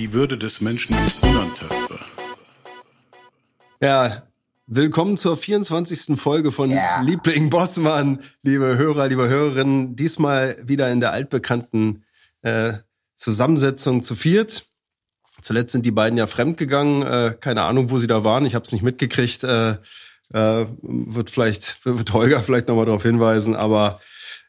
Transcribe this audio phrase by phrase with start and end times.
[0.00, 2.00] Die Würde des Menschen ist unantastbar.
[3.82, 4.22] Ja,
[4.66, 6.18] willkommen zur 24.
[6.18, 7.02] Folge von yeah.
[7.02, 9.96] Liebling Bossmann, liebe Hörer, liebe Hörerinnen.
[9.96, 12.06] Diesmal wieder in der altbekannten
[12.40, 12.72] äh,
[13.14, 14.68] Zusammensetzung zu viert.
[15.42, 17.02] Zuletzt sind die beiden ja fremdgegangen.
[17.02, 18.46] Äh, keine Ahnung, wo sie da waren.
[18.46, 19.44] Ich habe es nicht mitgekriegt.
[19.44, 19.72] Äh,
[20.32, 24.00] äh, wird vielleicht wird Holger vielleicht nochmal darauf hinweisen, aber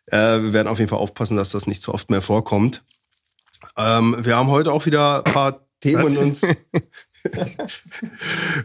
[0.05, 2.85] äh, wir werden auf jeden Fall aufpassen, dass das nicht zu oft mehr vorkommt.
[3.77, 6.43] Ähm, wir haben heute auch wieder ein paar Themen uns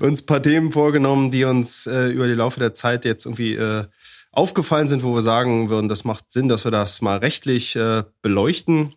[0.01, 3.85] uns paar Themen vorgenommen, die uns äh, über die Laufe der Zeit jetzt irgendwie äh,
[4.33, 8.05] aufgefallen sind, wo wir sagen würden, das macht Sinn, dass wir das mal rechtlich äh,
[8.23, 8.95] beleuchten.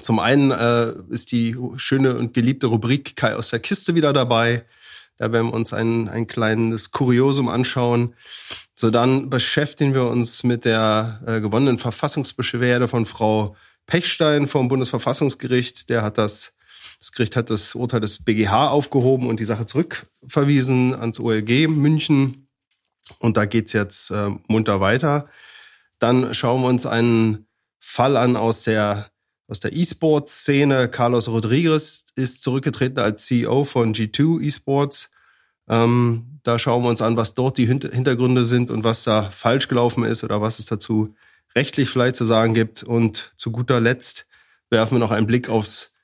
[0.00, 4.66] Zum einen äh, ist die schöne und geliebte Rubrik Kai aus der Kiste wieder dabei.
[5.16, 8.14] Da werden wir uns ein, ein kleines Kuriosum anschauen.
[8.74, 13.56] So, dann beschäftigen wir uns mit der äh, gewonnenen Verfassungsbeschwerde von Frau
[13.86, 15.88] Pechstein vom Bundesverfassungsgericht.
[15.88, 16.56] Der hat das,
[16.98, 22.48] das Gericht hat das Urteil des BGH aufgehoben und die Sache zurückverwiesen ans OLG München.
[23.18, 25.28] Und da geht's jetzt äh, munter weiter.
[25.98, 27.46] Dann schauen wir uns einen
[27.78, 29.10] Fall an aus der
[29.48, 30.88] aus der E-Sports-Szene.
[30.88, 35.10] Carlos Rodriguez ist zurückgetreten als CEO von G2 Esports.
[35.68, 39.68] Ähm, da schauen wir uns an, was dort die Hintergründe sind und was da falsch
[39.68, 41.14] gelaufen ist oder was es dazu
[41.56, 42.84] rechtlich vielleicht zu sagen gibt.
[42.84, 44.28] Und zu guter Letzt
[44.70, 45.94] werfen wir noch einen Blick aufs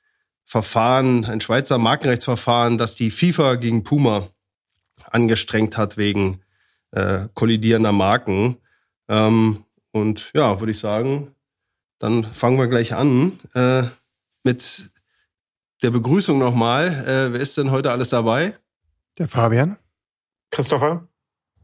[0.43, 4.27] Verfahren, ein Schweizer Markenrechtsverfahren, das die FIFA gegen Puma
[5.09, 6.41] angestrengt hat wegen
[6.91, 8.57] äh, kollidierender Marken.
[9.07, 11.35] Ähm, und ja, würde ich sagen,
[11.99, 13.83] dann fangen wir gleich an äh,
[14.43, 14.89] mit
[15.83, 16.87] der Begrüßung nochmal.
[16.87, 18.57] Äh, wer ist denn heute alles dabei?
[19.17, 19.77] Der Fabian.
[20.51, 21.07] Christopher.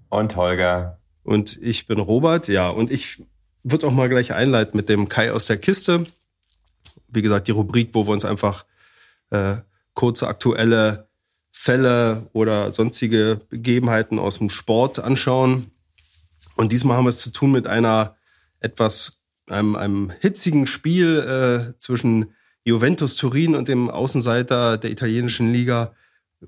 [0.10, 1.00] Und Holger.
[1.24, 2.70] Und ich bin Robert, ja.
[2.70, 3.24] Und ich
[3.64, 6.06] würde auch mal gleich einleiten mit dem Kai aus der Kiste.
[7.08, 8.66] Wie gesagt, die Rubrik, wo wir uns einfach
[9.32, 9.56] äh,
[9.94, 11.10] kurze aktuelle
[11.52, 15.72] Fälle oder sonstige Begebenheiten aus dem Sport anschauen.
[16.56, 18.16] Und diesmal haben wir es zu tun mit einer
[18.60, 22.34] etwas einem, einem hitzigen Spiel äh, zwischen
[22.64, 25.94] Juventus Turin und dem Außenseiter der italienischen Liga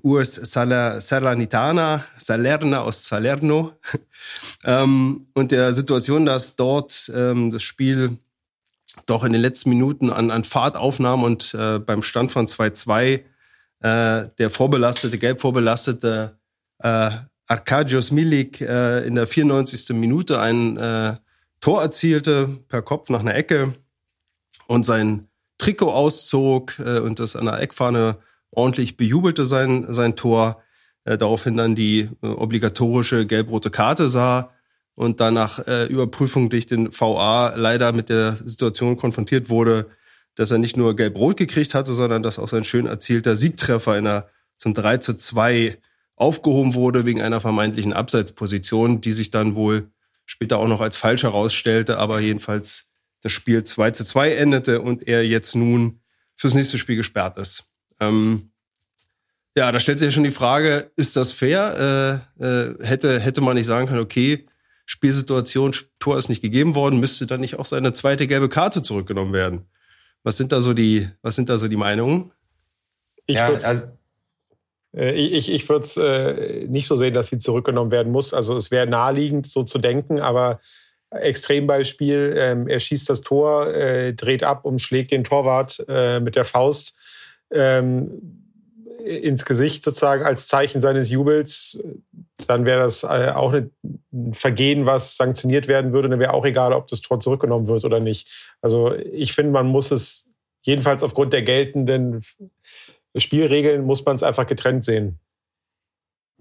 [0.00, 3.72] Urs Salernitana, Salerna aus Salerno.
[4.64, 8.16] ähm, und der Situation, dass dort ähm, das Spiel
[9.06, 13.20] doch in den letzten Minuten an, an Fahrt aufnahm und äh, beim Stand von 2-2
[13.80, 16.38] äh, der vorbelastete, gelb vorbelastete
[16.78, 17.10] äh,
[17.46, 19.90] Arkadios Milik äh, in der 94.
[19.90, 21.16] Minute einen äh,
[21.60, 23.74] Tor erzielte per Kopf nach einer Ecke
[24.66, 28.16] und sein Trikot auszog äh, und das an der Eckfahne
[28.52, 30.62] ordentlich bejubelte sein, sein Tor.
[31.04, 34.52] Äh, daraufhin dann die äh, obligatorische gelb-rote Karte sah
[34.94, 39.90] und dann nach äh, Überprüfung durch den VA leider mit der Situation konfrontiert wurde,
[40.36, 44.04] dass er nicht nur gelb-rot gekriegt hatte, sondern dass auch sein schön erzielter Siegtreffer in
[44.04, 45.78] der zum 3 zu 2
[46.14, 49.90] aufgehoben wurde wegen einer vermeintlichen Abseitsposition, die sich dann wohl
[50.24, 52.90] später auch noch als falsch herausstellte, aber jedenfalls
[53.22, 56.00] das Spiel 2 zu 2 endete und er jetzt nun
[56.36, 57.71] fürs nächste Spiel gesperrt ist.
[58.02, 58.50] Ähm,
[59.56, 62.22] ja, da stellt sich ja schon die Frage, ist das fair?
[62.40, 64.46] Äh, äh, hätte, hätte man nicht sagen können, okay,
[64.86, 69.32] Spielsituation, Tor ist nicht gegeben worden, müsste dann nicht auch seine zweite gelbe Karte zurückgenommen
[69.32, 69.66] werden?
[70.22, 72.32] Was sind da so die, was sind da so die Meinungen?
[73.26, 73.86] Ich ja, also
[74.96, 78.34] äh, ich, ich würde es äh, nicht so sehen, dass sie zurückgenommen werden muss.
[78.34, 80.60] Also es wäre naheliegend, so zu denken, aber
[81.10, 86.36] Extrembeispiel, ähm, er schießt das Tor, äh, dreht ab und schlägt den Torwart äh, mit
[86.36, 86.94] der Faust
[87.52, 88.42] ähm,
[89.04, 91.82] ins Gesicht sozusagen als Zeichen seines Jubels,
[92.46, 93.70] dann wäre das äh, auch ein
[94.32, 96.08] Vergehen, was sanktioniert werden würde.
[96.08, 98.54] Dann wäre auch egal, ob das Tor zurückgenommen wird oder nicht.
[98.60, 100.28] Also ich finde, man muss es
[100.62, 102.22] jedenfalls aufgrund der geltenden
[103.16, 105.18] Spielregeln muss man es einfach getrennt sehen.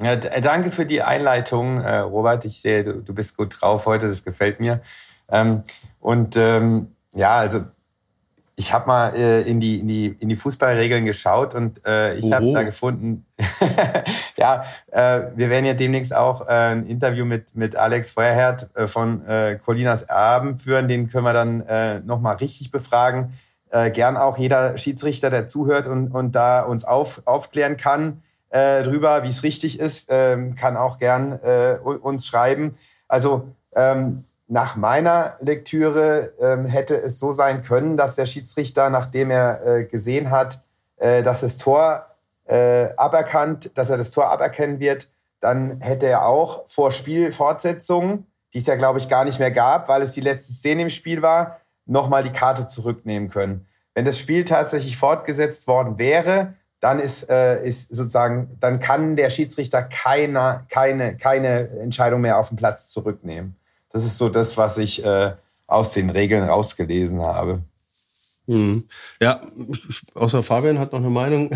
[0.02, 2.46] Ja, danke für die Einleitung, äh, Robert.
[2.46, 4.82] Ich sehe, du, du bist gut drauf heute, das gefällt mir.
[5.30, 5.64] Ähm,
[6.00, 7.66] und ähm, ja, also
[8.62, 12.32] ich habe mal äh, in, die, in, die, in die Fußballregeln geschaut und äh, ich
[12.32, 13.26] habe da gefunden,
[14.38, 18.86] ja, äh, wir werden ja demnächst auch äh, ein Interview mit, mit Alex Feuerherd äh,
[18.86, 20.88] von äh, Colinas Erben führen.
[20.88, 23.34] Den können wir dann äh, nochmal richtig befragen.
[23.72, 28.84] äh, gern auch jeder Schiedsrichter, der zuhört und, und da uns auf, aufklären kann äh,
[28.84, 32.78] drüber, wie es richtig ist, ähm, kann auch gern äh, uns schreiben.
[33.08, 39.32] Also ähm, nach meiner Lektüre ähm, hätte es so sein können, dass der Schiedsrichter, nachdem
[39.32, 40.62] er äh, gesehen hat,
[40.98, 42.06] äh, dass das Tor
[42.44, 45.08] äh, aberkannt, dass er das Tor aberkennen wird,
[45.40, 49.88] dann hätte er auch vor Spielfortsetzung, die es ja glaube ich gar nicht mehr gab,
[49.88, 53.68] weil es die letzte Szene im Spiel war, nochmal die Karte zurücknehmen können.
[53.94, 59.30] Wenn das Spiel tatsächlich fortgesetzt worden wäre, dann ist, äh, ist sozusagen, dann kann der
[59.30, 63.56] Schiedsrichter keine, keine, keine Entscheidung mehr auf den Platz zurücknehmen.
[63.94, 65.34] Das ist so das, was ich äh,
[65.68, 67.62] aus den Regeln rausgelesen habe.
[68.48, 68.86] Hm.
[69.22, 69.42] Ja,
[70.14, 71.52] außer Fabian hat noch eine Meinung.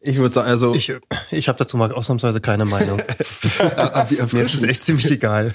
[0.00, 0.74] Ich würde sagen, also.
[0.74, 0.92] Ich,
[1.30, 2.98] ich habe dazu mal ausnahmsweise keine Meinung.
[4.32, 5.54] Mir ist es echt ziemlich egal.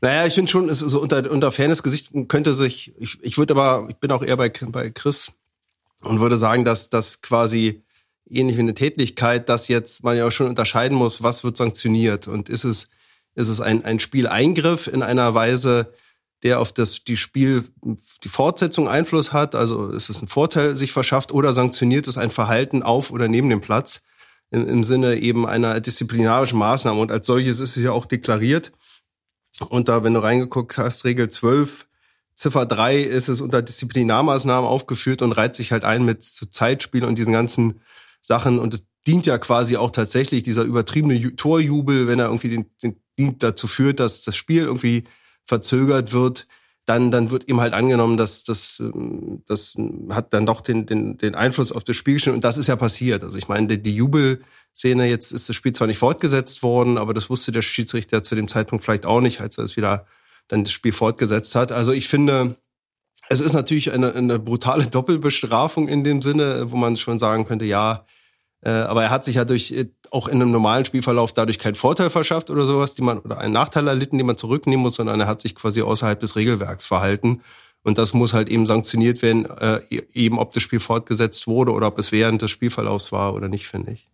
[0.00, 3.86] Naja, ich finde schon, ist so unter, unter Fairness-Gesicht könnte sich, ich, ich würde aber,
[3.88, 5.32] ich bin auch eher bei, bei Chris
[6.02, 7.82] und würde sagen, dass das quasi
[8.28, 12.26] ähnlich wie eine Tätigkeit, dass jetzt man ja auch schon unterscheiden muss, was wird sanktioniert
[12.26, 12.90] und ist es,
[13.34, 15.92] ist es ein, ein Spieleingriff in einer Weise,
[16.42, 17.64] der auf das, die Spiel,
[18.24, 22.30] die Fortsetzung Einfluss hat, also ist es ein Vorteil sich verschafft oder sanktioniert es ein
[22.30, 24.02] Verhalten auf oder neben dem Platz
[24.50, 28.72] im, im Sinne eben einer disziplinarischen Maßnahme und als solches ist es ja auch deklariert.
[29.68, 31.86] Und da, wenn du reingeguckt hast, Regel 12,
[32.34, 37.16] Ziffer 3 ist es unter Disziplinarmaßnahmen aufgeführt und reiht sich halt ein mit Zeitspiel und
[37.16, 37.80] diesen ganzen
[38.22, 38.58] Sachen.
[38.58, 43.01] Und es dient ja quasi auch tatsächlich dieser übertriebene Torjubel, wenn er irgendwie den, den
[43.16, 45.04] dazu führt, dass das Spiel irgendwie
[45.44, 46.46] verzögert wird,
[46.84, 49.76] dann, dann wird ihm halt angenommen, dass das, ähm, das
[50.10, 52.36] hat dann doch den, den, den Einfluss auf das Spiel geschnitten.
[52.36, 53.22] Und das ist ja passiert.
[53.22, 57.14] Also ich meine, die, die Jubelszene, jetzt ist das Spiel zwar nicht fortgesetzt worden, aber
[57.14, 60.06] das wusste der Schiedsrichter zu dem Zeitpunkt vielleicht auch nicht, als er es wieder
[60.48, 61.70] dann das Spiel fortgesetzt hat.
[61.70, 62.56] Also ich finde,
[63.28, 67.64] es ist natürlich eine, eine brutale Doppelbestrafung in dem Sinne, wo man schon sagen könnte,
[67.64, 68.04] ja,
[68.70, 72.10] aber er hat sich ja durch äh, auch in einem normalen Spielverlauf dadurch keinen Vorteil
[72.10, 75.26] verschafft oder sowas, die man oder einen Nachteil erlitten, den man zurücknehmen muss, sondern er
[75.26, 77.42] hat sich quasi außerhalb des Regelwerks verhalten.
[77.82, 81.72] Und das muss halt eben sanktioniert werden, äh, e-, eben ob das Spiel fortgesetzt wurde
[81.72, 84.08] oder ob es während des Spielverlaufs war oder nicht, finde ich.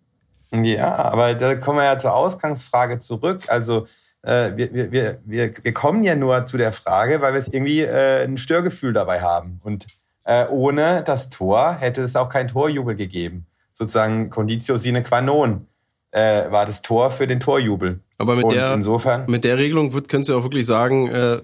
[0.50, 3.42] Ja, aber da kommen wir ja zur Ausgangsfrage zurück.
[3.48, 3.86] Also
[4.22, 8.24] äh, wir, wir, wir, wir, kommen ja nur zu der Frage, weil wir irgendwie äh,
[8.24, 9.60] ein Störgefühl dabei haben.
[9.62, 9.86] Und
[10.24, 13.44] äh, ohne das Tor hätte es auch kein Torjubel gegeben
[13.78, 15.66] sozusagen Conditio sine qua non
[16.10, 18.00] äh, war das Tor für den Torjubel.
[18.18, 21.38] Aber mit der, insofern, mit der Regelung wird, könntest du auch wirklich sagen, äh,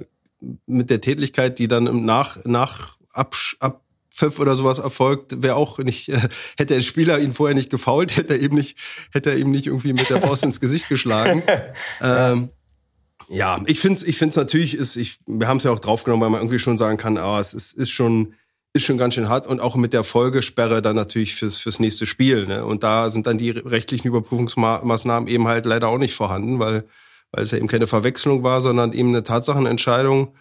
[0.67, 5.79] mit der Tätigkeit, die dann im Nach, nach Absch, Abpfiff oder sowas erfolgt, wäre auch
[5.79, 6.19] nicht, äh,
[6.59, 8.77] hätte der Spieler ihn vorher nicht gefault, hätte er eben nicht,
[9.13, 11.43] hätte er ihm nicht irgendwie mit der Faust ins Gesicht geschlagen.
[12.03, 12.51] Ähm,
[13.29, 16.23] ja, ich finde es ich find's natürlich, ist, ich, wir haben es ja auch draufgenommen,
[16.23, 18.35] weil man irgendwie schon sagen kann, aber es ist, ist schon
[18.75, 22.07] ist schon ganz schön hart und auch mit der Folgesperre dann natürlich fürs, fürs nächste
[22.07, 22.47] Spiel.
[22.47, 22.65] Ne?
[22.65, 26.85] Und da sind dann die rechtlichen Überprüfungsmaßnahmen eben halt leider auch nicht vorhanden, weil,
[27.31, 30.35] weil es ja eben keine Verwechslung war, sondern eben eine Tatsachenentscheidung.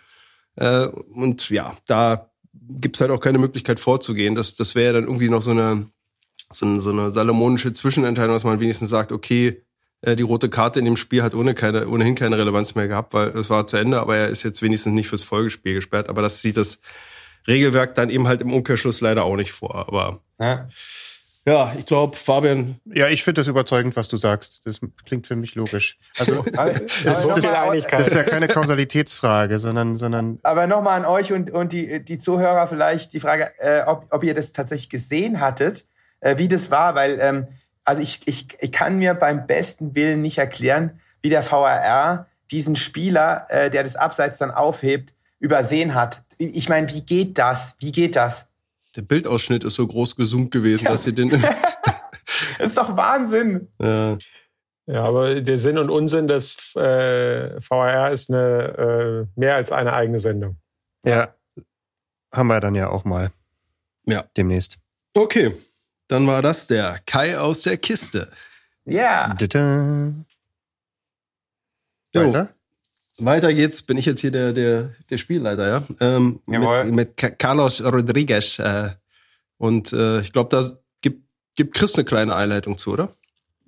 [0.56, 4.34] Äh, und ja, da gibt's halt auch keine Möglichkeit vorzugehen.
[4.34, 5.86] Das, das wäre dann irgendwie noch so eine,
[6.52, 9.62] so eine, so eine salomonische Zwischenentscheidung, dass man wenigstens sagt, okay,
[10.02, 13.14] äh, die rote Karte in dem Spiel hat ohne keine, ohnehin keine Relevanz mehr gehabt,
[13.14, 16.10] weil es war zu Ende, aber er ist jetzt wenigstens nicht fürs Folgespiel gesperrt.
[16.10, 16.80] Aber das sieht das
[17.48, 19.88] Regelwerk dann eben halt im Umkehrschluss leider auch nicht vor.
[19.88, 20.68] Aber ja,
[21.46, 22.80] ja ich glaube, Fabian.
[22.86, 24.62] Ja, ich finde das überzeugend, was du sagst.
[24.66, 25.98] Das klingt für mich logisch.
[26.18, 30.40] Also das, ist, das, das ist ja keine Kausalitätsfrage, sondern, sondern.
[30.44, 34.24] Aber nochmal an euch und, und die, die Zuhörer vielleicht die Frage, äh, ob, ob
[34.24, 35.86] ihr das tatsächlich gesehen hattet,
[36.22, 37.48] äh, wie das war, weil ähm,
[37.86, 42.76] also ich, ich, ich kann mir beim besten Willen nicht erklären, wie der VRR diesen
[42.76, 46.23] Spieler, äh, der das Abseits dann aufhebt, übersehen hat.
[46.38, 47.76] Ich meine, wie geht das?
[47.80, 48.46] Wie geht das?
[48.96, 50.92] Der Bildausschnitt ist so groß gesummt gewesen, ja.
[50.92, 51.30] dass sie den.
[51.30, 51.42] das
[52.60, 53.70] ist doch Wahnsinn.
[53.80, 54.18] Ja.
[54.86, 59.94] Ja, aber der Sinn und Unsinn des äh, VAR ist eine äh, mehr als eine
[59.94, 60.58] eigene Sendung.
[61.06, 61.34] Ja,
[62.34, 63.32] haben wir dann ja auch mal.
[64.06, 64.26] Ja.
[64.36, 64.80] Demnächst.
[65.14, 65.56] Okay,
[66.10, 68.30] dann war das der Kai aus der Kiste.
[68.84, 69.34] Ja.
[69.40, 70.26] Yeah.
[72.14, 72.54] Weiter?
[73.20, 75.84] Weiter geht's, bin ich jetzt hier der, der, der Spielleiter, ja?
[76.00, 76.86] Ähm, Jawohl.
[76.86, 78.60] Mit, mit Carlos Rodriguez.
[78.60, 78.90] Äh,
[79.58, 80.64] und äh, ich glaube, da
[81.02, 83.14] gibt, gibt Chris eine kleine Einleitung zu, oder?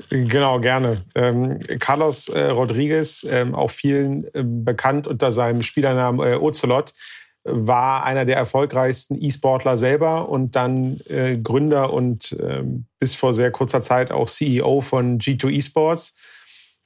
[0.09, 1.05] Genau, gerne.
[1.15, 6.93] Ähm, Carlos äh, Rodriguez, ähm, auch vielen äh, bekannt unter seinem Spielernamen äh, Ocelot,
[7.43, 13.51] war einer der erfolgreichsten E-Sportler selber und dann äh, Gründer und ähm, bis vor sehr
[13.51, 16.15] kurzer Zeit auch CEO von G2 Esports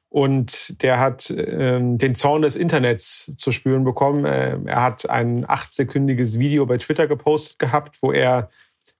[0.09, 4.25] und der hat ähm, den Zorn des Internets zu spüren bekommen.
[4.25, 8.49] Äh, er hat ein achtsekündiges Video bei Twitter gepostet gehabt, wo er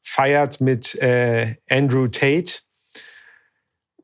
[0.04, 2.60] feiert mit äh, Andrew Tate,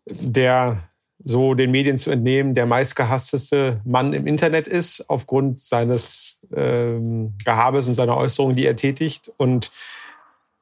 [0.05, 0.89] der
[1.23, 7.87] so den Medien zu entnehmen der meistgehassteste Mann im Internet ist, aufgrund seines ähm, Gehabes
[7.87, 9.31] und seiner Äußerungen, die er tätigt.
[9.37, 9.71] Und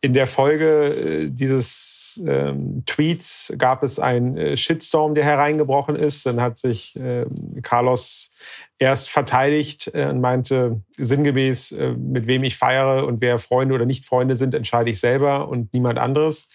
[0.03, 6.25] in der Folge äh, dieses ähm, Tweets gab es einen äh, Shitstorm, der hereingebrochen ist.
[6.25, 7.25] Dann hat sich äh,
[7.61, 8.31] Carlos
[8.79, 13.85] erst verteidigt äh, und meinte sinngemäß, äh, mit wem ich feiere und wer Freunde oder
[13.85, 16.49] nicht Freunde sind, entscheide ich selber und niemand anderes.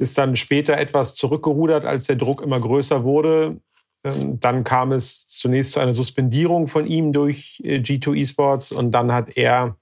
[0.00, 3.60] Ist dann später etwas zurückgerudert, als der Druck immer größer wurde.
[4.02, 8.90] Ähm, dann kam es zunächst zu einer Suspendierung von ihm durch äh, G2 Esports und
[8.90, 9.76] dann hat er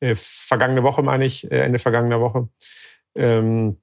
[0.00, 2.48] äh, vergangene Woche, meine ich, äh, Ende vergangener Woche,
[3.14, 3.78] ähm,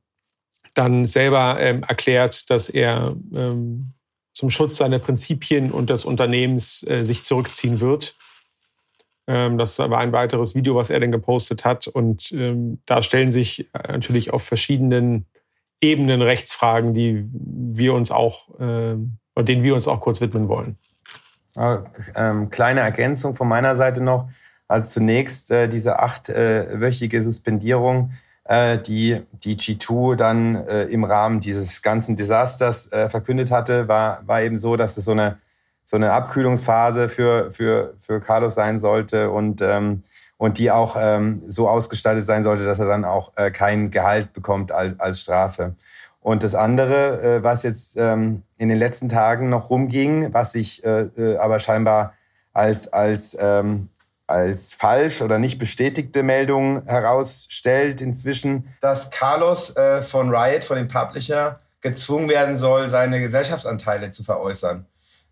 [0.73, 3.93] dann selber ähm, erklärt, dass er ähm,
[4.33, 8.15] zum Schutz seiner Prinzipien und des Unternehmens äh, sich zurückziehen wird.
[9.27, 11.87] Ähm, das war ein weiteres Video, was er dann gepostet hat.
[11.87, 15.25] Und ähm, da stellen sich äh, natürlich auf verschiedenen
[15.81, 18.95] Ebenen Rechtsfragen, die wir uns auch, äh,
[19.43, 20.77] denen wir uns auch kurz widmen wollen.
[22.15, 24.29] Ähm, kleine Ergänzung von meiner Seite noch.
[24.71, 28.13] Also zunächst äh, diese achtwöchige Suspendierung,
[28.45, 34.25] äh, die die G2 dann äh, im Rahmen dieses ganzen Desasters äh, verkündet hatte, war,
[34.25, 35.39] war eben so, dass es so eine,
[35.83, 40.03] so eine Abkühlungsphase für, für, für Carlos sein sollte und, ähm,
[40.37, 44.31] und die auch ähm, so ausgestaltet sein sollte, dass er dann auch äh, kein Gehalt
[44.31, 45.75] bekommt als, als Strafe.
[46.21, 50.83] Und das andere, äh, was jetzt ähm, in den letzten Tagen noch rumging, was sich
[50.85, 52.13] aber scheinbar
[52.53, 53.89] als, als ähm,
[54.31, 60.87] als falsch oder nicht bestätigte Meldung herausstellt inzwischen, dass Carlos äh, von Riot, von dem
[60.87, 64.85] Publisher, gezwungen werden soll, seine Gesellschaftsanteile zu veräußern.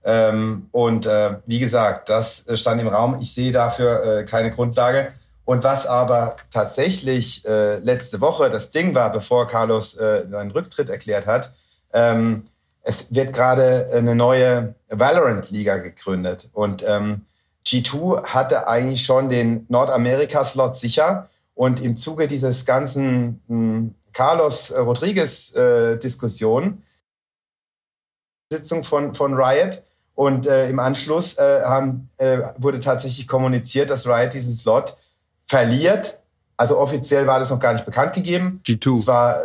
[0.04, 3.18] Ähm, und äh, wie gesagt, das stand im Raum.
[3.20, 5.14] Ich sehe dafür äh, keine Grundlage.
[5.46, 10.90] Und was aber tatsächlich äh, letzte Woche das Ding war, bevor Carlos äh, seinen Rücktritt
[10.90, 11.54] erklärt hat,
[11.92, 12.46] ähm,
[12.82, 16.50] es wird gerade eine neue Valorant-Liga gegründet.
[16.54, 17.26] Und ähm,
[17.70, 21.30] G2 hatte eigentlich schon den Nordamerika-Slot sicher.
[21.54, 26.82] Und im Zuge dieses ganzen mh, hm, Carlos Rodriguez-Diskussion,
[28.52, 29.84] äh, Sitzung von, von Riot,
[30.16, 34.98] und äh, im Anschluss äh, haben, äh, wurde tatsächlich kommuniziert, dass Riot diesen Slot
[35.48, 36.20] verliert.
[36.58, 38.60] Also offiziell war das noch gar nicht bekannt gegeben.
[38.66, 39.00] G2.
[39.00, 39.44] Es war,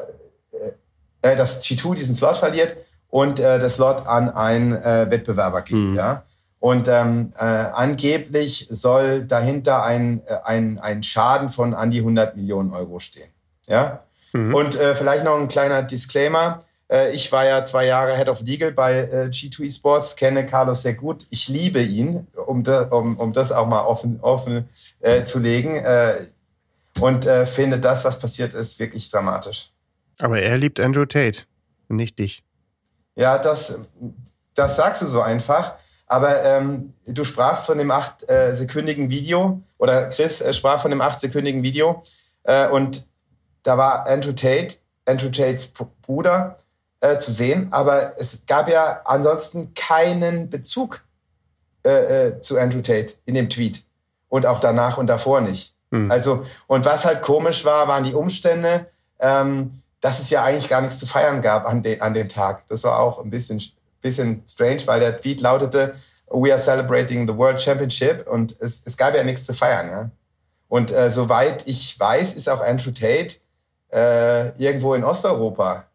[1.22, 2.76] äh, äh, dass G2 diesen Slot verliert
[3.08, 5.76] und äh, der Slot an einen äh, Wettbewerber geht.
[5.76, 5.94] Mhm.
[5.94, 6.24] Ja.
[6.64, 12.36] Und ähm, äh, angeblich soll dahinter ein, äh, ein, ein Schaden von an die 100
[12.36, 13.28] Millionen Euro stehen.
[13.66, 14.04] Ja?
[14.32, 14.54] Mhm.
[14.54, 16.64] Und äh, vielleicht noch ein kleiner Disclaimer.
[16.90, 20.80] Äh, ich war ja zwei Jahre Head of Legal bei äh, G2 Esports, kenne Carlos
[20.80, 21.26] sehr gut.
[21.28, 24.66] Ich liebe ihn, um, de, um, um das auch mal offen, offen
[25.00, 25.76] äh, zu legen.
[25.76, 26.14] Äh,
[26.98, 29.70] und äh, finde das, was passiert ist, wirklich dramatisch.
[30.18, 31.40] Aber er liebt Andrew Tate
[31.90, 32.42] und nicht dich.
[33.16, 33.80] Ja, das,
[34.54, 35.74] das sagst du so einfach.
[36.06, 41.00] Aber ähm, du sprachst von dem achtsekündigen äh, Video oder Chris äh, sprach von dem
[41.00, 42.02] achtsekündigen Video
[42.44, 43.06] äh, und
[43.62, 46.58] da war Andrew Tate, Andrew Tates Bruder,
[47.00, 51.02] äh, zu sehen, aber es gab ja ansonsten keinen Bezug
[51.84, 53.84] äh, äh, zu Andrew Tate in dem Tweet
[54.28, 55.74] und auch danach und davor nicht.
[55.90, 56.10] Hm.
[56.10, 58.86] Also und was halt komisch war, waren die Umstände,
[59.20, 62.66] ähm, dass es ja eigentlich gar nichts zu feiern gab an, de an dem Tag.
[62.68, 63.60] Das war auch ein bisschen
[64.04, 65.96] bisschen strange, weil der Tweet lautete,
[66.30, 69.88] We are celebrating the World Championship und es, es gab ja nichts zu feiern.
[69.88, 70.10] Ja?
[70.68, 73.36] Und äh, soweit ich weiß, ist auch Andrew Tate
[73.92, 75.86] äh, irgendwo in Osteuropa.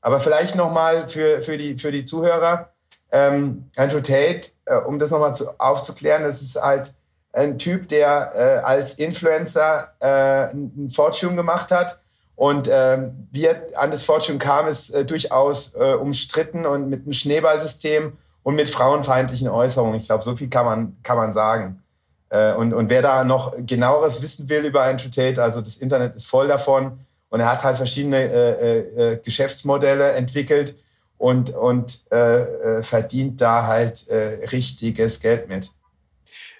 [0.00, 2.70] Aber vielleicht nochmal für, für, die, für die Zuhörer,
[3.12, 6.94] ähm, Andrew Tate, äh, um das nochmal aufzuklären, das ist halt
[7.32, 12.01] ein Typ, der äh, als Influencer äh, ein Fortune gemacht hat
[12.42, 17.04] und ähm, wie er an das Fortune kam, ist äh, durchaus äh, umstritten und mit
[17.04, 20.00] einem Schneeballsystem und mit frauenfeindlichen Äußerungen.
[20.00, 21.84] Ich glaube, so viel kann man, kann man sagen.
[22.30, 26.16] Äh, und, und wer da noch genaueres wissen will über Andrew Tate, also das Internet
[26.16, 26.98] ist voll davon.
[27.28, 30.74] Und er hat halt verschiedene äh, äh, Geschäftsmodelle entwickelt
[31.18, 35.70] und, und äh, äh, verdient da halt äh, richtiges Geld mit.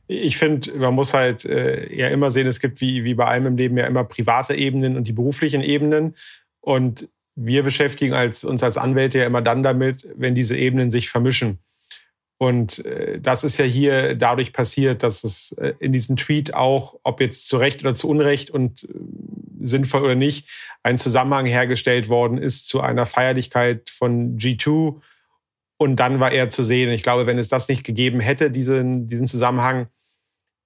[0.07, 3.47] Ich finde, man muss halt äh, ja immer sehen, es gibt wie, wie bei allem
[3.47, 6.17] im Leben ja immer private Ebenen und die beruflichen Ebenen.
[6.61, 11.09] Und wir beschäftigen als, uns als Anwälte ja immer dann damit, wenn diese Ebenen sich
[11.09, 11.59] vermischen.
[12.43, 16.99] Und äh, das ist ja hier dadurch passiert, dass es äh, in diesem Tweet auch,
[17.05, 18.89] ob jetzt zu Recht oder zu Unrecht und äh,
[19.63, 20.49] sinnvoll oder nicht,
[20.83, 25.01] ein Zusammenhang hergestellt worden ist zu einer Feierlichkeit von G2
[25.83, 26.91] Und dann war er zu sehen.
[26.91, 29.89] Ich glaube, wenn es das nicht gegeben hätte, diesen, diesen Zusammenhang,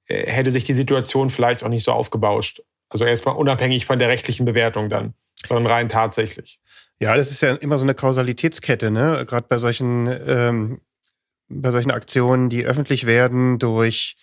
[0.09, 2.63] äh, hätte sich die Situation vielleicht auch nicht so aufgebauscht.
[2.91, 5.15] Also erstmal unabhängig von der rechtlichen Bewertung dann,
[5.47, 6.61] sondern rein tatsächlich.
[7.01, 9.25] Ja, das ist ja immer so eine Kausalitätskette, ne?
[9.27, 10.81] Gerade bei solchen ähm,
[11.49, 14.17] bei solchen Aktionen, die öffentlich werden durch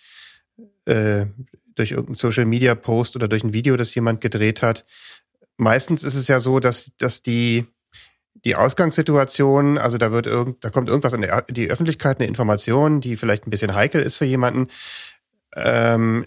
[0.86, 1.26] äh,
[1.74, 4.84] durch irgendeinen Social Media Post oder durch ein Video, das jemand gedreht hat.
[5.56, 7.66] Meistens ist es ja so, dass dass die
[8.44, 13.16] die Ausgangssituation, also da wird irgend, da kommt irgendwas in die Öffentlichkeit, eine Information, die
[13.16, 14.68] vielleicht ein bisschen heikel ist für jemanden,
[15.56, 16.26] ähm,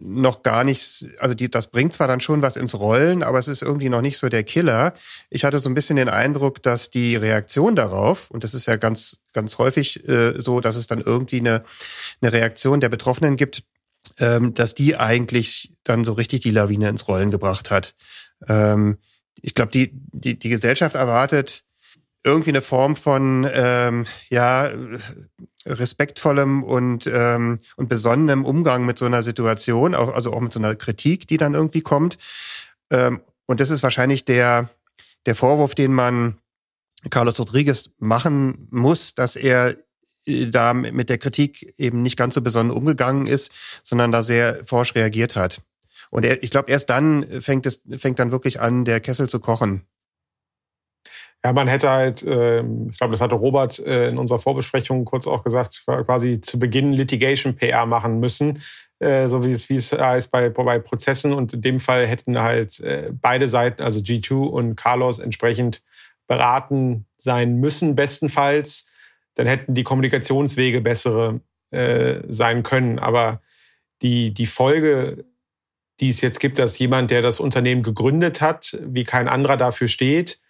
[0.00, 3.48] noch gar nicht, also die, das bringt zwar dann schon was ins Rollen, aber es
[3.48, 4.94] ist irgendwie noch nicht so der Killer.
[5.28, 8.76] Ich hatte so ein bisschen den Eindruck, dass die Reaktion darauf, und das ist ja
[8.76, 11.64] ganz, ganz häufig äh, so, dass es dann irgendwie eine,
[12.22, 13.64] eine Reaktion der Betroffenen gibt,
[14.20, 17.96] ähm, dass die eigentlich dann so richtig die Lawine ins Rollen gebracht hat.
[18.46, 18.98] Ähm,
[19.42, 21.64] ich glaube, die, die, die Gesellschaft erwartet
[22.24, 24.70] irgendwie eine Form von ähm, ja
[25.66, 30.60] respektvollem und ähm, und besonnenem Umgang mit so einer Situation, auch, also auch mit so
[30.60, 32.18] einer Kritik, die dann irgendwie kommt.
[32.90, 34.68] Ähm, und das ist wahrscheinlich der
[35.26, 36.38] der Vorwurf, den man
[37.10, 39.76] Carlos Rodriguez machen muss, dass er
[40.26, 43.52] äh, da mit der Kritik eben nicht ganz so besonnen umgegangen ist,
[43.82, 45.62] sondern da sehr forsch reagiert hat.
[46.10, 49.40] Und er, ich glaube, erst dann fängt es fängt dann wirklich an, der Kessel zu
[49.40, 49.86] kochen.
[51.44, 55.28] Ja, man hätte halt, ähm, ich glaube, das hatte Robert äh, in unserer Vorbesprechung kurz
[55.28, 58.60] auch gesagt, quasi zu Beginn Litigation PR machen müssen,
[58.98, 61.32] äh, so wie es, wie es heißt bei, bei Prozessen.
[61.32, 65.80] Und in dem Fall hätten halt äh, beide Seiten, also G2 und Carlos, entsprechend
[66.26, 68.88] beraten sein müssen, bestenfalls.
[69.34, 72.98] Dann hätten die Kommunikationswege bessere sein können.
[72.98, 73.42] Aber
[74.00, 75.26] die, die Folge
[76.00, 79.88] die es jetzt gibt, dass jemand, der das Unternehmen gegründet hat, wie kein anderer dafür
[79.88, 80.40] steht,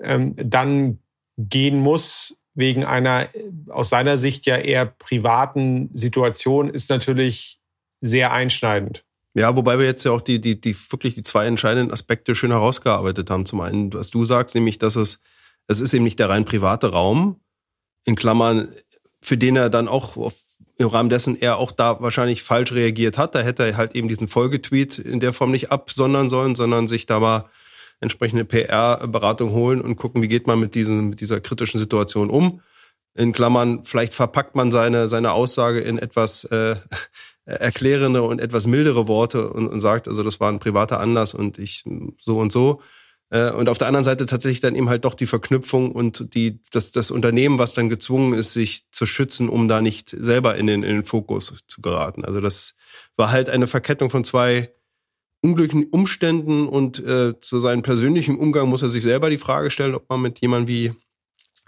[0.00, 0.98] ähm, dann
[1.36, 3.28] gehen muss wegen einer
[3.68, 7.58] aus seiner Sicht ja eher privaten Situation, ist natürlich
[8.00, 9.04] sehr einschneidend.
[9.34, 12.52] Ja, wobei wir jetzt ja auch die, die, die wirklich die zwei entscheidenden Aspekte schön
[12.52, 13.44] herausgearbeitet haben.
[13.44, 15.20] Zum einen, was du sagst, nämlich, dass es,
[15.66, 17.38] es ist eben nicht der rein private Raum,
[18.04, 18.70] in Klammern,
[19.20, 20.40] für den er dann auch auf
[20.78, 23.34] im Rahmen dessen er auch da wahrscheinlich falsch reagiert hat.
[23.34, 27.06] Da hätte er halt eben diesen Folgetweet in der Form nicht absondern sollen, sondern sich
[27.06, 27.48] da mal
[28.00, 32.60] entsprechende PR-Beratung holen und gucken, wie geht man mit, diesen, mit dieser kritischen Situation um.
[33.14, 36.76] In Klammern, vielleicht verpackt man seine, seine Aussage in etwas äh,
[37.46, 41.58] erklärende und etwas mildere Worte und, und sagt, also das war ein privater Anlass und
[41.58, 41.84] ich
[42.20, 42.82] so und so.
[43.30, 46.60] Äh, und auf der anderen Seite tatsächlich dann eben halt doch die Verknüpfung und die,
[46.70, 50.66] das, das Unternehmen, was dann gezwungen ist, sich zu schützen, um da nicht selber in
[50.66, 52.24] den, in den Fokus zu geraten.
[52.24, 52.76] Also das
[53.16, 54.72] war halt eine Verkettung von zwei
[55.42, 59.94] unglücklichen Umständen und äh, zu seinem persönlichen Umgang muss er sich selber die Frage stellen,
[59.94, 60.92] ob man mit jemandem wie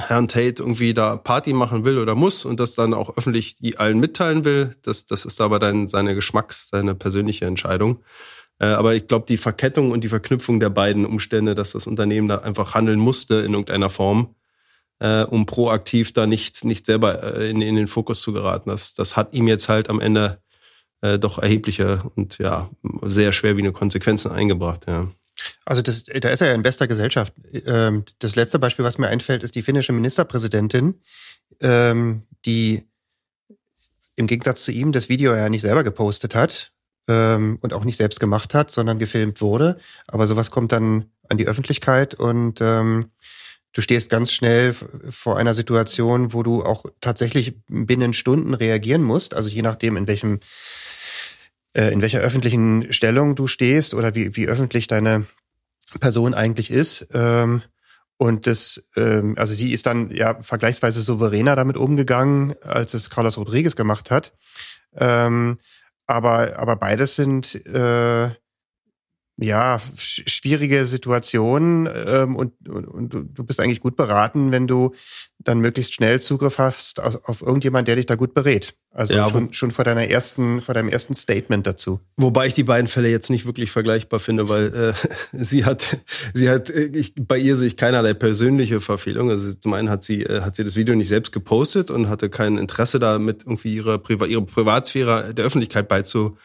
[0.01, 3.99] Herrn Tate irgendwie da Party machen will oder muss und das dann auch öffentlich allen
[3.99, 4.77] mitteilen will.
[4.83, 7.99] Das, das ist aber dann seine Geschmacks-, seine persönliche Entscheidung.
[8.61, 12.29] Äh, aber ich glaube, die Verkettung und die Verknüpfung der beiden Umstände, dass das Unternehmen
[12.29, 14.35] da einfach handeln musste in irgendeiner Form,
[15.01, 18.94] äh, um proaktiv da nicht, nicht selber äh, in, in den Fokus zu geraten, das,
[18.94, 20.42] das hat ihm jetzt halt am Ende
[21.01, 22.71] äh, doch erhebliche und ja,
[23.03, 25.09] sehr schwerwiegende Konsequenzen eingebracht, ja.
[25.64, 27.33] Also das, da ist er ja in bester Gesellschaft.
[27.64, 31.01] Ähm, das letzte Beispiel, was mir einfällt, ist die finnische Ministerpräsidentin,
[31.61, 32.83] ähm, die
[34.16, 36.73] im Gegensatz zu ihm das Video ja nicht selber gepostet hat,
[37.09, 39.79] ähm, und auch nicht selbst gemacht hat, sondern gefilmt wurde.
[40.07, 43.11] Aber sowas kommt dann an die Öffentlichkeit und ähm,
[43.73, 44.75] du stehst ganz schnell
[45.11, 49.35] vor einer Situation, wo du auch tatsächlich binnen Stunden reagieren musst.
[49.35, 50.40] Also je nachdem, in welchem
[51.75, 55.27] äh, in welcher öffentlichen Stellung du stehst oder wie, wie öffentlich deine
[56.01, 57.09] Person eigentlich ist.
[57.12, 57.62] Ähm,
[58.16, 63.38] und das, ähm, also sie ist dann ja vergleichsweise souveräner damit umgegangen, als es Carlos
[63.38, 64.33] Rodriguez gemacht hat.
[64.97, 65.59] Ähm,
[66.09, 68.31] aber, aber beides sind äh,
[69.37, 74.94] ja schwierige Situationen ähm, und, und, und du bist eigentlich gut beraten, wenn du
[75.49, 78.75] dann möglichst schnell Zugriff hast auf, auf irgendjemand, der dich da gut berät.
[78.91, 82.01] Also ja, schon, schon vor deiner ersten, vor deinem ersten Statement dazu.
[82.17, 84.93] Wobei ich die beiden Fälle jetzt nicht wirklich vergleichbar finde, weil äh,
[85.33, 85.99] sie hat,
[86.35, 89.31] sie hat, äh, ich, bei ihr sehe ich keinerlei persönliche Verfehlung.
[89.31, 92.29] Also zum einen hat sie, äh, hat sie das Video nicht selbst gepostet und hatte
[92.29, 96.37] kein Interesse damit, irgendwie ihre, Priva ihre Privatsphäre der Öffentlichkeit beizu,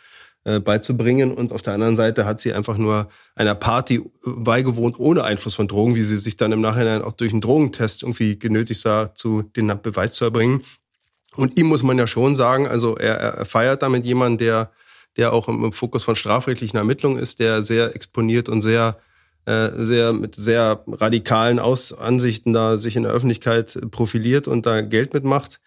[0.45, 1.33] äh, beizubringen.
[1.33, 5.67] Und auf der anderen Seite hat sie einfach nur einer Party beigewohnt ohne Einfluss von
[5.67, 9.41] Drogen, wie sie sich dann im Nachhinein auch durch einen Drogentest irgendwie genötigt sah, zu
[9.41, 10.61] den Beweis zu erbringen.
[11.35, 14.71] Und ihm muss man ja schon sagen, also er, er feiert damit jemanden, der,
[15.17, 18.97] der auch im, Fokus von strafrechtlichen Ermittlungen ist, der sehr exponiert und sehr
[19.45, 24.81] äh, sehr mit sehr radikalen Aus Ansichten da sich in der Öffentlichkeit profiliert und da
[24.81, 25.59] Geld mitmacht.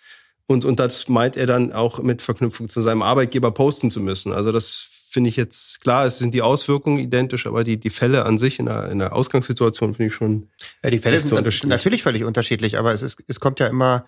[0.47, 4.33] Und, und das meint er dann auch mit Verknüpfung zu seinem Arbeitgeber posten zu müssen.
[4.33, 8.25] Also das finde ich jetzt klar, es sind die Auswirkungen identisch, aber die, die Fälle
[8.25, 10.51] an sich in der, in der Ausgangssituation finde ich schon.
[10.85, 14.07] Ja, die Fälle sind natürlich völlig unterschiedlich, aber es, ist, es kommt ja immer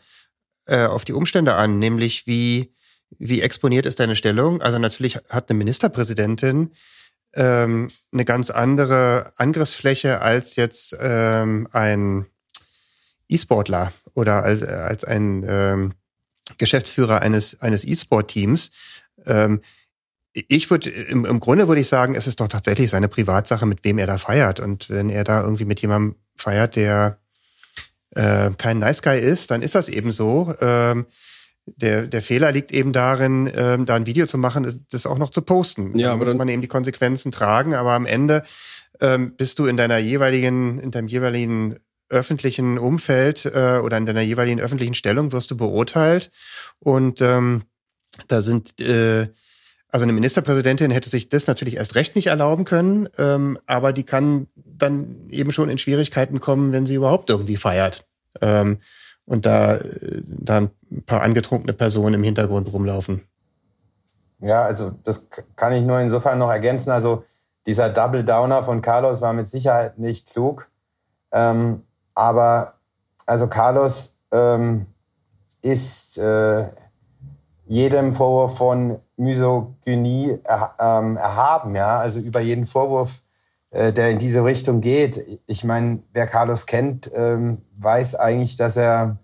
[0.67, 2.75] äh, auf die Umstände an, nämlich wie,
[3.19, 4.61] wie exponiert ist deine Stellung.
[4.61, 6.73] Also natürlich hat eine Ministerpräsidentin
[7.35, 12.27] ähm, eine ganz andere Angriffsfläche als jetzt ähm, ein
[13.29, 15.95] E-Sportler oder als, als ein ähm,
[16.59, 18.71] Geschäftsführer eines eines E-Sport-Teams.
[19.27, 19.61] Ähm,
[20.33, 23.85] ich würde im, im Grunde würde ich sagen, es ist doch tatsächlich seine Privatsache, mit
[23.85, 24.61] wem er da feiert.
[24.61, 27.19] Und wenn er da irgendwie mit jemandem feiert, der
[28.15, 30.55] äh, kein Nice Guy ist, dann ist das eben so.
[30.61, 31.07] Ähm,
[31.77, 35.31] der, der Fehler liegt eben darin, ähm, da ein Video zu machen, das auch noch
[35.31, 35.99] zu posten.
[35.99, 38.43] Ja, da aber muss man eben die Konsequenzen tragen, aber am Ende
[39.01, 41.77] ähm, bist du in deiner jeweiligen, in deinem jeweiligen
[42.09, 46.31] öffentlichen Umfeld äh, oder in deiner jeweiligen öffentlichen Stellung wirst du beurteilt.
[46.79, 47.63] Und ähm,
[48.29, 49.29] da sind äh,
[49.91, 54.05] also eine Ministerpräsidentin hätte sich das natürlich erst recht nicht erlauben können, ähm, aber die
[54.05, 58.07] kann dann eben schon in Schwierigkeiten kommen, wenn sie überhaupt irgendwie feiert.
[58.43, 58.79] Ähm,
[59.25, 59.79] und da,
[60.25, 63.23] da ein paar angetrunkene Personen im Hintergrund rumlaufen.
[64.41, 66.91] Ja, also das kann ich nur insofern noch ergänzen.
[66.91, 67.25] Also
[67.67, 70.69] dieser Double Downer von Carlos war mit Sicherheit nicht klug.
[71.33, 71.83] Ähm,
[72.19, 72.75] aber
[73.27, 74.87] also Carlos ähm,
[75.63, 76.69] ist äh,
[77.67, 83.23] jedem Vorwurf von Misogynie er, ähm, erhaben, ja, also über jeden Vorwurf
[83.71, 85.41] äh, der in diese Richtung geht.
[85.47, 89.19] Ich meine, wer Carlos kennt, ähm, weiß eigentlich, dass er,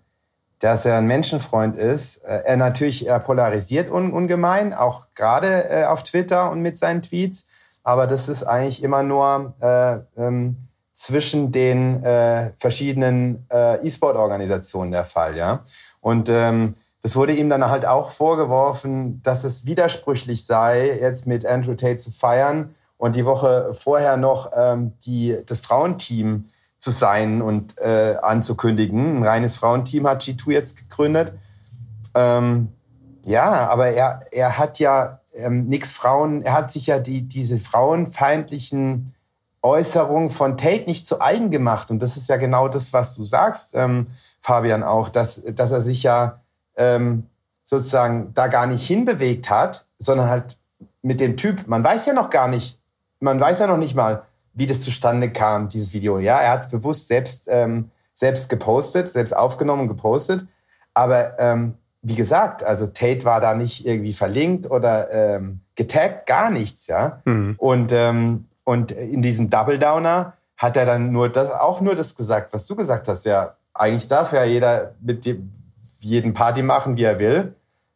[0.59, 2.17] dass er ein Menschenfreund ist.
[2.17, 7.01] Äh, er natürlich, er polarisiert un, ungemein, auch gerade äh, auf Twitter und mit seinen
[7.01, 7.45] Tweets.
[7.83, 10.57] Aber das ist eigentlich immer nur äh, ähm,
[10.95, 15.63] zwischen den äh, verschiedenen äh, E-Sport-Organisationen der Fall, ja.
[15.99, 21.45] Und ähm, das wurde ihm dann halt auch vorgeworfen, dass es widersprüchlich sei, jetzt mit
[21.45, 26.45] Andrew Tate zu feiern und die Woche vorher noch ähm, die, das Frauenteam
[26.79, 29.17] zu sein und äh, anzukündigen.
[29.17, 31.33] Ein reines Frauenteam hat G2 jetzt gegründet.
[32.13, 32.69] Ähm,
[33.25, 37.57] ja, aber er, er hat ja ähm, nichts Frauen, er hat sich ja die, diese
[37.57, 39.14] frauenfeindlichen
[39.65, 41.89] Äußerungen von Tate nicht zu eigen gemacht.
[41.89, 44.07] Und das ist ja genau das, was du sagst, ähm,
[44.39, 46.41] Fabian, auch, dass, dass er sich ja
[46.77, 47.27] ähm,
[47.63, 50.57] sozusagen da gar nicht hinbewegt hat, sondern halt
[51.01, 52.79] mit dem Typ, man weiß ja noch gar nicht,
[53.19, 54.23] man weiß ja noch nicht mal,
[54.53, 56.19] wie das zustande kam, dieses Video.
[56.19, 60.45] Ja, er hat es bewusst selbst, ähm, selbst gepostet, selbst aufgenommen und gepostet.
[60.93, 61.73] Aber ähm,
[62.03, 67.21] wie gesagt, also Tate war da nicht irgendwie verlinkt oder ähm, getaggt, gar nichts, ja.
[67.25, 67.55] Mhm.
[67.57, 72.15] Und, ähm, und in diesem Double Downer hat er dann nur das, auch nur das
[72.15, 73.25] gesagt, was du gesagt hast.
[73.25, 75.51] Ja, eigentlich darf ja jeder mit dem,
[75.99, 77.55] jeden Party machen, wie er will.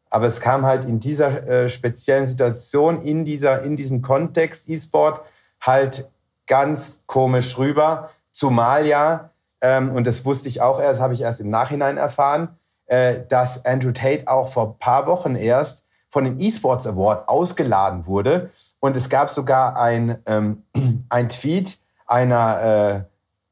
[0.10, 5.22] Aber es kam halt in dieser äh, speziellen Situation, in, dieser, in diesem Kontext E-Sport
[5.62, 6.10] halt
[6.48, 8.10] ganz komisch rüber.
[8.32, 12.58] Zumal ja, ähm, und das wusste ich auch erst, habe ich erst im Nachhinein erfahren,
[12.88, 18.06] äh, dass Andrew Tate auch vor ein paar Wochen erst von dem E-Sports Award ausgeladen
[18.06, 18.50] wurde.
[18.80, 20.64] Und es gab sogar ein, ähm,
[21.10, 23.04] ein Tweet einer äh,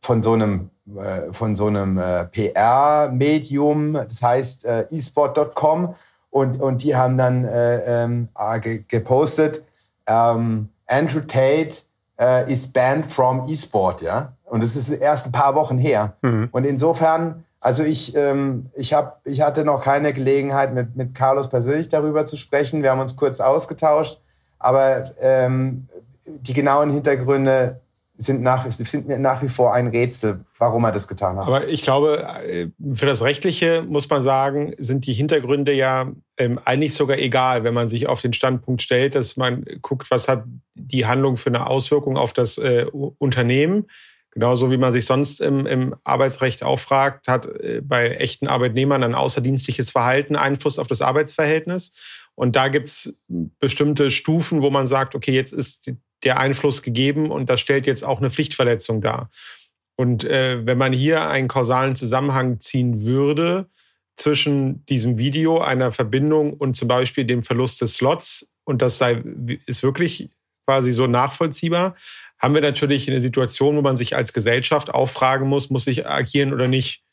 [0.01, 5.95] von so einem äh, von so einem äh, PR-Medium, das heißt äh, esport.com,
[6.29, 9.63] und, und die haben dann äh, ähm, ah, ge gepostet,
[10.07, 11.83] ähm, Andrew Tate
[12.19, 14.33] äh, is banned from E-Sport, ja.
[14.45, 16.13] Und das ist erst ein paar Wochen her.
[16.21, 16.49] Mhm.
[16.51, 21.49] Und insofern, also ich, ähm, ich, hab, ich hatte noch keine Gelegenheit, mit, mit Carlos
[21.49, 22.83] persönlich darüber zu sprechen.
[22.83, 24.21] Wir haben uns kurz ausgetauscht.
[24.59, 25.87] Aber ähm,
[26.25, 27.81] die genauen Hintergründe
[28.15, 31.45] sind nach, sind mir nach wie vor ein Rätsel, warum er das getan hat.
[31.45, 36.59] Aber ich glaube, äh, für das Rechtliche muss man sagen, sind die Hintergründe ja ähm,
[36.65, 40.45] eigentlich sogar egal, wenn man sich auf den Standpunkt stellt, dass man guckt, was hat
[40.73, 43.85] die Handlung für eine Auswirkung auf das äh, Unternehmen.
[44.37, 49.01] Genauso wie man sich sonst im, im Arbeitsrecht auch fragt, hat äh, bei echten Arbeitnehmern
[49.01, 51.93] ein außerdienstliches Verhalten Einfluss auf das Arbeitsverhältnis.
[52.35, 55.91] Und da gibt's bestimmte Stufen, wo man sagt, okay, jetzt ist
[56.23, 59.31] der Einfluss gegeben und das stellt jetzt auch eine Pflichtverletzung dar.
[59.95, 63.67] Und äh, wenn man hier einen kausalen Zusammenhang ziehen würde
[64.17, 69.23] zwischen diesem Video, einer Verbindung und zum Beispiel dem Verlust des Slots, und das sei,
[69.65, 70.27] ist wirklich
[70.67, 71.95] quasi so nachvollziehbar,
[72.39, 76.07] haben wir natürlich eine Situation, wo man sich als Gesellschaft auch fragen muss, muss ich
[76.07, 77.03] agieren oder nicht.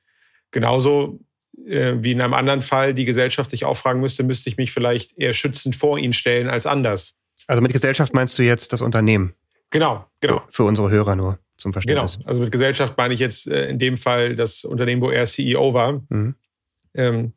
[0.50, 1.20] Genauso
[1.66, 4.72] äh, wie in einem anderen Fall die Gesellschaft sich auch fragen müsste, müsste ich mich
[4.72, 7.18] vielleicht eher schützend vor ihn stellen als anders.
[7.46, 9.34] Also mit Gesellschaft meinst du jetzt das Unternehmen?
[9.70, 10.42] Genau, genau.
[10.48, 11.38] Für unsere Hörer nur.
[11.56, 12.18] zum Verständnis.
[12.18, 15.26] Genau, also mit Gesellschaft meine ich jetzt äh, in dem Fall das Unternehmen, wo er
[15.26, 16.02] CEO war.
[16.08, 16.34] Mhm.
[16.94, 17.32] Ähm,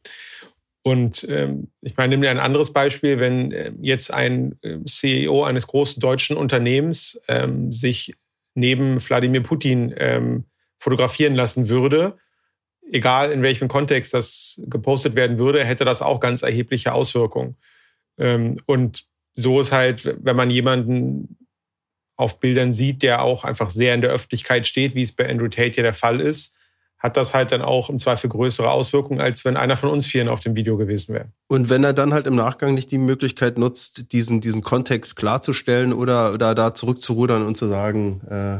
[0.88, 5.44] und ähm, ich meine, nimm dir ein anderes Beispiel, wenn äh, jetzt ein äh, CEO
[5.44, 8.16] eines großen deutschen Unternehmens ähm, sich
[8.54, 10.46] neben Wladimir Putin ähm,
[10.80, 12.16] fotografieren lassen würde,
[12.90, 17.58] egal in welchem Kontext das gepostet werden würde, hätte das auch ganz erhebliche Auswirkungen.
[18.18, 19.04] Ähm, und
[19.36, 21.38] so ist halt, wenn man jemanden
[22.16, 25.50] auf Bildern sieht, der auch einfach sehr in der Öffentlichkeit steht, wie es bei Andrew
[25.50, 26.56] Tate ja der Fall ist,
[27.00, 30.28] hat das halt dann auch im Zweifel größere Auswirkungen, als wenn einer von uns vieren
[30.28, 31.28] auf dem Video gewesen wäre.
[31.48, 35.94] Und wenn er dann halt im Nachgang nicht die Möglichkeit nutzt, diesen, diesen Kontext klarzustellen
[35.94, 38.60] oder, oder da zurückzurudern und zu sagen, äh,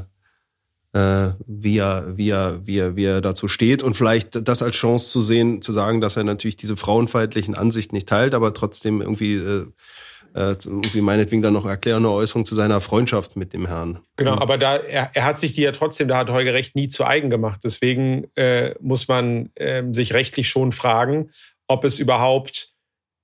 [0.98, 4.76] äh, wie, er, wie, er, wie, er, wie er dazu steht und vielleicht das als
[4.76, 9.02] Chance zu sehen, zu sagen, dass er natürlich diese frauenfeindlichen Ansichten nicht teilt, aber trotzdem
[9.02, 9.66] irgendwie äh,
[10.38, 14.00] äh, irgendwie meinetwegen dann noch erklärende Äußerung zu seiner Freundschaft mit dem Herrn.
[14.18, 14.42] Genau, mhm.
[14.42, 17.06] aber da er, er hat sich die ja trotzdem, da hat Holger Recht nie zu
[17.06, 17.62] eigen gemacht.
[17.64, 21.32] Deswegen äh, muss man äh, sich rechtlich schon fragen,
[21.68, 22.76] ob es überhaupt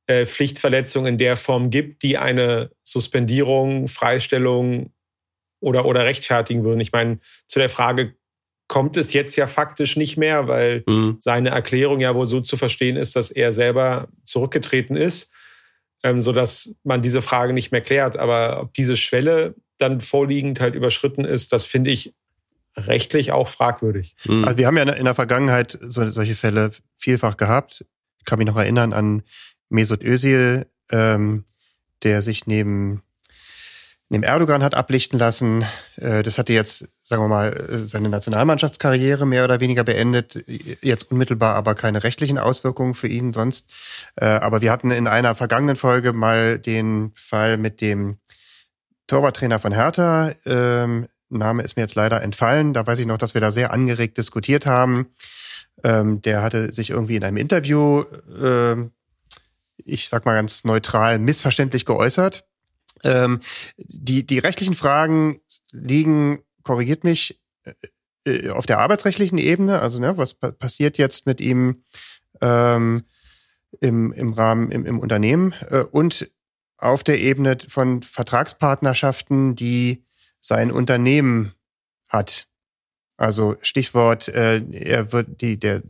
[0.08, 4.92] äh, Pflichtverletzungen in der Form gibt, die eine Suspendierung, Freistellung
[5.62, 6.80] oder, oder rechtfertigen würden.
[6.80, 8.16] Ich meine, zu der Frage
[8.68, 11.18] kommt es jetzt ja faktisch nicht mehr, weil mhm.
[11.20, 15.32] seine Erklärung ja wohl so zu verstehen ist, dass er selber zurückgetreten ist
[16.04, 18.18] ähm, so dass man diese Frage nicht mehr klärt.
[18.18, 22.14] Aber ob diese Schwelle dann vorliegend halt überschritten ist, das finde ich
[22.76, 24.16] rechtlich auch fragwürdig.
[24.26, 24.46] Mhm.
[24.46, 27.86] Also wir haben ja in der Vergangenheit so, solche Fälle vielfach gehabt.
[28.20, 29.24] Ich kann mich noch erinnern an
[29.70, 31.46] Mesut Özil, ähm,
[32.04, 33.02] der sich neben
[34.14, 35.66] neben Erdogan hat ablichten lassen.
[35.98, 40.44] Äh, das hatte jetzt, sagen wir mal, äh, seine Nationalmannschaftskarriere mehr oder weniger beendet.
[40.82, 43.72] Jetzt unmittelbar aber keine rechtlichen Auswirkungen für ihn sonst.
[44.16, 48.20] Äh, aber wir hatten in einer vergangenen Folge mal den Fall mit dem
[49.08, 50.32] Torwarttrainer von Hertha.
[50.46, 52.74] Ähm, Name ist mir jetzt leider entfallen.
[52.74, 55.08] Da weiß ich noch, dass wir da sehr angeregt diskutiert haben.
[55.84, 58.04] Ähm, der hatte sich irgendwie in einem Interview,
[59.78, 62.46] ich sag mal ganz neutral, missverständlich geäußert
[63.04, 63.42] ähm,
[63.78, 65.40] die, die rechtlichen Fragen
[65.72, 67.74] liegen, korrigiert mich, äh,
[68.26, 69.80] äh, auf der arbeitsrechtlichen Ebene.
[69.80, 71.84] Also ne, was pa passiert jetzt mit ihm
[72.42, 73.04] ähm,
[73.82, 76.32] im, im Rahmen im, im Unternehmen äh, und
[76.78, 80.06] auf der Ebene von Vertragspartnerschaften, die
[80.40, 81.54] sein Unternehmen
[82.10, 82.48] hat.
[83.16, 85.82] Also Stichwort, äh, er wird die der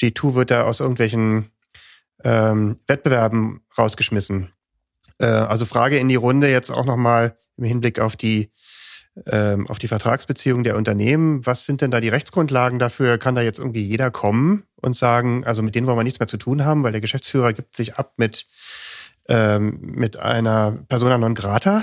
[0.00, 1.50] G2 wird da aus irgendwelchen
[2.24, 4.52] ähm, Wettbewerben rausgeschmissen.
[5.18, 8.50] Äh, also Frage in die Runde jetzt auch nochmal im Hinblick auf die
[9.26, 11.44] ähm, auf die Vertragsbeziehungen der Unternehmen.
[11.46, 13.16] Was sind denn da die Rechtsgrundlagen dafür?
[13.18, 16.26] Kann da jetzt irgendwie jeder kommen und sagen, also mit denen wollen wir nichts mehr
[16.26, 18.46] zu tun haben, weil der Geschäftsführer gibt sich ab mit,
[19.28, 21.82] ähm, mit einer Persona non grata?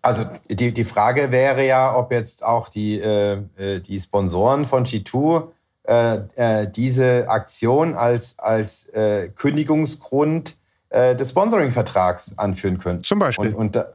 [0.00, 4.84] Also die, die Frage wäre ja, ob jetzt auch die, äh, äh die Sponsoren von
[4.84, 5.48] G2
[5.88, 10.57] äh, äh, diese Aktion als, als äh, Kündigungsgrund
[10.90, 13.04] äh, des Sponsoring-Vertrags anführen können.
[13.04, 13.54] Zum Beispiel.
[13.54, 13.86] Und, und,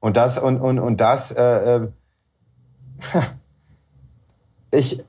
[0.00, 1.88] und das und und und das äh, äh,
[4.70, 5.02] ich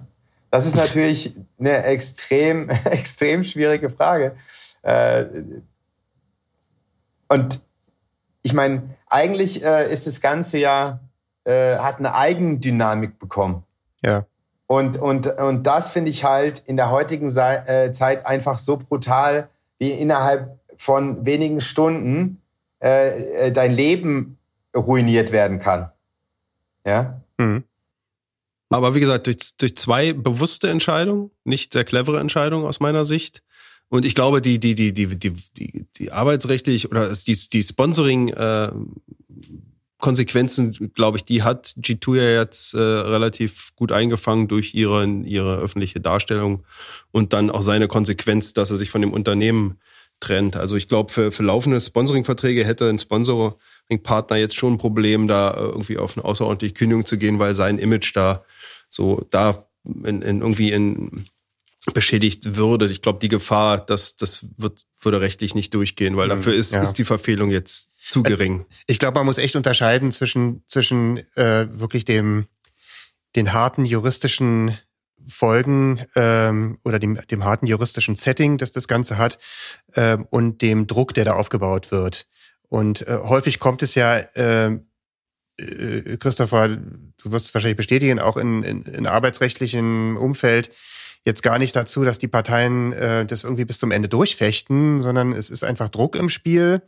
[0.50, 4.36] das ist natürlich eine extrem extrem schwierige Frage.
[4.82, 5.26] Äh,
[7.28, 7.60] und
[8.42, 11.00] ich meine, eigentlich äh, ist das Ganze ja
[11.50, 13.64] hat eine Eigendynamik bekommen.
[14.02, 14.26] Ja.
[14.66, 19.92] Und und und das finde ich halt in der heutigen Zeit einfach so brutal, wie
[19.92, 22.40] innerhalb von wenigen Stunden
[22.80, 24.38] äh, äh, dein Leben
[24.74, 25.90] ruiniert werden kann.
[26.86, 27.20] Ja.
[27.36, 27.64] Mhm.
[28.70, 33.42] Aber wie gesagt, durch, durch zwei bewusste Entscheidungen, nicht sehr clevere Entscheidungen aus meiner Sicht.
[33.88, 38.28] Und ich glaube, die, die, die, die, die, die, die arbeitsrechtlich oder die, die Sponsoring
[38.28, 38.70] äh,
[39.98, 45.56] Konsequenzen, glaube ich, die hat G2 ja jetzt äh, relativ gut eingefangen durch ihre, ihre
[45.56, 46.64] öffentliche Darstellung
[47.10, 49.78] und dann auch seine Konsequenz, dass er sich von dem Unternehmen
[50.20, 50.56] trennt.
[50.56, 55.50] Also ich glaube, für, für laufende Sponsoring-Verträge hätte ein Sponsoring-Partner jetzt schon ein Problem, da
[55.50, 58.44] äh, irgendwie auf eine außerordentliche Kündigung zu gehen, weil sein Image da
[58.90, 61.26] so da in, in irgendwie in
[61.94, 62.90] beschädigt würde.
[62.90, 66.82] Ich glaube, die Gefahr, dass das wird, würde rechtlich nicht durchgehen, weil dafür ist, ja.
[66.82, 68.66] ist die Verfehlung jetzt zu gering.
[68.86, 72.46] Ich glaube, man muss echt unterscheiden zwischen zwischen äh, wirklich dem
[73.36, 74.76] den harten juristischen
[75.28, 79.38] Folgen ähm, oder dem, dem harten juristischen Setting, das das Ganze hat,
[79.94, 82.26] ähm, und dem Druck, der da aufgebaut wird.
[82.68, 84.78] Und äh, häufig kommt es ja, äh,
[85.58, 90.70] äh, Christopher, du wirst es wahrscheinlich bestätigen, auch in, in, in arbeitsrechtlichen Umfeld
[91.24, 95.32] jetzt gar nicht dazu, dass die Parteien äh, das irgendwie bis zum Ende durchfechten, sondern
[95.32, 96.82] es ist einfach Druck im Spiel.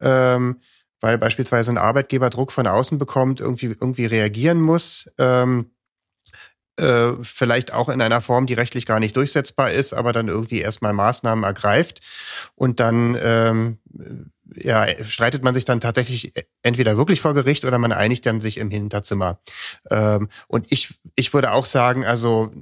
[0.00, 0.60] Ähm,
[1.00, 5.10] weil beispielsweise ein Arbeitgeber Druck von außen bekommt, irgendwie, irgendwie reagieren muss.
[5.18, 5.70] Ähm,
[6.76, 10.60] äh, vielleicht auch in einer Form, die rechtlich gar nicht durchsetzbar ist, aber dann irgendwie
[10.60, 12.00] erstmal Maßnahmen ergreift
[12.54, 13.78] und dann ähm,
[14.54, 18.58] ja, streitet man sich dann tatsächlich entweder wirklich vor Gericht oder man einigt dann sich
[18.58, 19.40] im Hinterzimmer.
[19.90, 22.52] Ähm, und ich, ich würde auch sagen, also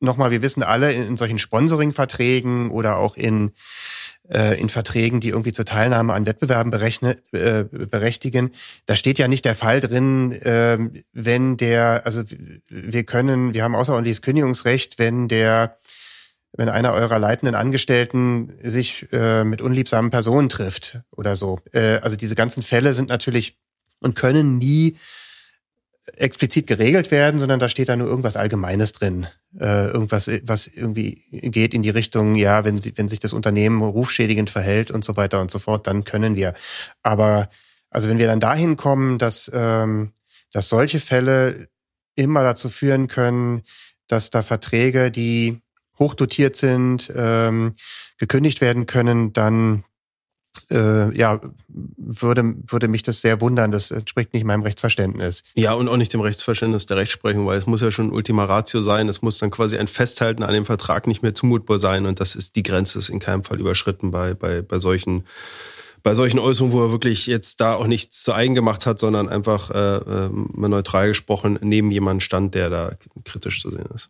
[0.00, 3.52] nochmal, wir wissen alle, in, in solchen Sponsoring-Verträgen oder auch in
[4.30, 8.50] in Verträgen, die irgendwie zur Teilnahme an Wettbewerben berechne, äh, berechtigen.
[8.86, 10.78] Da steht ja nicht der Fall drin, äh,
[11.12, 12.22] wenn der, also
[12.68, 15.78] wir können, wir haben außerordentliches Kündigungsrecht, wenn der,
[16.52, 21.58] wenn einer eurer leitenden Angestellten sich äh, mit unliebsamen Personen trifft oder so.
[21.72, 23.58] Äh, also diese ganzen Fälle sind natürlich
[24.00, 24.96] und können nie
[26.16, 29.26] explizit geregelt werden, sondern da steht da nur irgendwas Allgemeines drin.
[29.58, 34.50] Äh, irgendwas, was irgendwie geht in die Richtung, ja, wenn, wenn sich das Unternehmen rufschädigend
[34.50, 36.54] verhält und so weiter und so fort, dann können wir.
[37.02, 37.48] Aber
[37.90, 40.12] also wenn wir dann dahin kommen, dass, ähm,
[40.52, 41.68] dass solche Fälle
[42.14, 43.62] immer dazu führen können,
[44.06, 45.60] dass da Verträge, die
[45.98, 47.74] hochdotiert sind, ähm,
[48.18, 49.84] gekündigt werden können, dann
[50.70, 53.72] äh, ja, würde, würde mich das sehr wundern.
[53.72, 55.42] Das entspricht nicht meinem Rechtsverständnis.
[55.54, 58.80] Ja, und auch nicht dem Rechtsverständnis der Rechtsprechung, weil es muss ja schon Ultima Ratio
[58.82, 59.08] sein.
[59.08, 62.06] Es muss dann quasi ein Festhalten an dem Vertrag nicht mehr zumutbar sein.
[62.06, 65.24] Und das ist die Grenze, ist in keinem Fall überschritten bei, bei, bei solchen
[66.02, 69.28] bei solchen Äußerungen, wo er wirklich jetzt da auch nichts zu eigen gemacht hat, sondern
[69.28, 72.92] einfach äh, äh, mal neutral gesprochen neben jemanden stand, der da
[73.24, 74.08] kritisch zu sehen ist.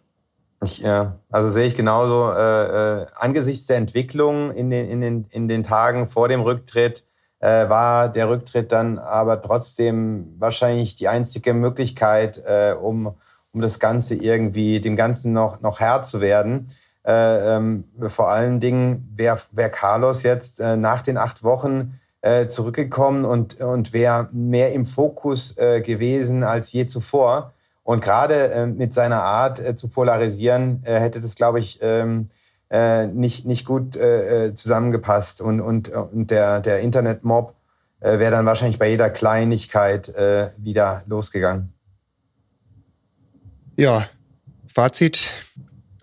[0.62, 2.32] Ich, ja, also sehe ich genauso.
[2.32, 7.04] Äh, äh, angesichts der Entwicklung in den, in, den, in den Tagen vor dem Rücktritt
[7.40, 13.14] äh, war der Rücktritt dann aber trotzdem wahrscheinlich die einzige Möglichkeit, äh, um,
[13.52, 16.68] um das Ganze irgendwie, dem Ganzen noch, noch Herr zu werden.
[17.06, 22.48] Äh, ähm, vor allen Dingen wäre wär Carlos jetzt äh, nach den acht Wochen äh,
[22.48, 27.54] zurückgekommen und, und wäre mehr im Fokus äh, gewesen als je zuvor.
[27.90, 32.28] Und gerade äh, mit seiner Art äh, zu polarisieren, äh, hätte das, glaube ich, ähm,
[32.70, 35.40] äh, nicht, nicht gut äh, äh, zusammengepasst.
[35.40, 37.56] Und, und, und der, der Internetmob
[37.98, 41.72] äh, wäre dann wahrscheinlich bei jeder Kleinigkeit äh, wieder losgegangen.
[43.76, 44.08] Ja,
[44.68, 45.32] Fazit.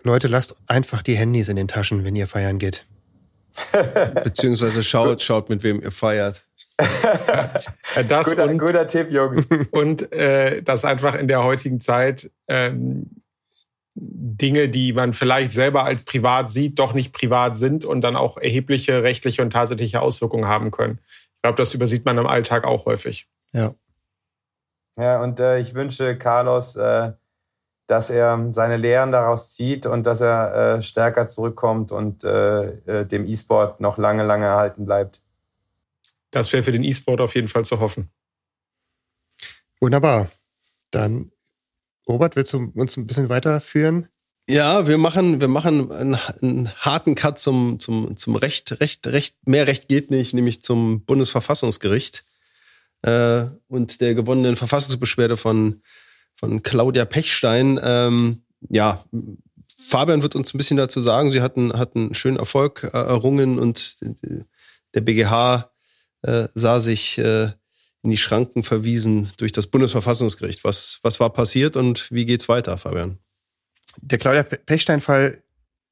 [0.02, 2.84] Leute, lasst einfach die Handys in den Taschen, wenn ihr feiern geht.
[4.24, 6.44] Beziehungsweise schaut, schaut, mit wem ihr feiert.
[8.08, 9.48] Das guter, und, guter Tipp, Jungs.
[9.72, 13.22] Und äh, dass einfach in der heutigen Zeit ähm,
[13.94, 18.36] Dinge, die man vielleicht selber als privat sieht, doch nicht privat sind und dann auch
[18.36, 21.00] erhebliche rechtliche und tatsächliche Auswirkungen haben können.
[21.34, 23.28] Ich glaube, das übersieht man im Alltag auch häufig.
[23.52, 23.74] Ja.
[24.96, 27.12] Ja, und äh, ich wünsche Carlos, äh,
[27.86, 33.06] dass er seine Lehren daraus zieht und dass er äh, stärker zurückkommt und äh, äh
[33.06, 35.20] dem E-Sport noch lange, lange erhalten bleibt.
[36.30, 38.10] Das wäre für den E-Sport auf jeden Fall zu hoffen.
[39.80, 40.30] Wunderbar.
[40.90, 41.30] Dann,
[42.08, 44.08] Robert, willst du uns ein bisschen weiterführen?
[44.48, 48.80] Ja, wir machen, wir machen einen, einen, harten Cut zum, zum, zum Recht.
[48.80, 52.24] Recht, Recht, mehr Recht geht nicht, nämlich zum Bundesverfassungsgericht
[53.02, 55.82] äh, und der gewonnenen Verfassungsbeschwerde von,
[56.34, 57.78] von Claudia Pechstein.
[57.82, 59.04] Ähm, ja,
[59.86, 61.30] Fabian wird uns ein bisschen dazu sagen.
[61.30, 63.98] Sie hatten, hatten schönen Erfolg äh, errungen und
[64.94, 65.70] der BGH
[66.22, 67.52] äh, sah sich äh,
[68.02, 70.64] in die Schranken verwiesen durch das Bundesverfassungsgericht.
[70.64, 73.18] Was, was war passiert und wie geht's weiter, Fabian?
[74.00, 75.42] Der Claudia Pechstein-Fall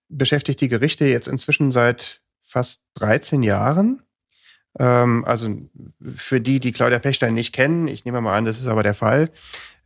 [0.09, 4.03] beschäftigt die Gerichte jetzt inzwischen seit fast 13 Jahren.
[4.79, 5.57] Ähm, also
[6.15, 8.95] für die, die Claudia Pechstein nicht kennen, ich nehme mal an, das ist aber der
[8.95, 9.31] Fall,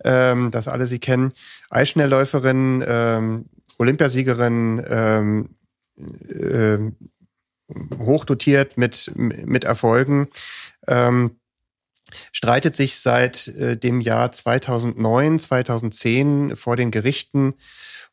[0.05, 1.33] ähm, dass alle sie kennen,
[1.70, 3.46] Eisschnellläuferin, ähm,
[3.79, 5.48] Olympiasiegerin, ähm,
[6.29, 6.79] äh,
[7.99, 10.29] hochdotiert mit, mit Erfolgen,
[10.87, 11.37] ähm,
[12.33, 17.55] streitet sich seit äh, dem Jahr 2009, 2010 vor den Gerichten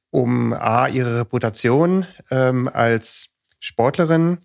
[0.10, 4.39] um A, ihre Reputation ähm, als Sportlerin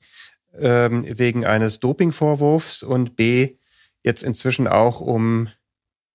[0.59, 3.57] ähm, wegen eines Dopingvorwurfs und B,
[4.03, 5.49] jetzt inzwischen auch um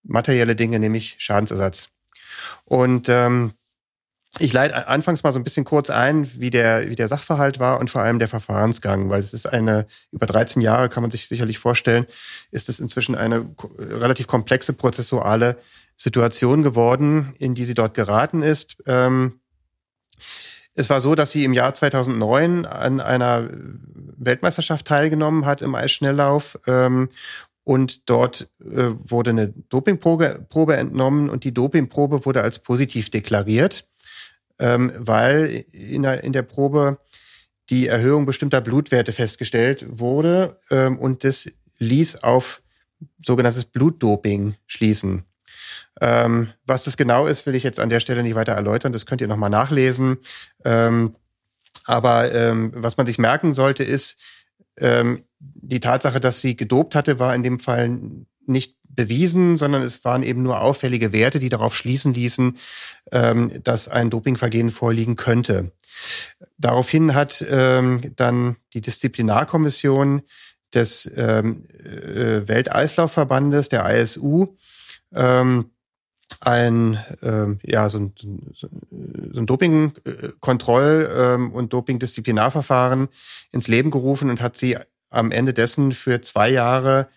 [0.03, 1.89] materielle Dinge, nämlich Schadensersatz.
[2.65, 3.53] Und ähm,
[4.39, 7.79] ich leite anfangs mal so ein bisschen kurz ein, wie der, wie der Sachverhalt war
[7.79, 11.27] und vor allem der Verfahrensgang, weil es ist eine, über 13 Jahre kann man sich
[11.27, 12.05] sicherlich vorstellen,
[12.51, 15.57] ist es inzwischen eine relativ komplexe prozessuale
[15.95, 18.77] Situation geworden, in die sie dort geraten ist.
[18.85, 19.39] Ähm,
[20.75, 23.49] es war so, dass sie im Jahr 2009 an einer
[24.17, 27.09] Weltmeisterschaft teilgenommen hat im Eisschnelllauf ähm,
[27.63, 33.87] und dort äh, wurde eine Dopingprobe Probe entnommen und die Dopingprobe wurde als positiv deklariert
[34.59, 36.97] ähm, weil in der, in der Probe
[37.69, 41.49] die Erhöhung bestimmter Blutwerte festgestellt wurde ähm, und das
[41.79, 42.61] ließ auf
[43.23, 45.23] sogenanntes Blutdoping schließen.
[45.99, 48.93] Ähm, was das genau ist, will ich jetzt an der Stelle nicht weiter erläutern.
[48.93, 50.17] Das könnt ihr nochmal nachlesen.
[50.63, 51.15] Ähm,
[51.85, 54.17] aber ähm, was man sich merken sollte, ist,
[54.79, 57.99] ähm, die Tatsache, dass sie gedopt hatte, war in dem Fall
[58.47, 62.57] nicht bewiesen, sondern es waren eben nur auffällige Werte, die darauf schließen ließen,
[63.11, 65.71] ähm, dass ein Dopingvergehen vorliegen könnte.
[66.57, 70.23] Daraufhin hat ähm, dann die Disziplinarkommission
[70.73, 74.55] des ähm, äh, Welteislaufverbandes, der ISU,
[76.41, 78.13] ein ähm, ja so ein,
[78.53, 78.67] so
[79.39, 83.07] ein Dopingkontroll ähm, und Dopingdisziplinarverfahren
[83.51, 84.77] ins Leben gerufen und hat sie
[85.09, 87.07] am Ende dessen für zwei Jahre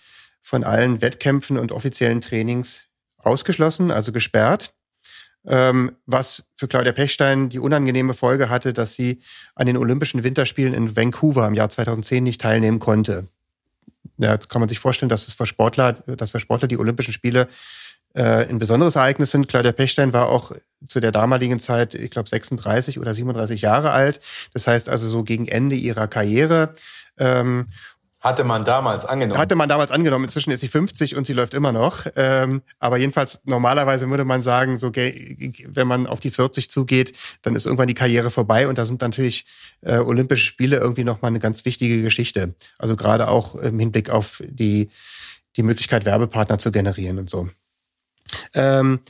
[0.42, 2.84] von allen Wettkämpfen und offiziellen Trainings
[3.18, 4.72] ausgeschlossen, also gesperrt.
[5.46, 9.22] Ähm, was für Claudia Pechstein die unangenehme Folge hatte, dass sie
[9.54, 13.26] an den Olympischen Winterspielen in Vancouver im Jahr 2010 nicht teilnehmen konnte.
[14.18, 17.48] Ja, kann man sich vorstellen, dass es für Sportler, dass für Sportler die Olympischen Spiele
[18.14, 19.48] äh, ein besonderes Ereignis sind.
[19.48, 20.52] Claudia Pechstein war auch
[20.86, 24.20] zu der damaligen Zeit, ich glaube, 36 oder 37 Jahre alt.
[24.52, 26.74] Das heißt also so gegen Ende ihrer Karriere.
[27.18, 27.68] Ähm,
[28.20, 29.38] hatte man damals angenommen.
[29.38, 30.24] Hatte man damals angenommen.
[30.24, 32.06] Inzwischen ist sie 50 und sie läuft immer noch.
[32.16, 37.56] Ähm, aber jedenfalls normalerweise würde man sagen, so wenn man auf die 40 zugeht, dann
[37.56, 39.46] ist irgendwann die Karriere vorbei und da sind natürlich
[39.80, 42.54] äh, Olympische Spiele irgendwie nochmal eine ganz wichtige Geschichte.
[42.78, 44.90] Also gerade auch im Hinblick auf die
[45.56, 47.48] die Möglichkeit Werbepartner zu generieren und so.
[48.54, 49.00] Ähm,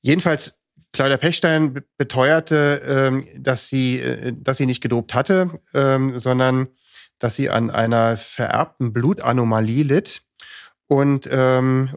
[0.00, 0.58] jedenfalls
[0.92, 6.68] Claudia Pechstein beteuerte, ähm, dass sie, äh, dass sie nicht gedopt hatte, ähm, sondern
[7.22, 10.22] dass sie an einer vererbten Blutanomalie litt.
[10.86, 11.90] Und ähm,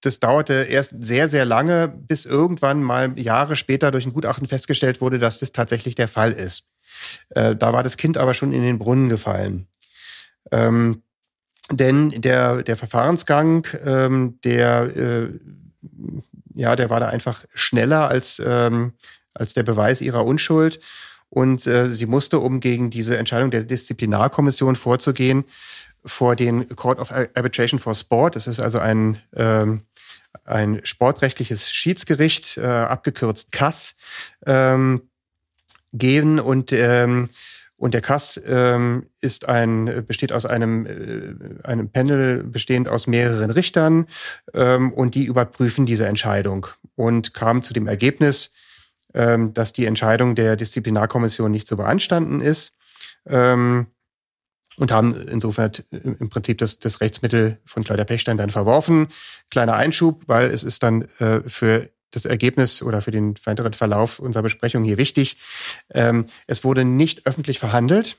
[0.00, 5.00] das dauerte erst sehr, sehr lange, bis irgendwann mal Jahre später durch ein Gutachten festgestellt
[5.00, 6.66] wurde, dass das tatsächlich der Fall ist.
[7.30, 9.66] Äh, da war das Kind aber schon in den Brunnen gefallen.
[10.52, 11.02] Ähm,
[11.70, 15.28] denn der, der Verfahrensgang, ähm, der äh,
[16.56, 18.94] ja, der war da einfach schneller als, ähm,
[19.34, 20.80] als der Beweis ihrer Unschuld.
[21.28, 25.44] Und äh, sie musste, um gegen diese Entscheidung der Disziplinarkommission vorzugehen,
[26.04, 29.82] vor den Court of Arbitration for Sport, das ist also ein, ähm,
[30.44, 33.96] ein sportrechtliches Schiedsgericht, äh, abgekürzt CAS,
[34.46, 35.02] ähm,
[35.92, 37.30] gehen und ähm,
[37.78, 43.50] und der Kass ähm, ist ein, besteht aus einem, äh, einem Panel bestehend aus mehreren
[43.50, 44.06] Richtern
[44.54, 48.50] ähm, und die überprüfen diese Entscheidung und kamen zu dem Ergebnis,
[49.16, 52.72] ähm, dass die Entscheidung der Disziplinarkommission nicht zu beanstanden ist
[53.26, 53.86] ähm,
[54.76, 59.08] und haben insofern im Prinzip das, das Rechtsmittel von Claudia Pechstein dann verworfen.
[59.50, 64.18] Kleiner Einschub, weil es ist dann äh, für das Ergebnis oder für den weiteren Verlauf
[64.18, 65.38] unserer Besprechung hier wichtig.
[65.92, 68.18] Ähm, es wurde nicht öffentlich verhandelt.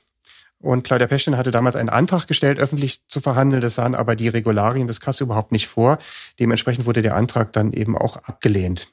[0.60, 3.62] Und Claudia Peschin hatte damals einen Antrag gestellt, öffentlich zu verhandeln.
[3.62, 5.98] Das sahen aber die Regularien des Kasse überhaupt nicht vor.
[6.40, 8.92] Dementsprechend wurde der Antrag dann eben auch abgelehnt.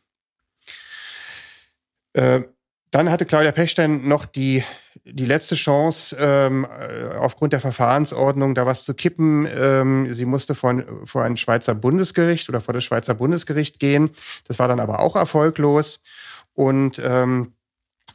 [2.16, 2.44] Äh,
[2.92, 4.64] dann hatte Claudia Pechstein noch die,
[5.04, 9.46] die letzte Chance, ähm, äh, aufgrund der Verfahrensordnung da was zu kippen.
[9.54, 14.12] Ähm, sie musste vor, vor ein Schweizer Bundesgericht oder vor das Schweizer Bundesgericht gehen.
[14.48, 16.04] Das war dann aber auch erfolglos.
[16.54, 17.52] Und ähm,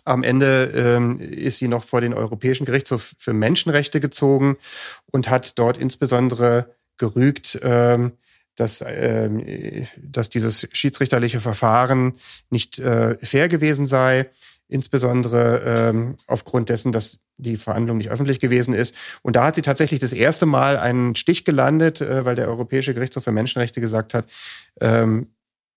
[0.06, 4.56] am Ende ähm, ist sie noch vor den Europäischen Gerichtshof für Menschenrechte gezogen
[5.12, 8.12] und hat dort insbesondere gerügt, ähm,
[8.60, 9.44] dass, ähm,
[9.96, 12.14] dass dieses schiedsrichterliche Verfahren
[12.50, 14.30] nicht äh, fair gewesen sei
[14.70, 18.94] insbesondere ähm, aufgrund dessen, dass die Verhandlung nicht öffentlich gewesen ist.
[19.22, 22.94] Und da hat sie tatsächlich das erste Mal einen Stich gelandet, äh, weil der Europäische
[22.94, 24.26] Gerichtshof für Menschenrechte gesagt hat,
[24.80, 25.28] ähm,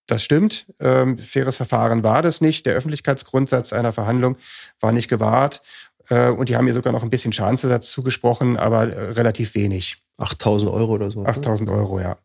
[0.05, 2.65] das stimmt, ähm, faires Verfahren war das nicht.
[2.65, 4.37] Der Öffentlichkeitsgrundsatz einer Verhandlung
[4.79, 5.61] war nicht gewahrt.
[6.09, 10.03] Äh, und die haben ihr sogar noch ein bisschen Schadensersatz zugesprochen, aber äh, relativ wenig.
[10.17, 11.23] 8000 Euro oder so.
[11.23, 12.17] 8000 Euro, ja.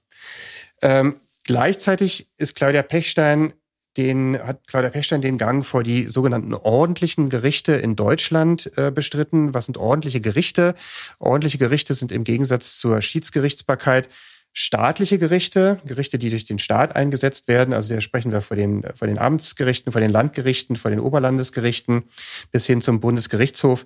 [0.82, 3.52] Ähm, gleichzeitig ist Claudia Pechstein
[3.98, 9.54] den hat Claudia Pechstein den Gang vor die sogenannten ordentlichen Gerichte in Deutschland äh, bestritten.
[9.54, 10.76] Was sind ordentliche Gerichte?
[11.18, 14.08] Ordentliche Gerichte sind im Gegensatz zur Schiedsgerichtsbarkeit
[14.52, 17.74] staatliche Gerichte, Gerichte, die durch den Staat eingesetzt werden.
[17.74, 22.04] Also hier sprechen wir vor den, vor den Amtsgerichten, vor den Landgerichten, vor den Oberlandesgerichten
[22.52, 23.84] bis hin zum Bundesgerichtshof.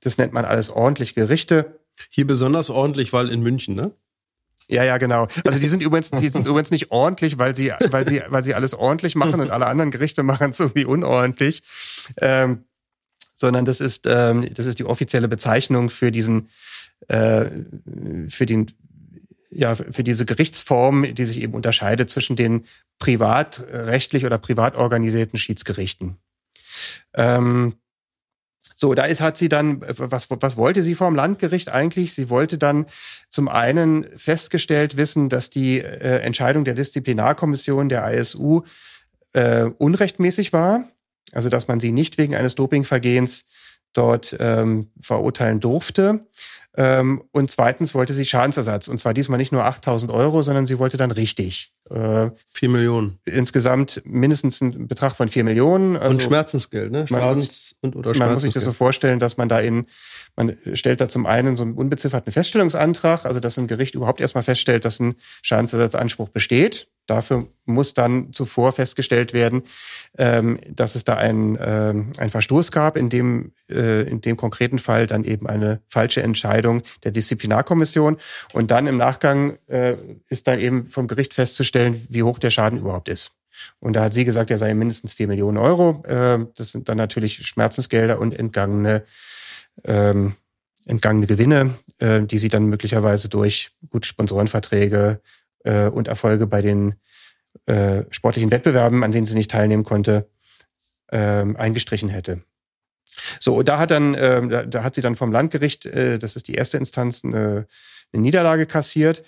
[0.00, 1.80] Das nennt man alles ordentliche Gerichte.
[2.10, 3.92] Hier besonders ordentlich, weil in München, ne?
[4.68, 5.28] Ja, ja, genau.
[5.44, 8.54] Also die sind übrigens, die sind übrigens nicht ordentlich, weil sie, weil sie, weil sie
[8.54, 11.62] alles ordentlich machen und alle anderen Gerichte machen es irgendwie unordentlich.
[12.20, 12.64] Ähm,
[13.36, 16.48] sondern das ist, ähm, das ist die offizielle Bezeichnung für diesen,
[17.08, 17.46] äh,
[18.28, 18.70] für den,
[19.50, 22.64] ja, für diese Gerichtsform, die sich eben unterscheidet zwischen den
[22.98, 26.16] privatrechtlich oder privat organisierten Schiedsgerichten.
[27.14, 27.74] Ähm,
[28.84, 32.12] So, da ist, hat sie dann, was, was wollte sie vom Landgericht eigentlich?
[32.12, 32.84] Sie wollte dann
[33.30, 38.60] zum einen festgestellt wissen, dass die äh, Entscheidung der Disziplinarkommission der ISU
[39.32, 40.86] äh, unrechtmäßig war.
[41.32, 43.46] Also, dass man sie nicht wegen eines Dopingvergehens
[43.94, 46.26] dort ähm, verurteilen durfte.
[46.76, 48.88] Ähm, und zweitens wollte sie Schadensersatz.
[48.88, 51.72] Und zwar diesmal nicht nur 8000 Euro, sondern sie wollte dann richtig.
[51.88, 53.18] Äh, vier Millionen.
[53.24, 55.96] Insgesamt mindestens ein Betrag von vier Millionen.
[55.96, 57.06] Also und Schmerzensgeld, ne?
[57.06, 59.86] Schadens- und oder Man muss sich das so vorstellen, dass man da in,
[60.34, 64.42] man stellt da zum einen so einen unbezifferten Feststellungsantrag, also dass ein Gericht überhaupt erstmal
[64.44, 66.88] feststellt, dass ein Schadensersatzanspruch besteht.
[67.06, 69.62] Dafür muss dann zuvor festgestellt werden,
[70.18, 74.78] ähm, dass es da einen, ähm, einen Verstoß gab, in dem, äh, in dem konkreten
[74.78, 78.16] Fall dann eben eine falsche Entscheidung der Disziplinarkommission.
[78.52, 79.96] Und dann im Nachgang äh,
[80.28, 83.32] ist dann eben vom Gericht festzustellen, wie hoch der Schaden überhaupt ist.
[83.80, 86.02] Und da hat sie gesagt, er sei mindestens vier Millionen Euro.
[86.06, 89.04] Äh, das sind dann natürlich Schmerzensgelder und entgangene,
[89.84, 90.34] ähm,
[90.86, 95.20] entgangene Gewinne, äh, die sie dann möglicherweise durch gute Sponsorenverträge
[95.64, 96.94] äh, und Erfolge bei den
[97.66, 100.28] äh, sportlichen Wettbewerben, an denen sie nicht teilnehmen konnte,
[101.10, 102.42] ähm, eingestrichen hätte.
[103.40, 106.48] So, da hat dann, äh, da, da hat sie dann vom Landgericht, äh, das ist
[106.48, 107.66] die erste Instanz, eine,
[108.12, 109.22] eine Niederlage kassiert,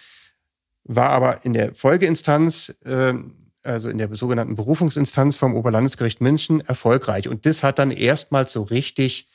[0.85, 3.15] war aber in der Folgeinstanz, äh,
[3.63, 7.29] also in der sogenannten Berufungsinstanz vom Oberlandesgericht München erfolgreich.
[7.29, 9.29] Und das hat dann erstmals so richtig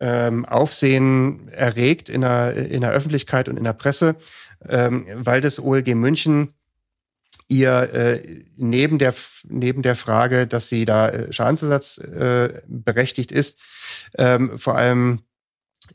[0.00, 4.16] ähm, Aufsehen erregt in der, in der Öffentlichkeit und in der Presse,
[4.66, 6.54] ähm, weil das OLG München
[7.48, 13.58] ihr äh, neben der neben der Frage, dass sie da äh, Schadensersatz äh, berechtigt ist,
[14.16, 15.20] ähm, vor allem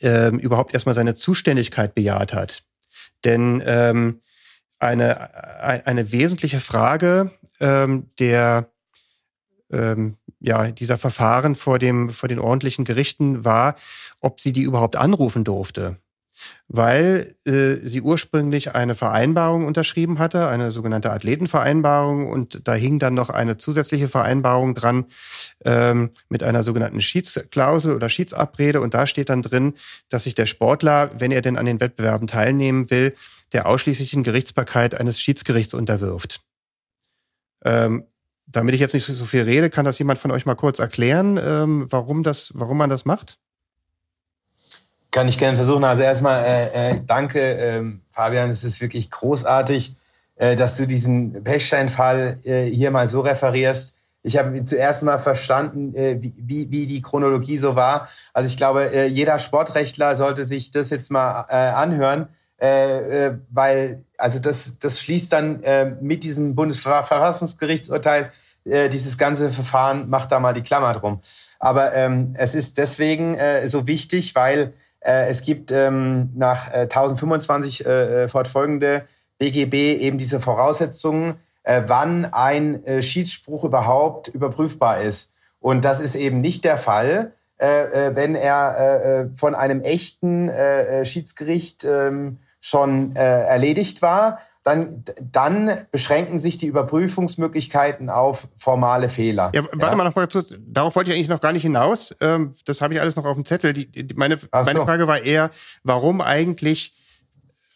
[0.01, 2.64] ähm, überhaupt erstmal seine Zuständigkeit bejaht hat.
[3.24, 4.22] Denn ähm,
[4.80, 5.34] eine
[5.88, 8.72] eine wesentliche Frage ähm, der
[9.72, 13.76] ähm, ja dieser Verfahren vor dem vor den ordentlichen Gerichten war,
[14.22, 15.97] ob sie die überhaupt anrufen durfte
[16.68, 23.14] weil äh, sie ursprünglich eine Vereinbarung unterschrieben hatte, eine sogenannte Athletenvereinbarung, und da hing dann
[23.14, 25.06] noch eine zusätzliche Vereinbarung dran
[25.66, 29.74] ähm, mit einer sogenannten Schiedsklausel oder Schiedsabrede, und da steht dann drin,
[30.10, 33.14] dass sich der Sportler, wenn er denn an den Wettbewerben teilnehmen will,
[33.52, 36.41] der ausschließlichen Gerichtsbarkeit eines Schiedsgerichts unterwirft.
[37.64, 38.06] Ähm,
[38.46, 41.39] damit ich jetzt nicht so viel rede, kann das jemand von euch mal kurz erklären,
[41.41, 43.39] ähm, warum das, warum man das macht?
[45.14, 45.84] Kann ich gerne versuchen.
[45.84, 48.49] Also erstmal äh, äh, danke, äh, Fabian.
[48.49, 49.95] Es ist wirklich großartig,
[50.38, 53.93] äh, dass du diesen Pechstein-Fall äh, hier mal so referierst.
[54.24, 58.09] Ich habe zuerst mal verstanden, äh, wie, wie die Chronologie so war.
[58.34, 63.38] Also ich glaube, äh, jeder Sportrechtler sollte sich das jetzt mal äh, anhören, äh, äh,
[63.51, 68.32] weil also das, das schließt dann äh, mit diesem Bundesverfassungsgerichtsurteil
[68.66, 71.22] äh, dieses ganze Verfahren macht da mal die Klammer drum.
[71.59, 74.74] Aber ähm, es ist deswegen äh, so wichtig, weil
[75.04, 79.06] äh, es gibt ähm, nach äh, 1025 äh, äh, fortfolgende
[79.38, 85.32] BGB eben diese Voraussetzungen, äh, wann ein äh, Schiedsspruch überhaupt überprüfbar ist.
[85.60, 90.51] Und das ist eben nicht der Fall, wenn er von einem echten
[91.04, 92.12] Schiedsgericht äh,
[92.60, 99.51] schon erledigt war, dann, dann beschränken sich die Überprüfungsmöglichkeiten auf formale Fehler.
[99.53, 99.95] Ja, warte ja?
[99.95, 102.16] mal noch mal zu, darauf wollte ich eigentlich noch gar nicht hinaus.
[102.22, 103.74] Ähm, das habe ich alles noch auf dem Zettel.
[103.74, 104.47] Die, die, meine, so.
[104.51, 105.49] meine Frage war eher,
[105.84, 106.95] warum eigentlich,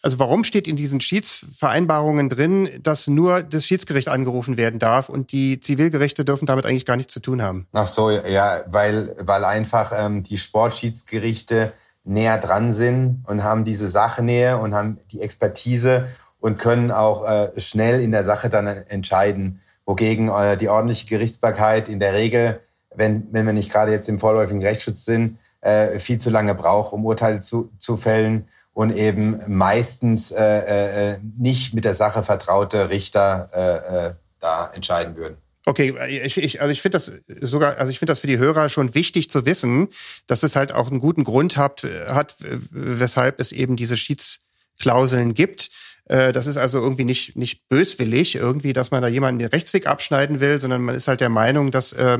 [0.00, 5.30] also warum steht in diesen Schiedsvereinbarungen drin, dass nur das Schiedsgericht angerufen werden darf und
[5.30, 7.66] die Zivilgerichte dürfen damit eigentlich gar nichts zu tun haben?
[7.74, 11.74] Ach so, ja, weil, weil einfach ähm, die Sportschiedsgerichte
[12.04, 16.08] näher dran sind und haben diese Sachnähe und haben die Expertise
[16.40, 21.88] und können auch äh, schnell in der Sache dann entscheiden, wogegen äh, die ordentliche Gerichtsbarkeit
[21.88, 22.60] in der Regel,
[22.94, 26.92] wenn, wenn wir nicht gerade jetzt im vorläufigen Rechtsschutz sind, äh, viel zu lange braucht,
[26.92, 32.90] um Urteile zu, zu fällen und eben meistens äh, äh, nicht mit der Sache vertraute
[32.90, 35.36] Richter äh, äh, da entscheiden würden.
[35.66, 38.68] Okay, ich, ich, also ich finde das sogar, also ich finde das für die Hörer
[38.68, 39.88] schon wichtig zu wissen,
[40.26, 45.70] dass es halt auch einen guten Grund hat, hat weshalb es eben diese Schiedsklauseln gibt.
[46.08, 49.86] Äh, das ist also irgendwie nicht, nicht böswillig, irgendwie, dass man da jemanden den Rechtsweg
[49.86, 52.18] abschneiden will, sondern man ist halt der Meinung, dass, äh,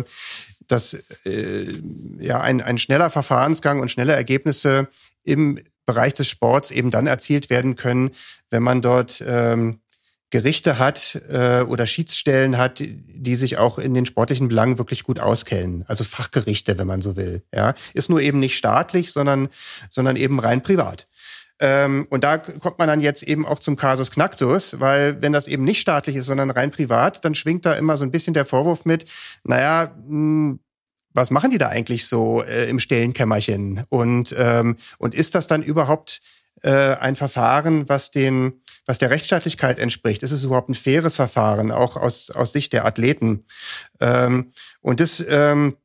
[0.67, 1.67] dass äh,
[2.19, 4.89] ja, ein, ein schneller Verfahrensgang und schnelle Ergebnisse
[5.25, 8.11] im Bereich des Sports eben dann erzielt werden können,
[8.51, 9.81] wenn man dort ähm,
[10.31, 15.19] Gerichte hat äh, oder Schiedsstellen hat, die sich auch in den sportlichen Belangen wirklich gut
[15.19, 15.85] auskennen.
[15.89, 17.43] Also Fachgerichte, wenn man so will.
[17.55, 19.49] Ja, ist nur eben nicht staatlich, sondern
[19.89, 21.09] sondern eben rein privat.
[21.61, 25.49] Ähm, und da kommt man dann jetzt eben auch zum Kasus Knacktus, weil wenn das
[25.49, 28.45] eben nicht staatlich ist, sondern rein privat, dann schwingt da immer so ein bisschen der
[28.45, 29.07] Vorwurf mit,
[29.45, 30.61] naja, mh, hm,
[31.15, 33.85] was machen die da eigentlich so äh, im stillen Kämmerchen?
[33.89, 36.21] Und, ähm, und ist das dann überhaupt
[36.63, 40.23] äh, ein Verfahren, was den, was der Rechtsstaatlichkeit entspricht?
[40.23, 43.47] Ist es überhaupt ein faires Verfahren, auch aus, aus Sicht der Athleten?
[44.01, 45.77] Ähm, und das, ähm,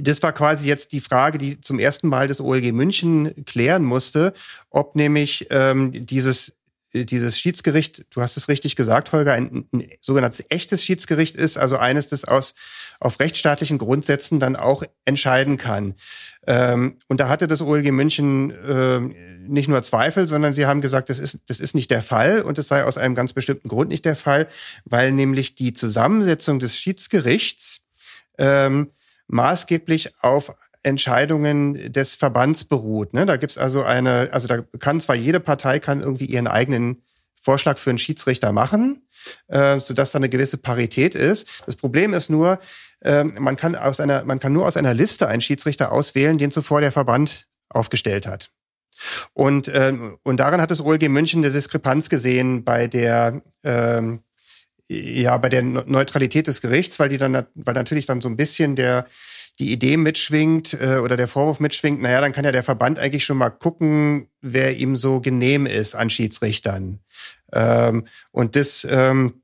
[0.00, 4.34] das war quasi jetzt die Frage, die zum ersten Mal das OLG München klären musste,
[4.70, 6.56] ob nämlich ähm, dieses
[6.94, 11.76] dieses Schiedsgericht, du hast es richtig gesagt, Holger, ein, ein sogenanntes echtes Schiedsgericht ist, also
[11.76, 12.54] eines, das aus
[13.00, 15.94] auf rechtsstaatlichen Grundsätzen dann auch entscheiden kann.
[16.46, 21.10] Ähm, und da hatte das OLG München äh, nicht nur Zweifel, sondern sie haben gesagt,
[21.10, 23.90] das ist, das ist nicht der Fall und es sei aus einem ganz bestimmten Grund
[23.90, 24.48] nicht der Fall,
[24.84, 27.82] weil nämlich die Zusammensetzung des Schiedsgerichts
[28.38, 28.92] ähm,
[29.28, 33.12] maßgeblich auf Entscheidungen des Verbands beruht.
[33.12, 33.26] Ne?
[33.26, 37.02] Da gibt's also eine, also da kann zwar jede Partei kann irgendwie ihren eigenen
[37.40, 39.08] Vorschlag für einen Schiedsrichter machen,
[39.48, 41.46] äh, sodass da eine gewisse Parität ist.
[41.66, 42.58] Das Problem ist nur,
[43.00, 46.50] äh, man kann aus einer, man kann nur aus einer Liste einen Schiedsrichter auswählen, den
[46.50, 48.50] zuvor der Verband aufgestellt hat.
[49.32, 54.20] Und, äh, und daran hat das OLG München eine Diskrepanz gesehen bei der ähm,
[54.88, 58.76] ja bei der Neutralität des Gerichts, weil die dann weil natürlich dann so ein bisschen
[58.76, 59.06] der
[59.58, 63.24] die Idee mitschwingt äh, oder der Vorwurf mitschwingt, naja, dann kann ja der Verband eigentlich
[63.24, 67.00] schon mal gucken, wer ihm so genehm ist an Schiedsrichtern.
[67.52, 69.40] Ähm, und das ähm,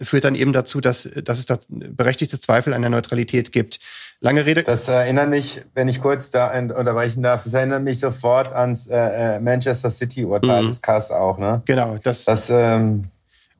[0.00, 3.80] führt dann eben dazu, dass, dass es da berechtigte Zweifel an der Neutralität gibt.
[4.20, 4.62] Lange Rede.
[4.62, 9.36] Das erinnert mich, wenn ich kurz da unterbrechen darf, das erinnert mich sofort ans äh,
[9.36, 10.68] äh Manchester City-Urteil mhm.
[10.68, 11.60] des Kass auch, ne?
[11.66, 12.24] Genau, das.
[12.24, 13.04] das ähm,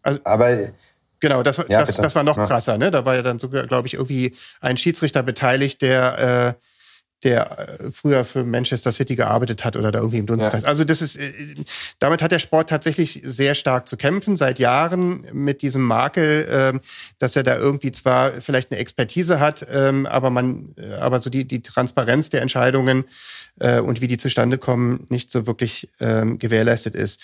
[0.03, 0.59] also, aber
[1.23, 2.91] Genau, das, ja, das, das war noch krasser, ne?
[2.91, 6.63] Da war ja dann sogar, glaube ich, irgendwie ein Schiedsrichter beteiligt, der, äh,
[7.23, 10.63] der äh, früher für Manchester City gearbeitet hat oder da irgendwie im Dunstkreis.
[10.63, 10.69] Ja.
[10.69, 11.55] Also das ist, äh,
[12.01, 16.81] damit hat der Sport tatsächlich sehr stark zu kämpfen, seit Jahren mit diesem Makel, äh,
[17.21, 21.31] dass er da irgendwie zwar vielleicht eine Expertise hat, ähm, aber man, äh, aber so
[21.31, 23.05] die, die Transparenz der Entscheidungen
[23.61, 27.21] äh, und wie die zustande kommen, nicht so wirklich ähm, gewährleistet ist.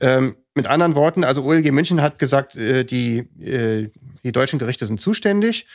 [0.00, 3.90] Ähm, mit anderen Worten, also OLG München hat gesagt, äh, die, äh,
[4.22, 5.66] die deutschen Gerichte sind zuständig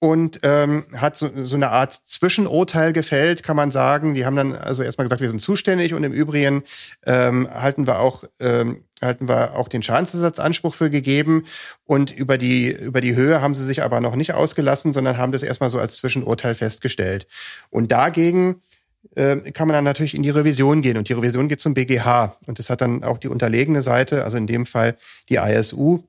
[0.00, 4.14] und ähm, hat so, so eine Art Zwischenurteil gefällt, kann man sagen.
[4.14, 6.62] Die haben dann also erstmal gesagt, wir sind zuständig und im Übrigen
[7.04, 11.44] ähm, halten wir auch ähm, halten wir auch den Schadensersatzanspruch für gegeben
[11.84, 15.32] und über die über die Höhe haben sie sich aber noch nicht ausgelassen, sondern haben
[15.32, 17.26] das erstmal so als Zwischenurteil festgestellt.
[17.70, 18.62] Und dagegen
[19.14, 20.96] kann man dann natürlich in die Revision gehen.
[20.96, 22.36] Und die Revision geht zum BGH.
[22.46, 24.96] Und das hat dann auch die unterlegene Seite, also in dem Fall
[25.28, 26.04] die ISU,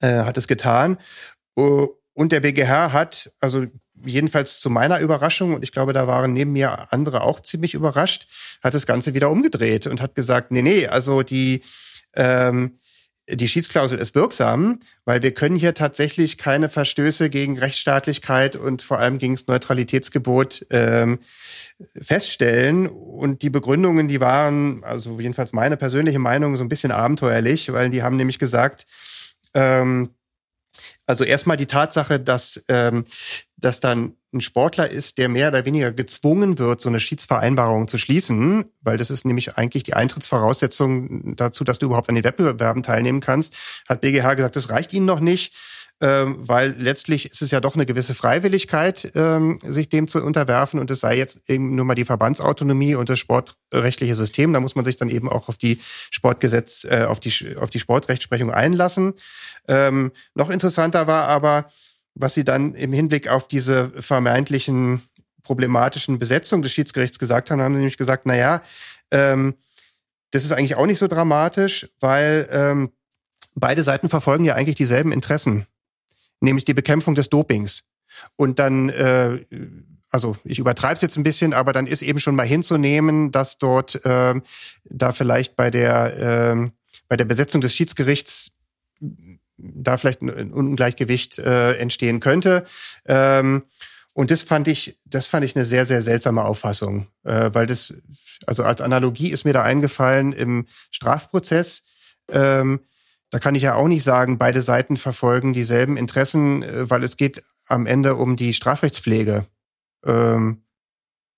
[0.00, 0.98] äh, hat es getan.
[1.56, 3.66] Uh, und der BGH hat, also
[4.04, 8.28] jedenfalls zu meiner Überraschung, und ich glaube, da waren neben mir andere auch ziemlich überrascht,
[8.62, 11.62] hat das Ganze wieder umgedreht und hat gesagt, nee, nee, also die,
[12.14, 12.78] ähm,
[13.28, 18.98] die Schiedsklausel ist wirksam, weil wir können hier tatsächlich keine Verstöße gegen Rechtsstaatlichkeit und vor
[18.98, 21.18] allem gegen das Neutralitätsgebot ähm,
[22.00, 22.86] feststellen.
[22.86, 27.90] Und die Begründungen, die waren, also jedenfalls meine persönliche Meinung, so ein bisschen abenteuerlich, weil
[27.90, 28.86] die haben nämlich gesagt,
[29.54, 30.10] ähm,
[31.06, 33.04] also erstmal die Tatsache, dass, ähm,
[33.56, 37.98] dass dann ein Sportler ist, der mehr oder weniger gezwungen wird, so eine Schiedsvereinbarung zu
[37.98, 42.82] schließen, weil das ist nämlich eigentlich die Eintrittsvoraussetzung dazu, dass du überhaupt an den Wettbewerben
[42.82, 43.54] teilnehmen kannst,
[43.88, 45.54] hat BGH gesagt, das reicht ihnen noch nicht
[46.00, 50.80] ähm, weil letztlich ist es ja doch eine gewisse Freiwilligkeit, ähm, sich dem zu unterwerfen
[50.80, 54.52] und es sei jetzt eben nur mal die Verbandsautonomie und das sportrechtliche System.
[54.52, 55.80] Da muss man sich dann eben auch auf die
[56.10, 59.14] Sportgesetz, äh, auf die auf die Sportrechtsprechung einlassen.
[59.68, 61.70] Ähm, noch interessanter war aber,
[62.14, 65.02] was sie dann im Hinblick auf diese vermeintlichen
[65.42, 68.62] problematischen Besetzung des Schiedsgerichts gesagt haben, haben sie nämlich gesagt, na ja,
[69.10, 69.54] ähm,
[70.32, 72.90] das ist eigentlich auch nicht so dramatisch, weil ähm,
[73.54, 75.66] beide Seiten verfolgen ja eigentlich dieselben Interessen
[76.40, 77.84] nämlich die Bekämpfung des Dopings.
[78.36, 79.44] Und dann, äh,
[80.10, 83.58] also ich übertreibe es jetzt ein bisschen, aber dann ist eben schon mal hinzunehmen, dass
[83.58, 84.34] dort äh,
[84.84, 86.70] da vielleicht bei der äh,
[87.08, 88.52] bei der Besetzung des Schiedsgerichts
[89.56, 92.66] da vielleicht ein Ungleichgewicht äh, entstehen könnte.
[93.06, 93.64] Ähm,
[94.12, 97.94] und das fand ich, das fand ich eine sehr, sehr seltsame Auffassung, äh, weil das,
[98.46, 101.84] also als Analogie ist mir da eingefallen im Strafprozess.
[102.30, 102.80] Ähm,
[103.34, 107.16] da kann ich ja auch nicht sagen, beide Seiten verfolgen dieselben Interessen, äh, weil es
[107.16, 109.44] geht am Ende um die Strafrechtspflege.
[110.06, 110.62] Ähm,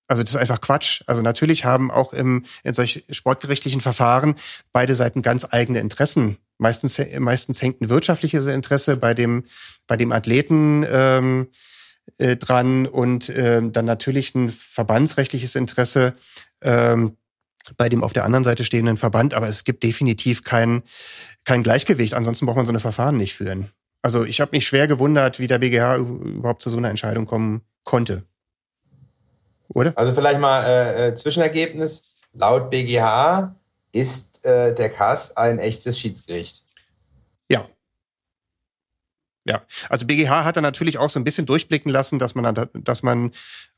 [0.07, 1.01] also das ist einfach Quatsch.
[1.07, 4.35] Also natürlich haben auch im, in solch sportgerichtlichen Verfahren
[4.75, 6.37] beide Seiten ganz eigene Interessen.
[6.59, 9.45] Meistens, meistens hängt ein wirtschaftliches Interesse bei dem,
[9.87, 11.49] bei dem Athleten ähm,
[12.19, 16.13] äh, dran und ähm, dann natürlich ein verbandsrechtliches Interesse
[16.61, 17.17] ähm,
[17.77, 19.35] bei dem auf der anderen Seite stehenden Verband.
[19.35, 20.83] Aber es gibt definitiv kein,
[21.45, 22.15] kein Gleichgewicht.
[22.15, 23.71] Ansonsten braucht man so eine Verfahren nicht führen.
[24.03, 27.63] Also ich habe mich schwer gewundert, wie der BGH überhaupt zu so einer Entscheidung kommen
[27.85, 28.25] konnte.
[29.69, 29.93] oder?
[29.97, 32.03] Also vielleicht mal äh, äh Zwischenergebnis.
[32.33, 33.57] Laut BGH
[33.93, 36.63] ist äh, der Kass ein echtes Schiedsgericht.
[37.49, 37.67] Ja.
[39.45, 43.03] Ja, also BGH hat da natürlich auch so ein bisschen durchblicken lassen, dass man, dass
[43.03, 43.33] man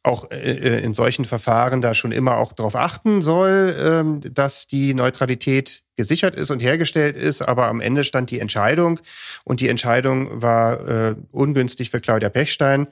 [0.09, 4.67] auch äh, äh, in solchen Verfahren da schon immer auch darauf achten soll, ähm, dass
[4.67, 7.43] die Neutralität gesichert ist und hergestellt ist.
[7.43, 9.01] Aber am Ende stand die Entscheidung
[9.45, 12.89] und die Entscheidung war äh, ungünstig für Claudia Pechstein,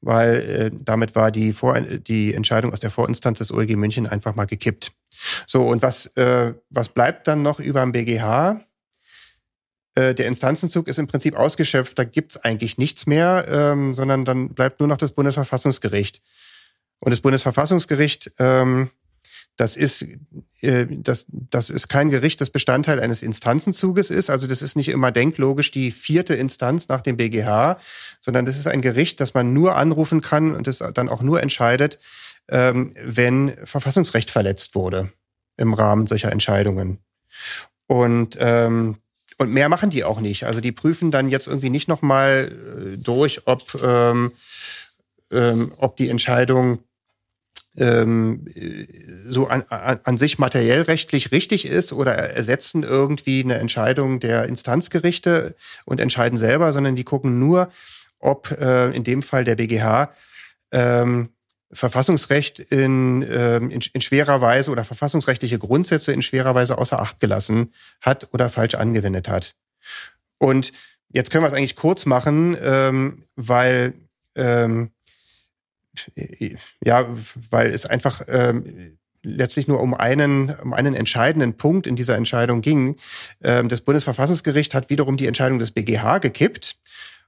[0.00, 4.34] weil äh, damit war die, Vor die Entscheidung aus der Vorinstanz des OLG München einfach
[4.34, 4.92] mal gekippt.
[5.46, 8.64] So, und was, äh, was bleibt dann noch über dem BGH?
[9.94, 14.50] Äh, der Instanzenzug ist im Prinzip ausgeschöpft, da gibt's eigentlich nichts mehr, ähm, sondern dann
[14.50, 16.22] bleibt nur noch das Bundesverfassungsgericht.
[17.00, 18.90] Und das Bundesverfassungsgericht, ähm,
[19.56, 20.06] das ist,
[20.60, 24.30] äh, das, das ist kein Gericht, das Bestandteil eines Instanzenzuges ist.
[24.30, 27.78] Also das ist nicht immer denklogisch die vierte Instanz nach dem BGH,
[28.20, 31.42] sondern das ist ein Gericht, das man nur anrufen kann und das dann auch nur
[31.42, 31.98] entscheidet,
[32.48, 35.12] ähm, wenn Verfassungsrecht verletzt wurde
[35.56, 36.98] im Rahmen solcher Entscheidungen.
[37.86, 38.96] Und ähm,
[39.40, 40.44] und mehr machen die auch nicht.
[40.44, 44.32] Also die prüfen dann jetzt irgendwie nicht nochmal äh, durch, ob, ähm,
[45.32, 46.80] ähm, ob die Entscheidung
[47.76, 48.46] ähm,
[49.26, 54.44] so an, an, an sich materiell rechtlich richtig ist oder ersetzen irgendwie eine Entscheidung der
[54.44, 55.54] Instanzgerichte
[55.84, 57.70] und entscheiden selber, sondern die gucken nur,
[58.18, 60.12] ob äh, in dem Fall der BGH
[60.72, 61.30] ähm,
[61.72, 67.20] Verfassungsrecht in, ähm, in, in schwerer Weise oder verfassungsrechtliche Grundsätze in schwerer Weise außer Acht
[67.20, 69.54] gelassen hat oder falsch angewendet hat.
[70.38, 70.72] Und
[71.10, 73.94] jetzt können wir es eigentlich kurz machen, ähm, weil
[74.34, 74.90] ähm,
[76.84, 77.06] ja,
[77.50, 82.60] weil es einfach ähm, letztlich nur um einen, um einen entscheidenden Punkt in dieser Entscheidung
[82.60, 82.96] ging.
[83.42, 86.76] Ähm, das Bundesverfassungsgericht hat wiederum die Entscheidung des BGH gekippt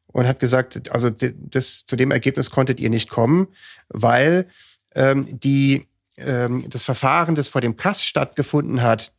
[0.06, 3.48] und hat gesagt, also das, zu dem Ergebnis konntet ihr nicht kommen,
[3.88, 4.46] weil
[4.94, 5.86] ähm, die,
[6.16, 9.12] ähm, das Verfahren, das vor dem Kass stattgefunden hat,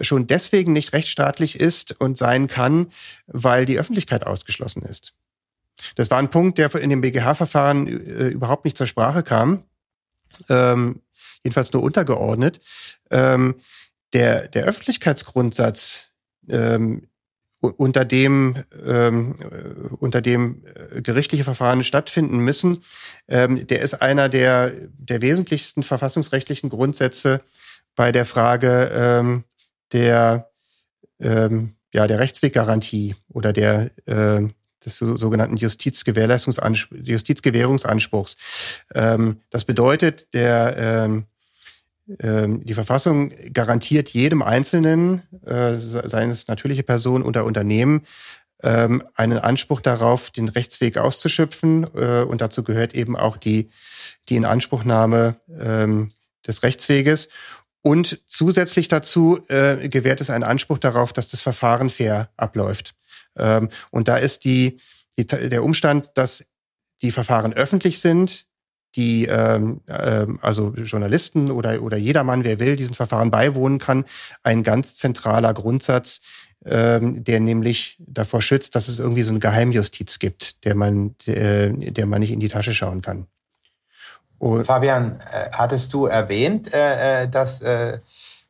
[0.00, 2.88] schon deswegen nicht rechtsstaatlich ist und sein kann,
[3.26, 5.14] weil die Öffentlichkeit ausgeschlossen ist.
[5.96, 9.64] Das war ein Punkt, der in dem BGH-Verfahren äh, überhaupt nicht zur Sprache kam,
[10.48, 11.02] ähm,
[11.42, 12.60] jedenfalls nur untergeordnet.
[13.10, 13.56] Ähm,
[14.12, 16.08] der, der Öffentlichkeitsgrundsatz
[16.48, 17.08] ähm,
[17.60, 19.36] unter dem ähm,
[19.98, 22.84] unter dem äh, gerichtliche Verfahren stattfinden müssen,
[23.28, 27.40] ähm, der ist einer der der wesentlichsten verfassungsrechtlichen Grundsätze
[27.96, 29.44] bei der Frage ähm,
[29.92, 30.50] der
[31.20, 34.48] ähm, ja der Rechtsweggarantie oder der äh,
[34.84, 38.36] des sogenannten Justizgewährungsanspruchs.
[38.94, 41.24] Ähm, das bedeutet, der ähm,
[42.20, 48.02] ähm, die Verfassung garantiert jedem Einzelnen, äh, seien es natürliche Personen oder Unternehmen,
[48.62, 51.86] ähm, einen Anspruch darauf, den Rechtsweg auszuschöpfen.
[51.94, 53.70] Äh, und dazu gehört eben auch die,
[54.28, 56.12] die Inanspruchnahme ähm,
[56.46, 57.28] des Rechtsweges.
[57.82, 62.94] Und zusätzlich dazu äh, gewährt es einen Anspruch darauf, dass das Verfahren fair abläuft.
[63.36, 64.78] Und da ist die,
[65.18, 66.44] die, der Umstand, dass
[67.02, 68.46] die Verfahren öffentlich sind,
[68.96, 74.04] die ähm, ähm, also Journalisten oder oder jedermann, wer will, diesen Verfahren beiwohnen kann,
[74.42, 76.20] ein ganz zentraler Grundsatz,
[76.64, 81.70] ähm, der nämlich davor schützt, dass es irgendwie so eine Geheimjustiz gibt, der man der,
[81.70, 83.26] der man nicht in die Tasche schauen kann.
[84.38, 87.98] Und Fabian, äh, hattest du erwähnt, äh, äh dass äh,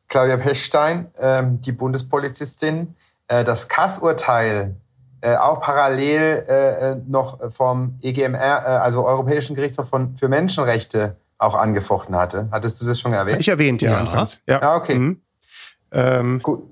[0.07, 2.95] Claudia Pechstein, äh, die Bundespolizistin,
[3.27, 4.75] äh, das Kass-Urteil
[5.21, 12.15] äh, auch parallel äh, noch vom EGMR, also Europäischen Gerichtshof von, für Menschenrechte, auch angefochten
[12.15, 12.47] hatte.
[12.51, 13.41] Hattest du das schon erwähnt?
[13.41, 13.97] Ich erwähnt, ja, ja.
[13.99, 14.41] anfangs.
[14.47, 14.95] Ja, ah, okay.
[14.95, 15.21] Mhm.
[15.91, 16.63] Ähm, Gut.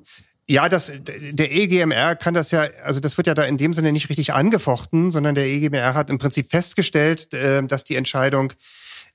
[0.48, 3.94] Ja, das, der EGMR kann das ja, also das wird ja da in dem Sinne
[3.94, 8.52] nicht richtig angefochten, sondern der EGMR hat im Prinzip festgestellt, dass die Entscheidung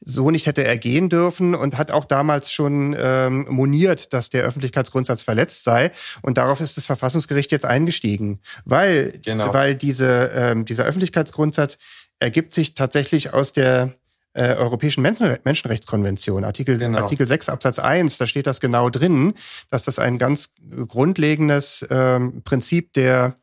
[0.01, 5.23] so nicht hätte ergehen dürfen und hat auch damals schon ähm, moniert, dass der Öffentlichkeitsgrundsatz
[5.23, 5.91] verletzt sei.
[6.23, 9.53] Und darauf ist das Verfassungsgericht jetzt eingestiegen, weil, genau.
[9.53, 11.79] weil diese, ähm, dieser Öffentlichkeitsgrundsatz
[12.21, 13.95] ergibt sich tatsächlich aus der
[14.35, 16.99] äh, Europäischen Menschenrechtskonvention, Artikel, genau.
[16.99, 19.35] Artikel 6 Absatz 1, da steht das genau drin,
[19.71, 20.55] dass das ein ganz
[20.87, 23.37] grundlegendes ähm, Prinzip der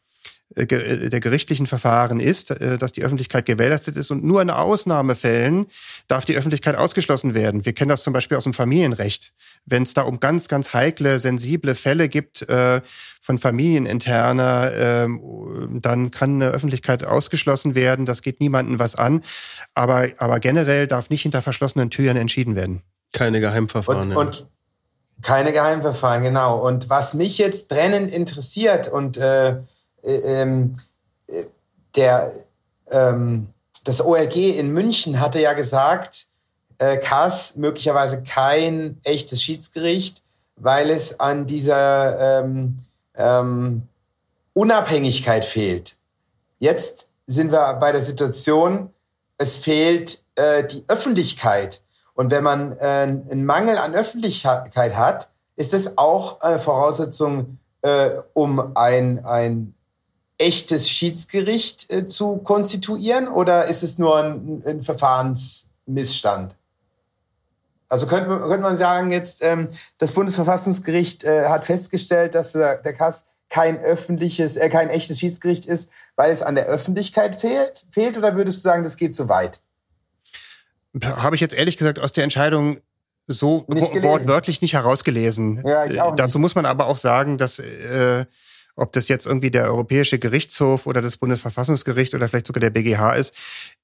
[0.49, 5.65] der gerichtlichen Verfahren ist, äh, dass die Öffentlichkeit gewährleistet ist und nur in Ausnahmefällen
[6.07, 7.65] darf die Öffentlichkeit ausgeschlossen werden.
[7.65, 9.33] Wir kennen das zum Beispiel aus dem Familienrecht.
[9.65, 12.45] Wenn es da um ganz, ganz heikle, sensible Fälle gibt
[13.25, 18.05] von familieninterner, ähm, dann kann eine Öffentlichkeit ausgeschlossen werden.
[18.05, 19.23] Das geht niemandem was an.
[19.73, 22.83] Aber, aber generell darf nicht hinter verschlossenen Türen entschieden werden.
[23.13, 24.03] Keine Geheimverfahren.
[24.03, 24.17] Und, ja.
[24.17, 24.47] und
[25.21, 26.59] keine Geheimverfahren, genau.
[26.59, 29.55] Und was mich jetzt brennend interessiert und äh, äh,
[30.05, 30.77] ähm,
[31.95, 32.33] der,
[32.91, 33.47] ähm,
[33.83, 36.27] das OLG in München hatte ja gesagt,
[36.77, 40.23] äh, Kass möglicherweise kein echtes Schiedsgericht,
[40.57, 42.79] weil es an dieser ähm,
[43.15, 43.83] ähm,
[44.53, 45.97] Unabhängigkeit fehlt.
[46.59, 48.89] Jetzt sind wir bei der Situation,
[49.37, 51.81] es fehlt äh, die Öffentlichkeit.
[52.13, 58.11] Und wenn man äh, einen Mangel an Öffentlichkeit hat, ist es auch eine Voraussetzung, äh,
[58.33, 59.73] um ein, ein
[60.37, 66.55] echtes Schiedsgericht äh, zu konstituieren oder ist es nur ein, ein Verfahrensmissstand?
[67.87, 72.93] Also könnte, könnte man sagen, jetzt ähm, das Bundesverfassungsgericht äh, hat festgestellt, dass der, der
[72.93, 78.17] Kass kein öffentliches, äh, kein echtes Schiedsgericht ist, weil es an der Öffentlichkeit fehlt, fehlt
[78.17, 79.61] oder würdest du sagen, das geht zu weit?
[81.03, 82.81] Habe ich jetzt ehrlich gesagt aus der Entscheidung
[83.27, 85.61] so wortwörtlich nicht herausgelesen.
[85.65, 86.19] Ja, ich auch nicht.
[86.19, 88.25] Dazu muss man aber auch sagen, dass äh,
[88.75, 93.13] ob das jetzt irgendwie der Europäische Gerichtshof oder das Bundesverfassungsgericht oder vielleicht sogar der BGH
[93.13, 93.33] ist,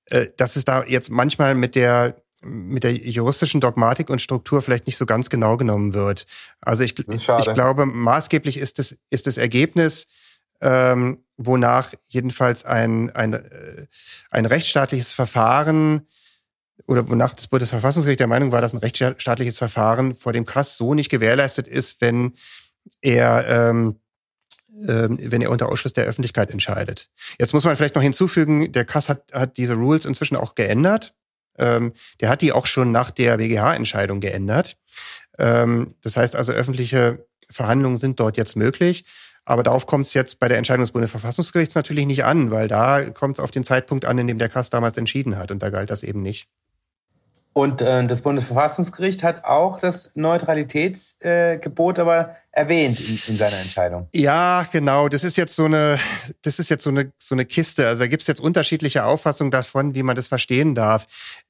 [0.05, 4.87] äh, dass es da jetzt manchmal mit der mit der juristischen Dogmatik und Struktur vielleicht
[4.87, 6.25] nicht so ganz genau genommen wird.
[6.59, 10.07] Also ich, ich glaube, maßgeblich ist es ist das Ergebnis,
[10.59, 13.85] ähm, wonach jedenfalls ein, ein, äh,
[14.29, 16.07] ein rechtsstaatliches Verfahren
[16.87, 20.93] oder wonach das Bundesverfassungsgericht der Meinung war, dass ein rechtsstaatliches Verfahren vor dem Kass so
[20.93, 22.33] nicht gewährleistet ist, wenn
[23.01, 24.00] er ähm,
[24.73, 27.09] wenn er unter Ausschluss der Öffentlichkeit entscheidet.
[27.39, 31.13] Jetzt muss man vielleicht noch hinzufügen, der Kass hat, hat diese Rules inzwischen auch geändert.
[31.57, 34.77] Ähm, der hat die auch schon nach der BGH-Entscheidung geändert.
[35.37, 39.05] Ähm, das heißt also, öffentliche Verhandlungen sind dort jetzt möglich.
[39.43, 43.09] Aber darauf kommt es jetzt bei der Entscheidung des Bundesverfassungsgerichts natürlich nicht an, weil da
[43.09, 45.51] kommt es auf den Zeitpunkt an, in dem der Kass damals entschieden hat.
[45.51, 46.47] Und da galt das eben nicht.
[47.53, 54.07] Und äh, das Bundesverfassungsgericht hat auch das Neutralitätsgebot äh, aber erwähnt in, in, seiner Entscheidung.
[54.13, 55.09] Ja, genau.
[55.09, 55.99] Das ist jetzt so eine,
[56.43, 57.87] das ist jetzt so eine so eine Kiste.
[57.87, 61.07] Also da gibt es jetzt unterschiedliche Auffassungen davon, wie man das verstehen darf.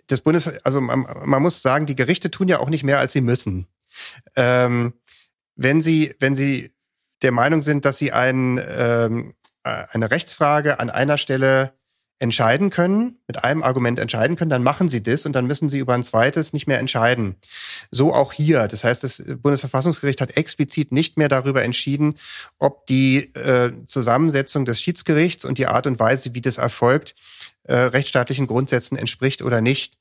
[0.08, 3.14] Das Bundes, also man, man muss sagen, die Gerichte tun ja auch nicht mehr, als
[3.14, 3.68] sie müssen.
[4.36, 4.93] Ähm,
[5.56, 6.72] wenn sie, wenn sie
[7.22, 11.74] der Meinung sind, dass sie ein, ähm, eine Rechtsfrage an einer Stelle
[12.22, 15.80] entscheiden können, mit einem Argument entscheiden können, dann machen sie das und dann müssen sie
[15.80, 17.36] über ein zweites nicht mehr entscheiden.
[17.89, 18.67] So auch hier.
[18.67, 22.19] Das heißt, das Bundesverfassungsgericht hat explizit nicht mehr darüber entschieden,
[22.59, 27.15] ob die äh, Zusammensetzung des Schiedsgerichts und die Art und Weise, wie das erfolgt,
[27.63, 29.97] äh, rechtsstaatlichen Grundsätzen entspricht oder nicht.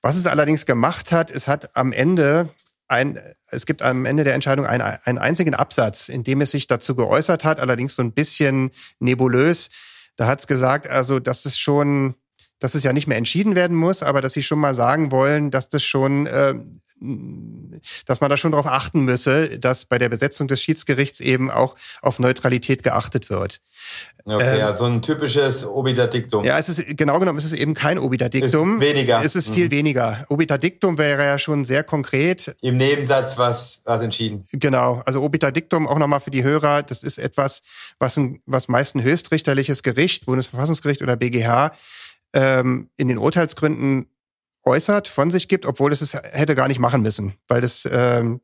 [0.00, 2.48] Was es allerdings gemacht hat, es hat am Ende
[2.86, 6.66] ein, es gibt am Ende der Entscheidung einen, einen einzigen Absatz, in dem es sich
[6.66, 9.68] dazu geäußert hat, allerdings so ein bisschen nebulös,
[10.18, 12.16] da hat's gesagt, also dass es schon,
[12.58, 15.50] dass es ja nicht mehr entschieden werden muss, aber dass sie schon mal sagen wollen,
[15.50, 16.54] dass das schon, äh,
[18.06, 21.76] dass man da schon darauf achten müsse, dass bei der Besetzung des Schiedsgerichts eben auch
[22.02, 23.60] auf Neutralität geachtet wird.
[24.24, 26.44] Okay, ähm, ja, so ein typisches Obiterdiktum.
[26.44, 28.78] Ja, es ist genau genommen, es ist eben kein Obiterdiktum.
[28.78, 29.24] Es ist weniger.
[29.24, 29.70] Es ist viel mhm.
[29.70, 30.26] weniger.
[30.28, 32.54] Obiterdiktum wäre ja schon sehr konkret.
[32.60, 34.44] Im Nebensatz was, was entschieden.
[34.52, 35.02] Genau.
[35.06, 36.82] Also Obiterdiktum auch nochmal für die Hörer.
[36.82, 37.62] Das ist etwas,
[37.98, 41.72] was ein, was meist ein höchstrichterliches Gericht, Bundesverfassungsgericht oder BGH,
[42.34, 44.06] ähm, in den Urteilsgründen
[44.64, 48.40] äußert, von sich gibt, obwohl es es hätte gar nicht machen müssen, weil das ähm,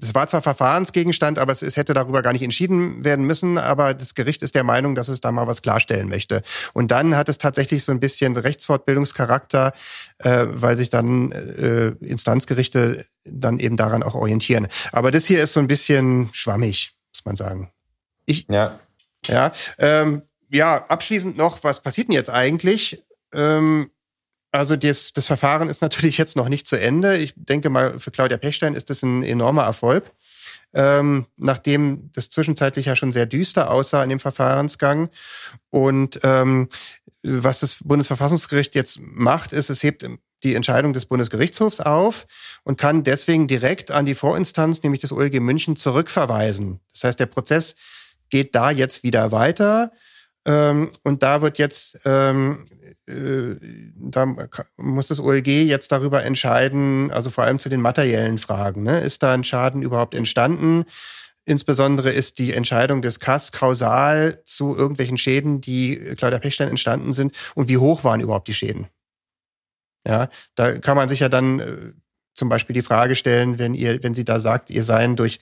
[0.00, 3.94] es war zwar Verfahrensgegenstand, aber es, es, hätte darüber gar nicht entschieden werden müssen, aber
[3.94, 6.42] das Gericht ist der Meinung, dass es da mal was klarstellen möchte.
[6.72, 9.72] Und dann hat es tatsächlich so ein bisschen Rechtsfortbildungscharakter,
[10.18, 14.66] äh, weil sich dann äh, Instanzgerichte dann eben daran auch orientieren.
[14.90, 17.70] Aber das hier ist so ein bisschen schwammig, muss man sagen.
[18.26, 18.80] Ich, ja.
[19.26, 23.04] Ja, ähm, ja, abschließend noch, was passiert denn jetzt eigentlich?
[23.32, 23.90] Ähm,
[24.52, 27.16] also das, das Verfahren ist natürlich jetzt noch nicht zu Ende.
[27.16, 30.10] Ich denke mal, für Claudia Pechstein ist das ein enormer Erfolg.
[30.72, 35.10] Ähm, nachdem das zwischenzeitlich ja schon sehr düster aussah in dem Verfahrensgang.
[35.70, 36.68] Und ähm,
[37.22, 40.06] was das Bundesverfassungsgericht jetzt macht, ist, es hebt
[40.42, 42.26] die Entscheidung des Bundesgerichtshofs auf
[42.64, 46.80] und kann deswegen direkt an die Vorinstanz, nämlich das OLG München, zurückverweisen.
[46.92, 47.74] Das heißt, der Prozess
[48.30, 49.92] geht da jetzt wieder weiter.
[50.46, 52.79] Ähm, und da wird jetzt ähm, äh,
[53.96, 54.34] da
[54.76, 58.82] muss das OLG jetzt darüber entscheiden, also vor allem zu den materiellen Fragen.
[58.82, 59.00] Ne?
[59.00, 60.84] Ist da ein Schaden überhaupt entstanden?
[61.44, 67.34] Insbesondere ist die Entscheidung des KAS kausal zu irgendwelchen Schäden, die Claudia Pechstein entstanden sind
[67.54, 68.86] und wie hoch waren überhaupt die Schäden?
[70.06, 71.92] Ja, da kann man sich ja dann äh,
[72.34, 75.40] zum Beispiel die Frage stellen, wenn ihr, wenn sie da sagt, ihr seien durch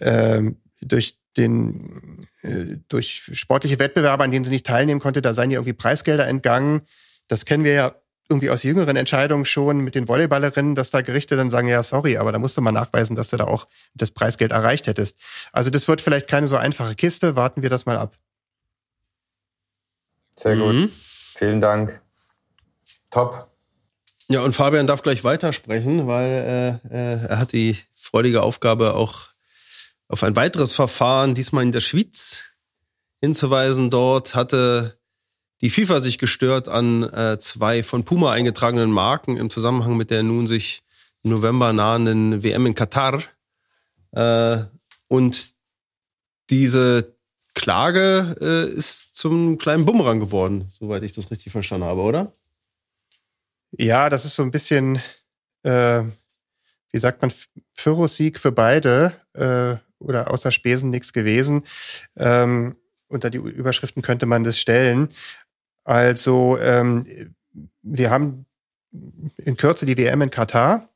[0.00, 5.50] ähm, durch den äh, durch sportliche Wettbewerbe, an denen sie nicht teilnehmen konnte, da seien
[5.50, 6.82] ihr irgendwie Preisgelder entgangen.
[7.28, 7.94] Das kennen wir ja
[8.28, 12.16] irgendwie aus jüngeren Entscheidungen schon mit den Volleyballerinnen, dass da Gerichte dann sagen, ja, sorry,
[12.16, 15.20] aber da musst du mal nachweisen, dass du da auch das Preisgeld erreicht hättest.
[15.52, 18.16] Also das wird vielleicht keine so einfache Kiste, warten wir das mal ab.
[20.36, 20.74] Sehr gut.
[20.74, 20.92] Mhm.
[21.36, 22.00] Vielen Dank.
[23.10, 23.50] Top.
[24.28, 29.28] Ja, und Fabian darf gleich weitersprechen, weil äh, äh, er hat die freudige Aufgabe, auch
[30.08, 32.44] auf ein weiteres Verfahren, diesmal in der Schweiz,
[33.20, 33.90] hinzuweisen.
[33.90, 34.98] Dort hatte
[35.60, 40.22] die FIFA sich gestört an äh, zwei von Puma eingetragenen Marken im Zusammenhang mit der
[40.22, 40.82] nun sich
[41.22, 43.22] im November nahenden WM in Katar.
[44.12, 44.58] Äh,
[45.08, 45.54] und
[46.50, 47.14] diese
[47.54, 52.32] Klage äh, ist zum kleinen Bumerang geworden, soweit ich das richtig verstanden habe, oder?
[53.70, 55.00] Ja, das ist so ein bisschen,
[55.62, 56.02] äh,
[56.92, 57.32] wie sagt man,
[57.76, 61.62] Pyrrhus-Sieg für beide äh, oder außer Spesen nichts gewesen.
[62.16, 62.76] Ähm,
[63.08, 65.08] unter die Überschriften könnte man das stellen.
[65.84, 67.34] Also ähm,
[67.82, 68.46] wir haben
[69.36, 70.88] in Kürze die WM in Katar.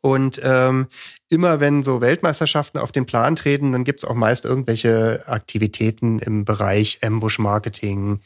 [0.00, 0.88] Und ähm,
[1.30, 6.44] immer wenn so Weltmeisterschaften auf den Plan treten, dann gibt's auch meist irgendwelche Aktivitäten im
[6.44, 8.20] Bereich Ambush-Marketing,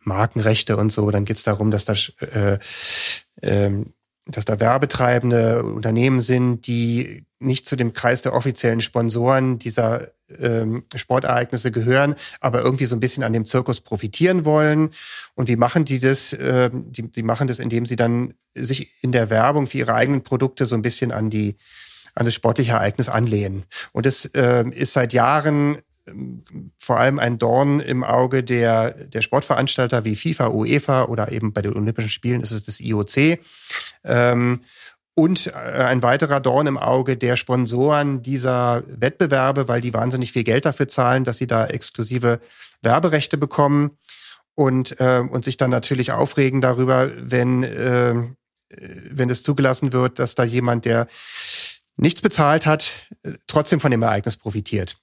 [0.00, 1.10] Markenrechte und so.
[1.10, 2.58] Dann geht's darum, dass das äh,
[3.42, 3.92] ähm,
[4.26, 10.08] dass da werbetreibende Unternehmen sind, die nicht zu dem Kreis der offiziellen Sponsoren dieser
[10.38, 14.90] ähm, Sportereignisse gehören, aber irgendwie so ein bisschen an dem Zirkus profitieren wollen.
[15.34, 16.32] Und wie machen die das?
[16.32, 20.22] Äh, die, die machen das, indem sie dann sich in der Werbung für ihre eigenen
[20.22, 21.56] Produkte so ein bisschen an die
[22.14, 23.64] an das sportliche Ereignis anlehnen.
[23.92, 25.82] Und es äh, ist seit Jahren
[26.78, 31.62] vor allem ein Dorn im Auge der, der Sportveranstalter wie FIFA, UEFA oder eben bei
[31.62, 33.40] den Olympischen Spielen ist es das IOC.
[34.04, 34.60] Ähm,
[35.16, 40.44] und äh, ein weiterer Dorn im Auge der Sponsoren dieser Wettbewerbe, weil die wahnsinnig viel
[40.44, 42.38] Geld dafür zahlen, dass sie da exklusive
[42.82, 43.98] Werberechte bekommen
[44.54, 48.14] und, äh, und sich dann natürlich aufregen darüber, wenn, äh,
[48.68, 51.08] wenn es zugelassen wird, dass da jemand, der
[51.96, 52.90] nichts bezahlt hat,
[53.46, 54.98] trotzdem von dem Ereignis profitiert.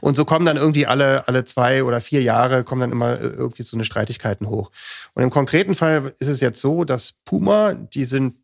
[0.00, 3.24] Und so kommen dann irgendwie alle, alle zwei oder vier Jahre kommen dann immer äh,
[3.24, 4.70] irgendwie so eine Streitigkeiten hoch.
[5.14, 8.36] Und im konkreten Fall ist es jetzt so, dass Puma, die sind,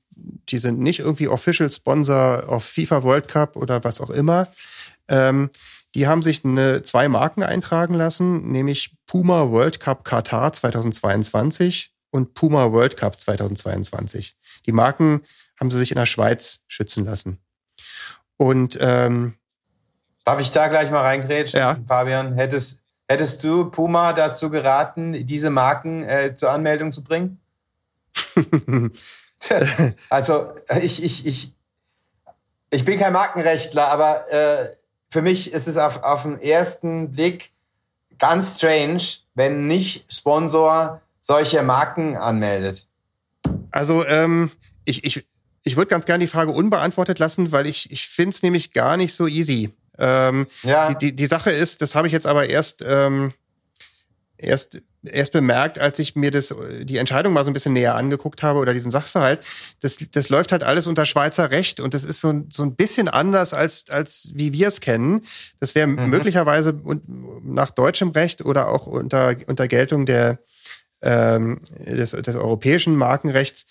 [0.48, 4.48] die sind nicht irgendwie Official Sponsor auf FIFA World Cup oder was auch immer.
[5.08, 5.50] Ähm,
[5.94, 12.34] die haben sich eine, zwei Marken eintragen lassen, nämlich Puma World Cup Katar 2022 und
[12.34, 14.36] Puma World Cup 2022.
[14.66, 15.22] Die Marken
[15.58, 17.38] haben sie sich in der Schweiz schützen lassen.
[18.36, 19.34] Und ähm,
[20.24, 21.78] Darf ich da gleich mal reingrätschen, ja.
[21.86, 22.34] Fabian?
[22.34, 27.40] Hättest, hättest du Puma dazu geraten, diese Marken äh, zur Anmeldung zu bringen?
[30.08, 31.54] also ich, ich, ich,
[32.70, 34.70] ich bin kein Markenrechtler, aber äh,
[35.10, 37.52] für mich ist es auf, auf den ersten Blick
[38.18, 39.02] ganz strange,
[39.34, 42.86] wenn nicht Sponsor solche Marken anmeldet.
[43.70, 44.50] Also ähm,
[44.84, 45.26] ich, ich,
[45.64, 48.96] ich würde ganz gerne die Frage unbeantwortet lassen, weil ich, ich finde es nämlich gar
[48.96, 49.74] nicht so easy.
[49.98, 50.94] Ähm, ja.
[50.94, 53.32] die, die Sache ist, das habe ich jetzt aber erst, ähm,
[54.36, 58.42] erst, erst bemerkt, als ich mir das, die Entscheidung mal so ein bisschen näher angeguckt
[58.42, 59.40] habe oder diesen Sachverhalt.
[59.80, 63.08] Das, das läuft halt alles unter Schweizer Recht und das ist so, so ein bisschen
[63.08, 65.22] anders als, als wie wir es kennen.
[65.60, 66.10] Das wäre mhm.
[66.10, 66.80] möglicherweise
[67.42, 70.38] nach deutschem Recht oder auch unter, unter Geltung der,
[71.02, 73.66] ähm, des, des europäischen Markenrechts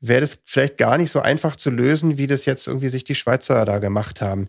[0.00, 3.14] wäre das vielleicht gar nicht so einfach zu lösen, wie das jetzt irgendwie sich die
[3.14, 4.48] Schweizer da gemacht haben.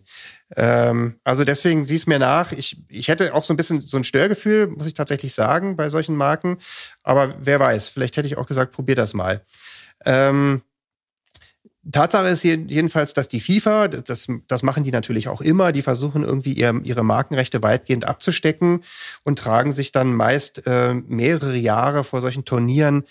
[0.56, 2.50] Ähm, also deswegen sieh es mir nach.
[2.50, 5.88] Ich, ich hätte auch so ein bisschen so ein Störgefühl, muss ich tatsächlich sagen, bei
[5.90, 6.58] solchen Marken.
[7.04, 9.42] Aber wer weiß, vielleicht hätte ich auch gesagt, probier das mal.
[10.04, 10.62] Ähm,
[11.92, 16.22] Tatsache ist jedenfalls, dass die FIFA, das, das machen die natürlich auch immer, die versuchen
[16.22, 18.82] irgendwie ihr, ihre Markenrechte weitgehend abzustecken
[19.22, 23.04] und tragen sich dann meist äh, mehrere Jahre vor solchen Turnieren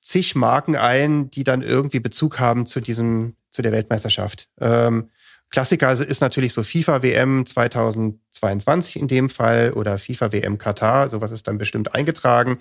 [0.00, 4.48] zig Marken ein, die dann irgendwie Bezug haben zu diesem, zu der Weltmeisterschaft.
[4.60, 5.10] Ähm,
[5.50, 11.32] Klassiker ist natürlich so FIFA WM 2022 in dem Fall oder FIFA WM Katar, sowas
[11.32, 12.58] ist dann bestimmt eingetragen.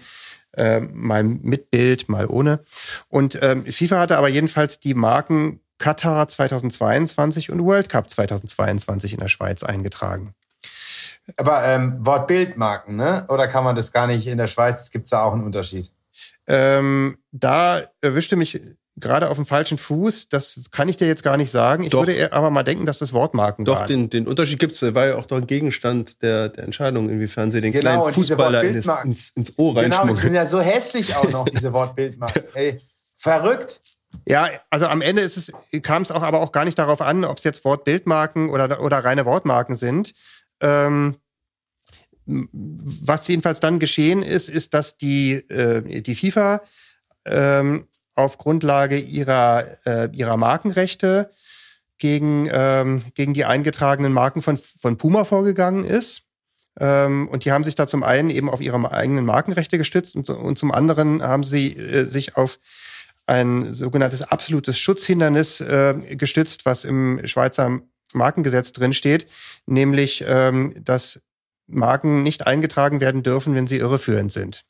[0.58, 2.64] Äh, mal mit Bild, mal ohne.
[3.10, 9.20] Und ähm, FIFA hatte aber jedenfalls die Marken Katar 2022 und World Cup 2022 in
[9.20, 10.34] der Schweiz eingetragen.
[11.38, 13.26] Aber ähm, Wort-Bild-Marken, ne?
[13.30, 14.92] Oder kann man das gar nicht in der Schweiz?
[14.92, 15.92] Gibt es da auch einen Unterschied?
[16.48, 18.62] Ähm, da erwischte mich
[18.98, 20.30] gerade auf dem falschen Fuß.
[20.30, 21.84] Das kann ich dir jetzt gar nicht sagen.
[21.84, 22.08] Ich Doch.
[22.08, 24.80] würde aber mal denken, dass das Wortmarken Doch, den, den Unterschied gibt's.
[24.80, 28.14] Der war ja auch doch ein Gegenstand der, der Entscheidung, inwiefern sie den genau, kleinen
[28.14, 32.44] Fußballer ins, ins, ins Ohr Genau, die sind ja so hässlich auch noch, diese Wortbildmarken.
[32.54, 32.82] Ey,
[33.14, 33.82] verrückt.
[34.26, 37.26] Ja, also am Ende ist es, kam es auch aber auch gar nicht darauf an,
[37.26, 40.14] ob es jetzt Wortbildmarken oder, oder reine Wortmarken sind.
[40.62, 41.18] Ähm,
[42.26, 46.62] was jedenfalls dann geschehen ist, ist, dass die, äh, die FIFA
[47.26, 51.32] ähm, auf Grundlage ihrer, äh, ihrer Markenrechte
[51.98, 56.24] gegen, ähm, gegen die eingetragenen Marken von, von Puma vorgegangen ist.
[56.80, 60.30] Ähm, und die haben sich da zum einen eben auf ihre eigenen Markenrechte gestützt und,
[60.30, 62.60] und zum anderen haben sie äh, sich auf
[63.28, 67.80] ein sogenanntes absolutes Schutzhindernis äh, gestützt, was im Schweizer
[68.14, 69.28] Markengesetz drin steht,
[69.66, 71.22] nämlich, ähm, dass
[71.68, 74.64] Marken nicht eingetragen werden dürfen, wenn sie irreführend sind.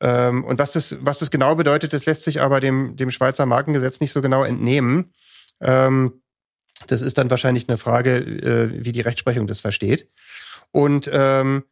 [0.00, 3.46] Ähm, und was das, was das genau bedeutet, das lässt sich aber dem, dem Schweizer
[3.46, 5.12] Markengesetz nicht so genau entnehmen.
[5.60, 6.22] Ähm,
[6.86, 10.08] das ist dann wahrscheinlich eine Frage, äh, wie die Rechtsprechung das versteht.
[10.70, 11.64] Und ähm,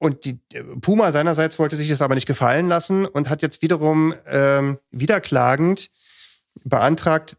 [0.00, 0.40] und die
[0.80, 5.90] Puma seinerseits wollte sich das aber nicht gefallen lassen und hat jetzt wiederum ähm, wiederklagend
[6.62, 7.36] beantragt,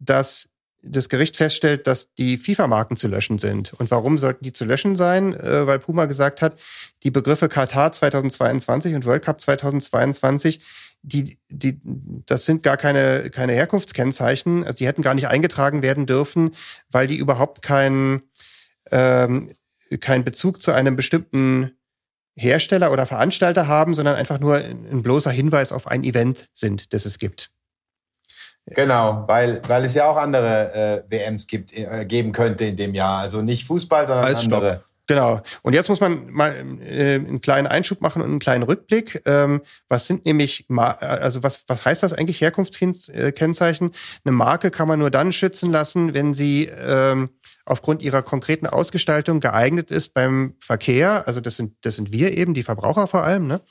[0.00, 0.48] dass
[0.90, 3.72] das Gericht feststellt, dass die FIFA-Marken zu löschen sind.
[3.74, 5.34] Und warum sollten die zu löschen sein?
[5.34, 6.58] Äh, weil Puma gesagt hat,
[7.02, 10.60] die Begriffe Katar 2022 und World Cup 2022,
[11.02, 11.80] die, die,
[12.26, 14.64] das sind gar keine, keine Herkunftskennzeichen.
[14.64, 16.50] Also die hätten gar nicht eingetragen werden dürfen,
[16.90, 18.22] weil die überhaupt keinen,
[18.90, 19.54] ähm,
[20.00, 21.72] keinen Bezug zu einem bestimmten
[22.36, 27.04] Hersteller oder Veranstalter haben, sondern einfach nur ein bloßer Hinweis auf ein Event sind, das
[27.04, 27.50] es gibt.
[28.74, 32.94] Genau, weil, weil es ja auch andere äh, WMs gibt, äh, geben könnte in dem
[32.94, 33.18] Jahr.
[33.18, 34.52] Also nicht Fußball, sondern Eisstock.
[34.52, 34.84] andere.
[35.08, 35.40] Genau.
[35.62, 39.22] Und jetzt muss man mal äh, einen kleinen Einschub machen und einen kleinen Rückblick.
[39.24, 43.90] Ähm, was sind nämlich, also was, was heißt das eigentlich Herkunftskennzeichen?
[44.24, 47.30] Eine Marke kann man nur dann schützen lassen, wenn sie ähm,
[47.64, 51.26] aufgrund ihrer konkreten Ausgestaltung geeignet ist beim Verkehr.
[51.26, 53.62] Also das sind, das sind wir eben, die Verbraucher vor allem, ne?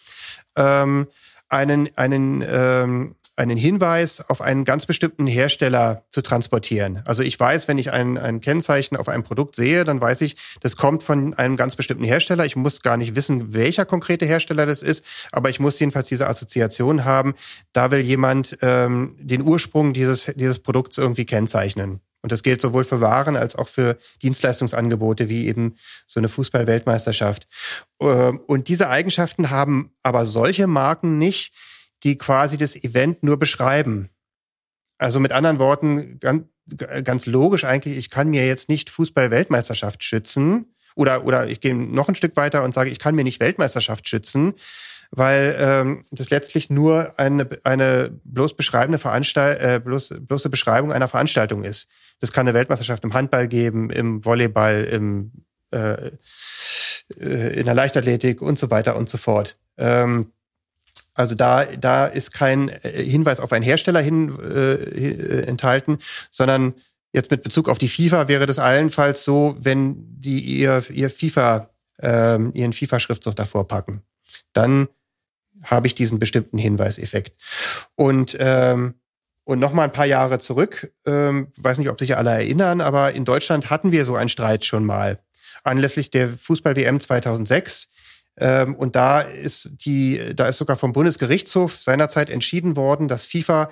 [0.56, 1.08] Ähm,
[1.50, 7.04] einen, einen ähm, einen Hinweis auf einen ganz bestimmten Hersteller zu transportieren.
[7.06, 10.36] Also ich weiß, wenn ich ein, ein Kennzeichen auf einem Produkt sehe, dann weiß ich,
[10.62, 12.46] das kommt von einem ganz bestimmten Hersteller.
[12.46, 16.28] Ich muss gar nicht wissen, welcher konkrete Hersteller das ist, aber ich muss jedenfalls diese
[16.28, 17.36] Assoziation haben.
[17.74, 22.02] Da will jemand ähm, den Ursprung dieses, dieses Produkts irgendwie kennzeichnen.
[22.24, 25.76] Und das gilt sowohl für Waren als auch für Dienstleistungsangebote wie eben
[26.08, 27.48] so eine Fußball-Weltmeisterschaft.
[28.02, 31.54] Ähm, und diese Eigenschaften haben aber solche Marken nicht,
[32.04, 34.10] die quasi das Event nur beschreiben.
[34.98, 36.46] Also mit anderen Worten, ganz,
[37.04, 42.10] ganz logisch eigentlich, ich kann mir jetzt nicht Fußball-Weltmeisterschaft schützen oder, oder ich gehe noch
[42.10, 44.54] ein Stück weiter und sage, ich kann mir nicht Weltmeisterschaft schützen,
[45.12, 51.08] weil ähm, das letztlich nur eine, eine bloß beschreibende Veranstalt, äh, bloß, bloße Beschreibung einer
[51.08, 51.88] Veranstaltung ist.
[52.20, 55.32] Das kann eine Weltmeisterschaft im Handball geben, im Volleyball, im
[55.72, 56.12] äh,
[57.20, 59.58] äh in der Leichtathletik und so weiter und so fort.
[59.78, 60.34] Ähm,
[61.18, 65.98] also da, da ist kein äh, Hinweis auf einen Hersteller hin, äh, äh, enthalten,
[66.30, 66.76] sondern
[67.12, 71.72] jetzt mit Bezug auf die FIFA wäre das allenfalls so, wenn die ihr, ihr FIFA,
[72.00, 74.04] ähm, ihren FIFA-Schriftzug davor packen.
[74.54, 74.88] Dann
[75.64, 77.36] habe ich diesen bestimmten Hinweiseffekt.
[77.96, 78.94] Und ähm,
[79.44, 83.14] und noch mal ein paar Jahre zurück, ähm, weiß nicht, ob sich alle erinnern, aber
[83.14, 85.20] in Deutschland hatten wir so einen Streit schon mal.
[85.64, 87.97] Anlässlich der Fußball-WM 2006 ähm,
[88.40, 93.70] und da ist die, da ist sogar vom Bundesgerichtshof seinerzeit entschieden worden, dass FIFA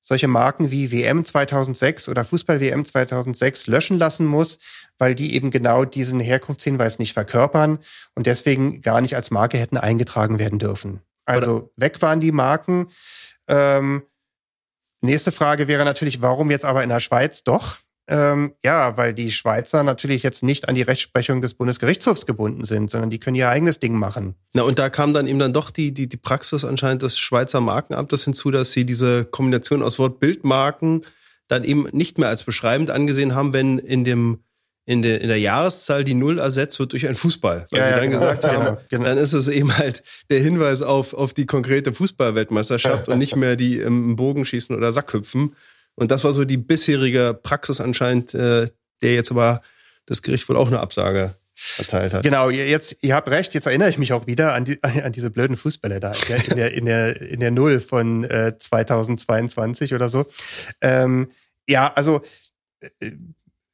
[0.00, 4.58] solche Marken wie WM 2006 oder Fußball WM 2006 löschen lassen muss,
[4.96, 7.78] weil die eben genau diesen Herkunftshinweis nicht verkörpern
[8.14, 11.00] und deswegen gar nicht als Marke hätten eingetragen werden dürfen.
[11.26, 12.88] Also oder weg waren die Marken.
[13.48, 14.02] Ähm,
[15.00, 17.78] nächste Frage wäre natürlich, warum jetzt aber in der Schweiz doch?
[18.10, 22.90] Ähm, ja, weil die Schweizer natürlich jetzt nicht an die Rechtsprechung des Bundesgerichtshofs gebunden sind,
[22.90, 24.34] sondern die können ihr eigenes Ding machen.
[24.54, 27.60] Na, und da kam dann eben dann doch die, die, die Praxis anscheinend des Schweizer
[27.60, 31.02] Markenamtes hinzu, dass sie diese Kombination aus Wort-Bildmarken
[31.48, 34.38] dann eben nicht mehr als beschreibend angesehen haben, wenn in dem
[34.88, 37.66] in der, in der Jahreszahl die Null ersetzt wird durch ein Fußball.
[37.70, 39.04] Weil ja, sie dann genau, gesagt haben, genau, genau.
[39.04, 43.56] dann ist es eben halt der Hinweis auf, auf die konkrete Fußballweltmeisterschaft und nicht mehr
[43.56, 45.54] die im Bogenschießen oder Sackhüpfen.
[45.98, 48.68] Und das war so die bisherige Praxis anscheinend, äh,
[49.02, 49.62] der jetzt aber
[50.06, 52.22] das Gericht wohl auch eine Absage verteilt hat.
[52.22, 55.30] Genau, jetzt, ihr habt recht, jetzt erinnere ich mich auch wieder an, die, an diese
[55.30, 56.12] blöden Fußbälle da
[56.50, 60.26] in der, in der, in der Null von äh, 2022 oder so.
[60.80, 61.32] Ähm,
[61.68, 62.22] ja, also
[62.80, 63.10] äh,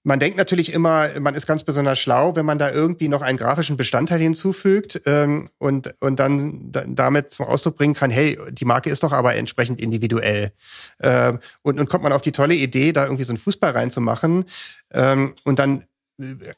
[0.05, 3.39] man denkt natürlich immer, man ist ganz besonders schlau, wenn man da irgendwie noch einen
[3.39, 8.91] grafischen Bestandteil hinzufügt ähm, und, und dann damit zum Ausdruck bringen kann, hey, die Marke
[8.91, 10.53] ist doch aber entsprechend individuell.
[11.01, 14.45] Ähm, und, und kommt man auf die tolle Idee, da irgendwie so einen Fußball reinzumachen
[14.93, 15.85] ähm, und dann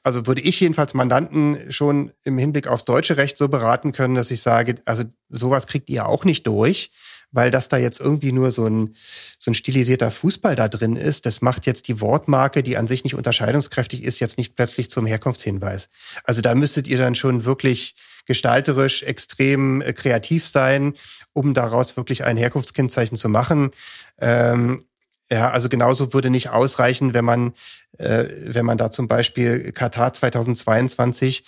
[0.02, 4.30] also würde ich jedenfalls Mandanten schon im Hinblick aufs deutsche Recht so beraten können, dass
[4.30, 6.90] ich sage, also sowas kriegt ihr auch nicht durch
[7.32, 8.94] weil das da jetzt irgendwie nur so ein,
[9.38, 13.04] so ein stilisierter Fußball da drin ist, das macht jetzt die Wortmarke, die an sich
[13.04, 15.88] nicht unterscheidungskräftig ist, jetzt nicht plötzlich zum Herkunftshinweis.
[16.24, 17.96] Also da müsstet ihr dann schon wirklich
[18.26, 20.94] gestalterisch extrem äh, kreativ sein,
[21.32, 23.70] um daraus wirklich ein Herkunftskennzeichen zu machen.
[24.18, 24.84] Ähm,
[25.30, 27.54] ja, also genauso würde nicht ausreichen, wenn man,
[27.98, 31.44] äh, wenn man da zum Beispiel Katar 2022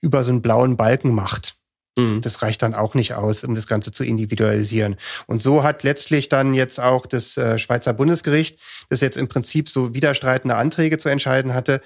[0.00, 1.57] über so einen blauen Balken macht.
[1.98, 2.20] Mhm.
[2.20, 4.96] Das reicht dann auch nicht aus, um das Ganze zu individualisieren.
[5.26, 9.68] Und so hat letztlich dann jetzt auch das äh, Schweizer Bundesgericht, das jetzt im Prinzip
[9.68, 11.80] so widerstreitende Anträge zu entscheiden hatte,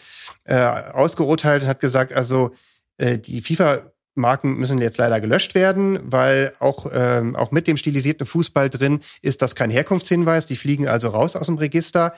[0.44, 2.50] äh, ausgeurteilt und hat gesagt, also
[2.98, 7.76] äh, die FIFA Marken müssen jetzt leider gelöscht werden, weil auch, ähm, auch mit dem
[7.76, 10.46] stilisierten Fußball drin ist das kein Herkunftshinweis.
[10.46, 12.14] Die fliegen also raus aus dem Register.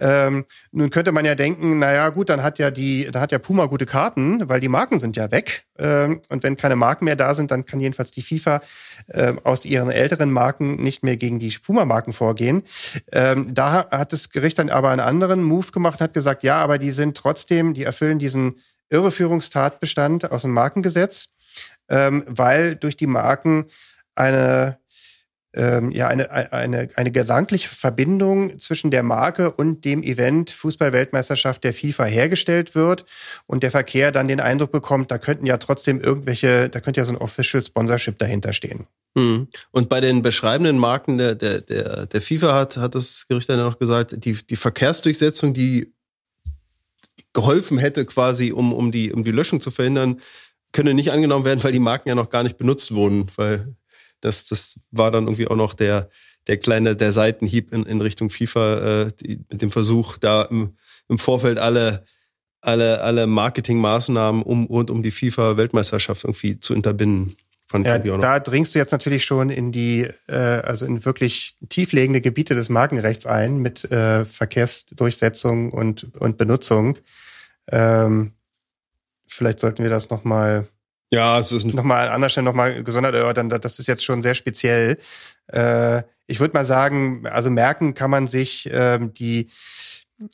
[0.00, 3.38] Ähm, nun könnte man ja denken, naja, gut, dann hat ja die, dann hat ja
[3.38, 5.64] Puma gute Karten, weil die Marken sind ja weg.
[5.78, 8.62] Ähm, und wenn keine Marken mehr da sind, dann kann jedenfalls die FIFA
[9.08, 12.62] äh, aus ihren älteren Marken nicht mehr gegen die Puma-Marken vorgehen.
[13.12, 16.56] Ähm, da hat das Gericht dann aber einen anderen Move gemacht und hat gesagt, ja,
[16.62, 18.56] aber die sind trotzdem, die erfüllen diesen
[18.90, 21.33] Irreführungstatbestand aus dem Markengesetz
[21.88, 23.66] ähm, weil durch die Marken
[24.14, 24.78] eine
[25.56, 31.72] ähm, ja eine, eine, eine gedankliche Verbindung zwischen der Marke und dem Event Fußball-Weltmeisterschaft der
[31.72, 33.04] FIFA hergestellt wird
[33.46, 37.06] und der Verkehr dann den Eindruck bekommt, da könnten ja trotzdem irgendwelche, da könnte ja
[37.06, 38.86] so ein Official Sponsorship dahinter stehen.
[39.16, 39.48] Hm.
[39.70, 43.60] Und bei den beschreibenden Marken der, der, der, der FIFA hat, hat das Gericht dann
[43.60, 45.94] noch gesagt, die, die Verkehrsdurchsetzung, die
[47.32, 50.20] geholfen hätte quasi, um, um, die, um die Löschung zu verhindern,
[50.74, 53.74] könne nicht angenommen werden, weil die Marken ja noch gar nicht benutzt wurden, weil
[54.20, 56.10] das, das war dann irgendwie auch noch der,
[56.48, 60.76] der kleine, der Seitenhieb in, in Richtung FIFA, äh, die, mit dem Versuch, da im,
[61.08, 62.04] im Vorfeld alle,
[62.60, 67.36] alle, alle Marketingmaßnahmen um, rund um die FIFA-Weltmeisterschaft irgendwie zu unterbinden.
[67.72, 72.54] Ja, da dringst du jetzt natürlich schon in die, äh, also in wirklich tieflegende Gebiete
[72.54, 76.98] des Markenrechts ein mit äh, Verkehrsdurchsetzung und, und Benutzung.
[77.72, 78.32] Ähm,
[79.34, 80.68] vielleicht sollten wir das nochmal
[81.10, 83.48] ja, es ist nochmal an anderer Stelle nochmal gesondert erörtern.
[83.48, 84.98] Das ist jetzt schon sehr speziell.
[85.46, 89.48] Äh, ich würde mal sagen, also merken kann man sich ähm, die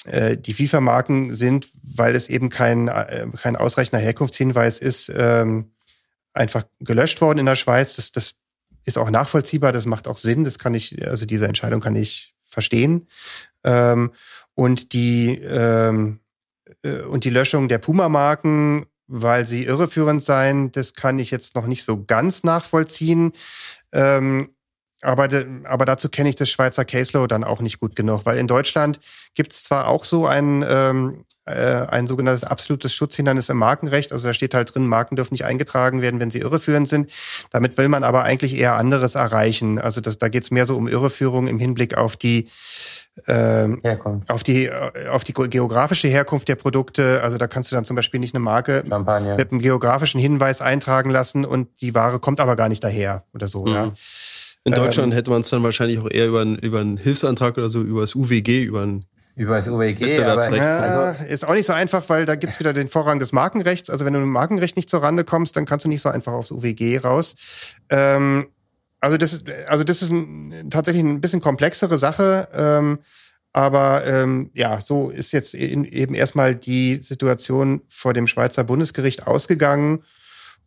[0.05, 5.73] äh, die FIFA-Marken sind, weil es eben kein, äh, kein ausreichender Herkunftshinweis ist, ähm,
[6.33, 7.97] einfach gelöscht worden in der Schweiz.
[7.97, 8.37] Das, das
[8.85, 12.35] ist auch nachvollziehbar, das macht auch Sinn, das kann ich, also diese Entscheidung kann ich
[12.43, 13.09] verstehen.
[13.65, 14.13] Ähm,
[14.55, 16.21] und die ähm,
[16.83, 21.67] äh, und die Löschung der Puma-Marken, weil sie irreführend seien, das kann ich jetzt noch
[21.67, 23.33] nicht so ganz nachvollziehen.
[23.93, 24.51] Ähm,
[25.03, 25.29] aber,
[25.65, 28.47] aber dazu kenne ich das Schweizer Case Law dann auch nicht gut genug, weil in
[28.47, 29.01] Deutschland
[29.35, 34.27] gibt es zwar auch so ein, ähm, äh, ein sogenanntes absolutes Schutzhindernis im Markenrecht, also
[34.27, 37.11] da steht halt drin, Marken dürfen nicht eingetragen werden, wenn sie irreführend sind.
[37.51, 39.79] Damit will man aber eigentlich eher anderes erreichen.
[39.79, 42.49] Also das, da geht es mehr so um Irreführung im Hinblick auf die
[43.27, 43.83] ähm,
[44.29, 44.71] auf die
[45.11, 47.21] auf die geografische Herkunft der Produkte.
[47.23, 49.37] Also da kannst du dann zum Beispiel nicht eine Marke Champagner.
[49.37, 53.49] mit einem geografischen Hinweis eintragen lassen und die Ware kommt aber gar nicht daher oder
[53.49, 53.65] so.
[53.65, 53.73] Mhm.
[53.73, 53.93] Ja.
[54.65, 57.57] In Deutschland ähm, hätte man es dann wahrscheinlich auch eher über, einen, über einen Hilfsantrag
[57.57, 59.07] oder so, über das UWG, über ein
[59.37, 62.75] über das UWG, aber ja, also ist auch nicht so einfach, weil da gibt's wieder
[62.75, 63.89] den Vorrang des Markenrechts.
[63.89, 66.11] Also wenn du mit dem Markenrecht nicht zur Rande kommst, dann kannst du nicht so
[66.11, 67.37] einfach aufs UWG raus.
[67.89, 68.49] Ähm,
[69.01, 72.49] also das ist, also das ist ein, tatsächlich ein bisschen komplexere Sache.
[72.53, 72.99] Ähm,
[73.53, 79.27] aber ähm, ja, so ist jetzt in, eben erstmal die Situation vor dem Schweizer Bundesgericht
[79.27, 80.05] ausgegangen.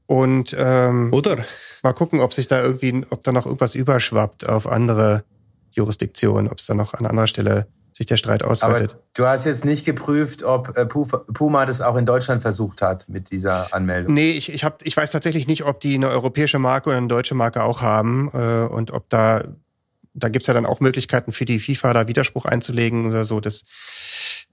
[0.05, 1.45] Und ähm, Oder?
[1.81, 5.23] mal gucken, ob sich da irgendwie, ob da noch irgendwas überschwappt auf andere
[5.71, 8.91] Jurisdiktionen, ob es da noch an anderer Stelle sich der Streit ausweitet.
[8.91, 13.07] Aber du hast jetzt nicht geprüft, ob äh, Puma das auch in Deutschland versucht hat
[13.07, 14.13] mit dieser Anmeldung.
[14.13, 17.07] Nee, ich, ich, hab, ich weiß tatsächlich nicht, ob die eine europäische Marke oder eine
[17.07, 19.43] deutsche Marke auch haben äh, und ob da,
[20.13, 23.39] da gibt's ja dann auch Möglichkeiten für die FIFA, da Widerspruch einzulegen oder so.
[23.39, 23.63] Das,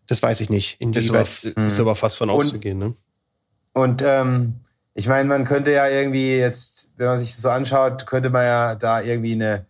[0.07, 0.81] das weiß ich nicht.
[0.81, 2.95] Inwieweit, ist, aber, ist aber fast von auszugehen, ne?
[3.73, 4.57] Und ähm,
[4.95, 8.45] ich meine, man könnte ja irgendwie jetzt, wenn man sich das so anschaut, könnte man
[8.45, 9.67] ja da irgendwie eine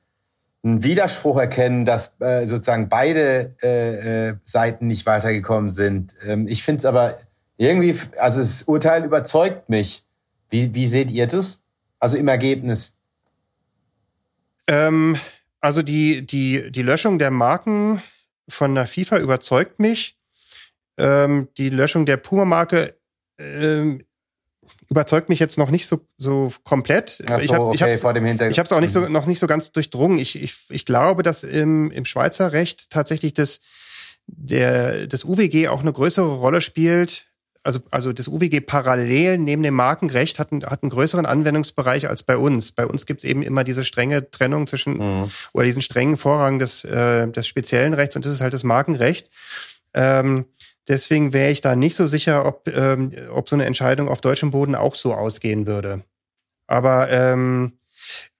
[0.62, 6.14] einen Widerspruch erkennen, dass äh, sozusagen beide äh, äh, Seiten nicht weitergekommen sind.
[6.24, 7.18] Ähm, ich finde es aber
[7.56, 10.04] irgendwie, also das Urteil überzeugt mich.
[10.50, 11.62] Wie, wie seht ihr das?
[11.98, 12.94] Also im Ergebnis?
[14.66, 15.16] Ähm,
[15.60, 18.02] also die, die, die Löschung der Marken
[18.48, 20.18] von der FIFA überzeugt mich.
[20.98, 22.94] Ähm, die Löschung der Puma-Marke
[23.38, 24.04] ähm,
[24.88, 27.22] überzeugt mich jetzt noch nicht so, so komplett.
[27.26, 27.82] Ach so, ich habe okay, ich
[28.58, 30.18] hab's, ich auch nicht so, noch nicht so ganz durchdrungen.
[30.18, 33.60] Ich, ich, ich glaube, dass im, im Schweizer Recht tatsächlich das,
[34.26, 37.26] der, das UWG auch eine größere Rolle spielt.
[37.62, 42.22] Also, also das UWG parallel neben dem Markenrecht hat, einen, hat einen größeren Anwendungsbereich als
[42.22, 42.72] bei uns.
[42.72, 45.30] Bei uns gibt's eben immer diese strenge Trennung zwischen mhm.
[45.52, 49.28] oder diesen strengen Vorrang des, äh, des speziellen Rechts und das ist halt das Markenrecht.
[49.92, 50.46] Ähm,
[50.90, 54.50] Deswegen wäre ich da nicht so sicher, ob, ähm, ob so eine Entscheidung auf deutschem
[54.50, 56.02] Boden auch so ausgehen würde.
[56.66, 57.78] Aber ähm,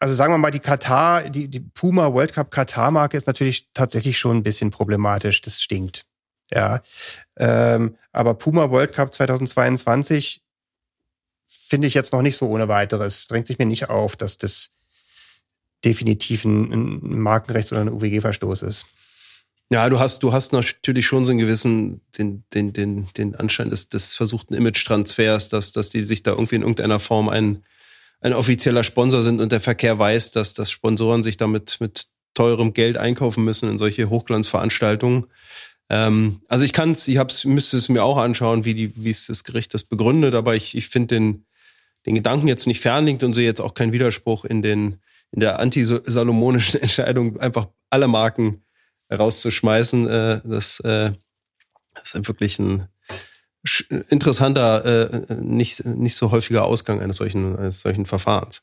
[0.01, 4.19] also sagen wir mal, die Katar, die, die Puma World Cup Katar-Marke ist natürlich tatsächlich
[4.19, 5.41] schon ein bisschen problematisch.
[5.43, 6.07] Das stinkt.
[6.51, 6.83] Ja.
[7.37, 10.43] Ähm, aber Puma World Cup 2022
[11.47, 13.29] finde ich jetzt noch nicht so ohne weiteres.
[13.29, 14.73] Drängt sich mir nicht auf, dass das
[15.85, 18.87] definitiv ein, ein Markenrechts- oder ein UWG-Verstoß ist.
[19.73, 23.71] Ja, du hast, du hast natürlich schon so einen gewissen, den, den, den, den Anschein
[23.71, 27.63] des, des versuchten Image-Transfers, dass, dass die sich da irgendwie in irgendeiner Form ein,
[28.21, 32.73] ein offizieller Sponsor sind und der Verkehr weiß, dass, dass Sponsoren sich damit mit teurem
[32.73, 35.27] Geld einkaufen müssen in solche Hochglanzveranstaltungen.
[35.89, 39.11] Ähm, also ich kann es, ich hab's, müsste es mir auch anschauen, wie die, wie
[39.11, 41.47] es das Gericht das begründet, aber ich, ich finde den,
[42.07, 44.97] den Gedanken jetzt nicht fernliegt und sehe jetzt auch keinen Widerspruch in den,
[45.31, 48.65] in der anti-salomonischen Entscheidung, einfach alle Marken
[49.11, 50.09] rauszuschmeißen.
[50.09, 51.13] Äh, das, äh,
[52.03, 52.89] ist wirklich ein
[54.09, 58.63] interessanter, äh, nicht, nicht so häufiger Ausgang eines solchen, eines solchen Verfahrens.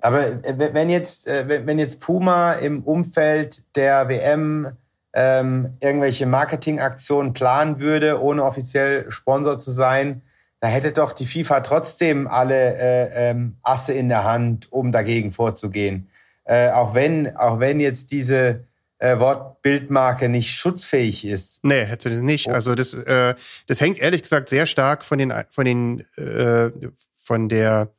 [0.00, 4.76] Aber wenn jetzt, äh, wenn jetzt Puma im Umfeld der WM
[5.12, 10.22] ähm, irgendwelche Marketingaktionen planen würde, ohne offiziell Sponsor zu sein,
[10.60, 15.32] da hätte doch die FIFA trotzdem alle äh, ähm, Asse in der Hand, um dagegen
[15.32, 16.08] vorzugehen.
[16.44, 18.64] Äh, auch wenn, auch wenn jetzt diese
[18.98, 21.64] äh, Wortbildmarke nicht schutzfähig ist.
[21.64, 22.48] Nee, hätte das nicht.
[22.48, 22.52] Oh.
[22.52, 23.34] Also das, äh,
[23.66, 26.70] das hängt ehrlich gesagt sehr stark von den, von den, äh,
[27.14, 27.92] von der,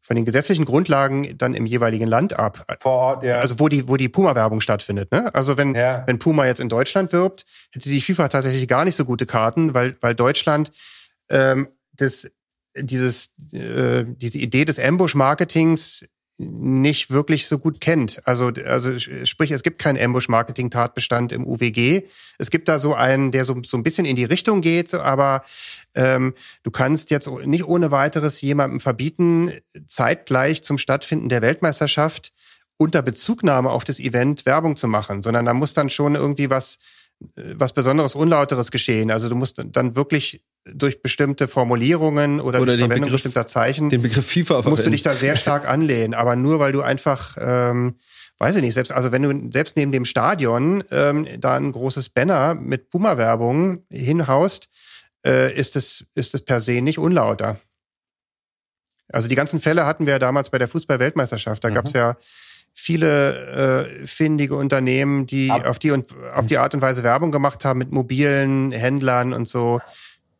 [0.00, 2.64] von den gesetzlichen Grundlagen dann im jeweiligen Land ab.
[2.80, 3.38] Vor Ort, ja.
[3.38, 5.12] Also wo die, wo die Puma-Werbung stattfindet.
[5.12, 5.32] Ne?
[5.32, 6.02] Also wenn, ja.
[6.06, 9.74] wenn Puma jetzt in Deutschland wirbt, hätte die FIFA tatsächlich gar nicht so gute Karten,
[9.74, 10.72] weil, weil Deutschland
[11.30, 12.28] ähm, das,
[12.76, 16.06] dieses, äh, diese Idee des Ambush-Marketings
[16.50, 18.26] nicht wirklich so gut kennt.
[18.26, 22.02] Also, also sprich, es gibt keinen Ambush-Marketing-Tatbestand im UWG.
[22.38, 25.44] Es gibt da so einen, der so, so ein bisschen in die Richtung geht, aber
[25.94, 29.52] ähm, du kannst jetzt nicht ohne weiteres jemandem verbieten,
[29.86, 32.32] zeitgleich zum Stattfinden der Weltmeisterschaft
[32.76, 36.78] unter Bezugnahme auf das Event Werbung zu machen, sondern da muss dann schon irgendwie was
[37.36, 39.10] was Besonderes, Unlauteres geschehen.
[39.10, 43.90] Also du musst dann wirklich durch bestimmte Formulierungen oder, oder die Verwendung Begriff, bestimmter Zeichen
[43.90, 44.84] den Begriff FIFA musst verwenden.
[44.84, 46.14] du dich da sehr stark anlehnen.
[46.14, 47.98] Aber nur weil du einfach, ähm,
[48.38, 52.10] weiß ich nicht, selbst also wenn du selbst neben dem Stadion ähm, da ein großes
[52.10, 54.68] Banner mit Puma-Werbung hinhaust,
[55.26, 57.58] äh, ist es ist es per se nicht unlauter.
[59.12, 61.62] Also die ganzen Fälle hatten wir ja damals bei der Fußball-Weltmeisterschaft.
[61.62, 61.74] Da mhm.
[61.74, 62.16] gab es ja
[62.74, 67.30] viele äh, findige Unternehmen, die Ab auf die und auf die Art und Weise Werbung
[67.30, 69.80] gemacht haben mit mobilen Händlern und so.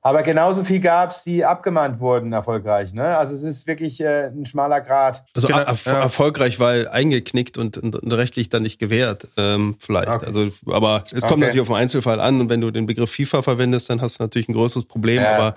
[0.04, 2.92] Aber genauso viel gab es, die abgemahnt wurden erfolgreich.
[2.92, 3.16] Ne?
[3.16, 5.24] Also es ist wirklich äh, ein schmaler Grad.
[5.32, 6.02] Also genau, er ja.
[6.02, 10.08] erfolgreich, weil eingeknickt und, und, rechtlich dann nicht gewährt, ähm, vielleicht.
[10.08, 10.26] Okay.
[10.26, 11.40] Also, aber es kommt okay.
[11.40, 14.24] natürlich auf den Einzelfall an und wenn du den Begriff FIFA verwendest, dann hast du
[14.24, 15.22] natürlich ein größeres Problem.
[15.22, 15.36] Ja.
[15.36, 15.54] Aber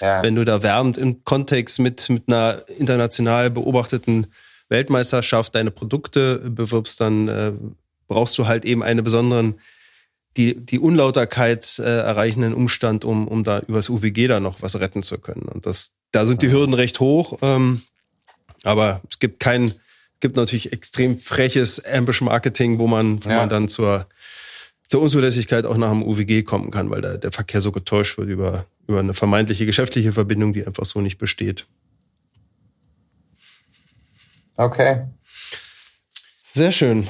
[0.00, 0.22] ja.
[0.22, 4.28] wenn du da wärmend im Kontext mit, mit einer international beobachteten
[4.68, 7.52] Weltmeisterschaft deine Produkte bewirbst, dann äh,
[8.06, 9.58] brauchst du halt eben einen besonderen
[10.38, 15.02] die, die Unlauterkeit äh, erreichenden Umstand, um, um da übers UWG da noch was retten
[15.02, 15.42] zu können.
[15.42, 17.82] Und das, da sind die Hürden recht hoch, ähm,
[18.62, 19.72] aber es gibt kein,
[20.20, 23.38] gibt natürlich extrem freches Ambush-Marketing, wo man, wo ja.
[23.38, 24.06] man dann zur,
[24.86, 28.28] zur Unzulässigkeit auch nach dem UWG kommen kann, weil der, der Verkehr so getäuscht wird
[28.28, 31.66] über, über eine vermeintliche geschäftliche Verbindung, die einfach so nicht besteht.
[34.56, 35.04] Okay.
[36.52, 37.08] Sehr schön.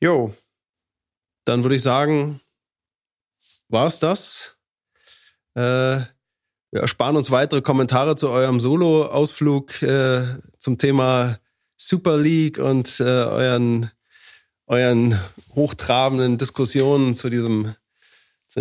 [0.00, 0.34] Jo,
[1.48, 2.40] dann würde ich sagen,
[3.68, 4.56] war es das.
[5.54, 6.00] Äh,
[6.70, 10.22] wir ersparen uns weitere Kommentare zu eurem Solo-Ausflug äh,
[10.58, 11.38] zum Thema
[11.76, 13.90] Super League und äh, euren,
[14.66, 15.18] euren
[15.54, 17.74] hochtrabenden Diskussionen zu diesem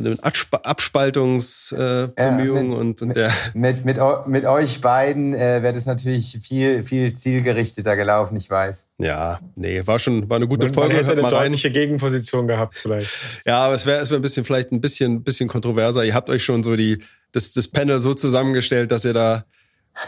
[0.04, 3.32] den Abspaltungsbemühungen äh, ja, und, und der.
[3.54, 3.98] Mit, mit,
[4.28, 8.86] mit euch beiden äh, wäre das natürlich viel, viel zielgerichteter gelaufen, ich weiß.
[8.98, 10.96] Ja, nee, war schon, war eine gute man, Folge.
[10.96, 13.10] Man hätte eine deutliche Gegenposition gehabt, vielleicht.
[13.46, 16.04] ja, aber es wäre es wär ein bisschen, vielleicht ein bisschen, bisschen kontroverser.
[16.04, 17.00] Ihr habt euch schon so die,
[17.32, 19.46] das, das Panel so zusammengestellt, dass ihr da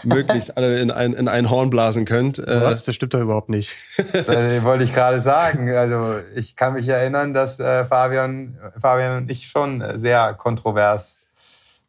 [0.04, 2.40] möglichst alle in ein, in ein Horn blasen könnt.
[2.40, 2.86] Äh, Was?
[2.86, 3.72] Das stimmt doch überhaupt nicht.
[4.14, 4.28] das
[4.64, 5.70] wollte ich gerade sagen.
[5.76, 11.18] Also ich kann mich erinnern, dass äh, Fabian, Fabian und ich schon sehr kontrovers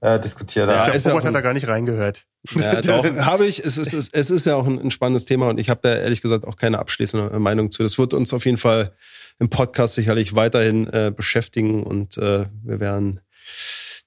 [0.00, 0.92] äh, diskutiert haben.
[0.92, 2.26] Ja, der Robert hat da gar nicht reingehört.
[2.54, 3.64] Ja, doch, habe ich.
[3.64, 5.94] Es ist, es, es ist ja auch ein, ein spannendes Thema und ich habe da
[5.94, 7.82] ehrlich gesagt auch keine abschließende Meinung zu.
[7.82, 8.92] Das wird uns auf jeden Fall
[9.38, 13.20] im Podcast sicherlich weiterhin äh, beschäftigen und äh, wir werden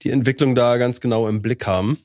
[0.02, 2.00] die Entwicklung da ganz genau im Blick haben.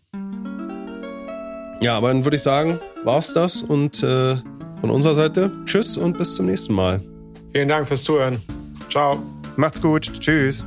[1.81, 4.37] Ja, aber dann würde ich sagen, war's das und äh,
[4.81, 7.01] von unserer Seite tschüss und bis zum nächsten Mal.
[7.53, 8.39] Vielen Dank fürs Zuhören.
[8.91, 9.23] Ciao.
[9.57, 10.11] Macht's gut.
[10.21, 10.65] Tschüss.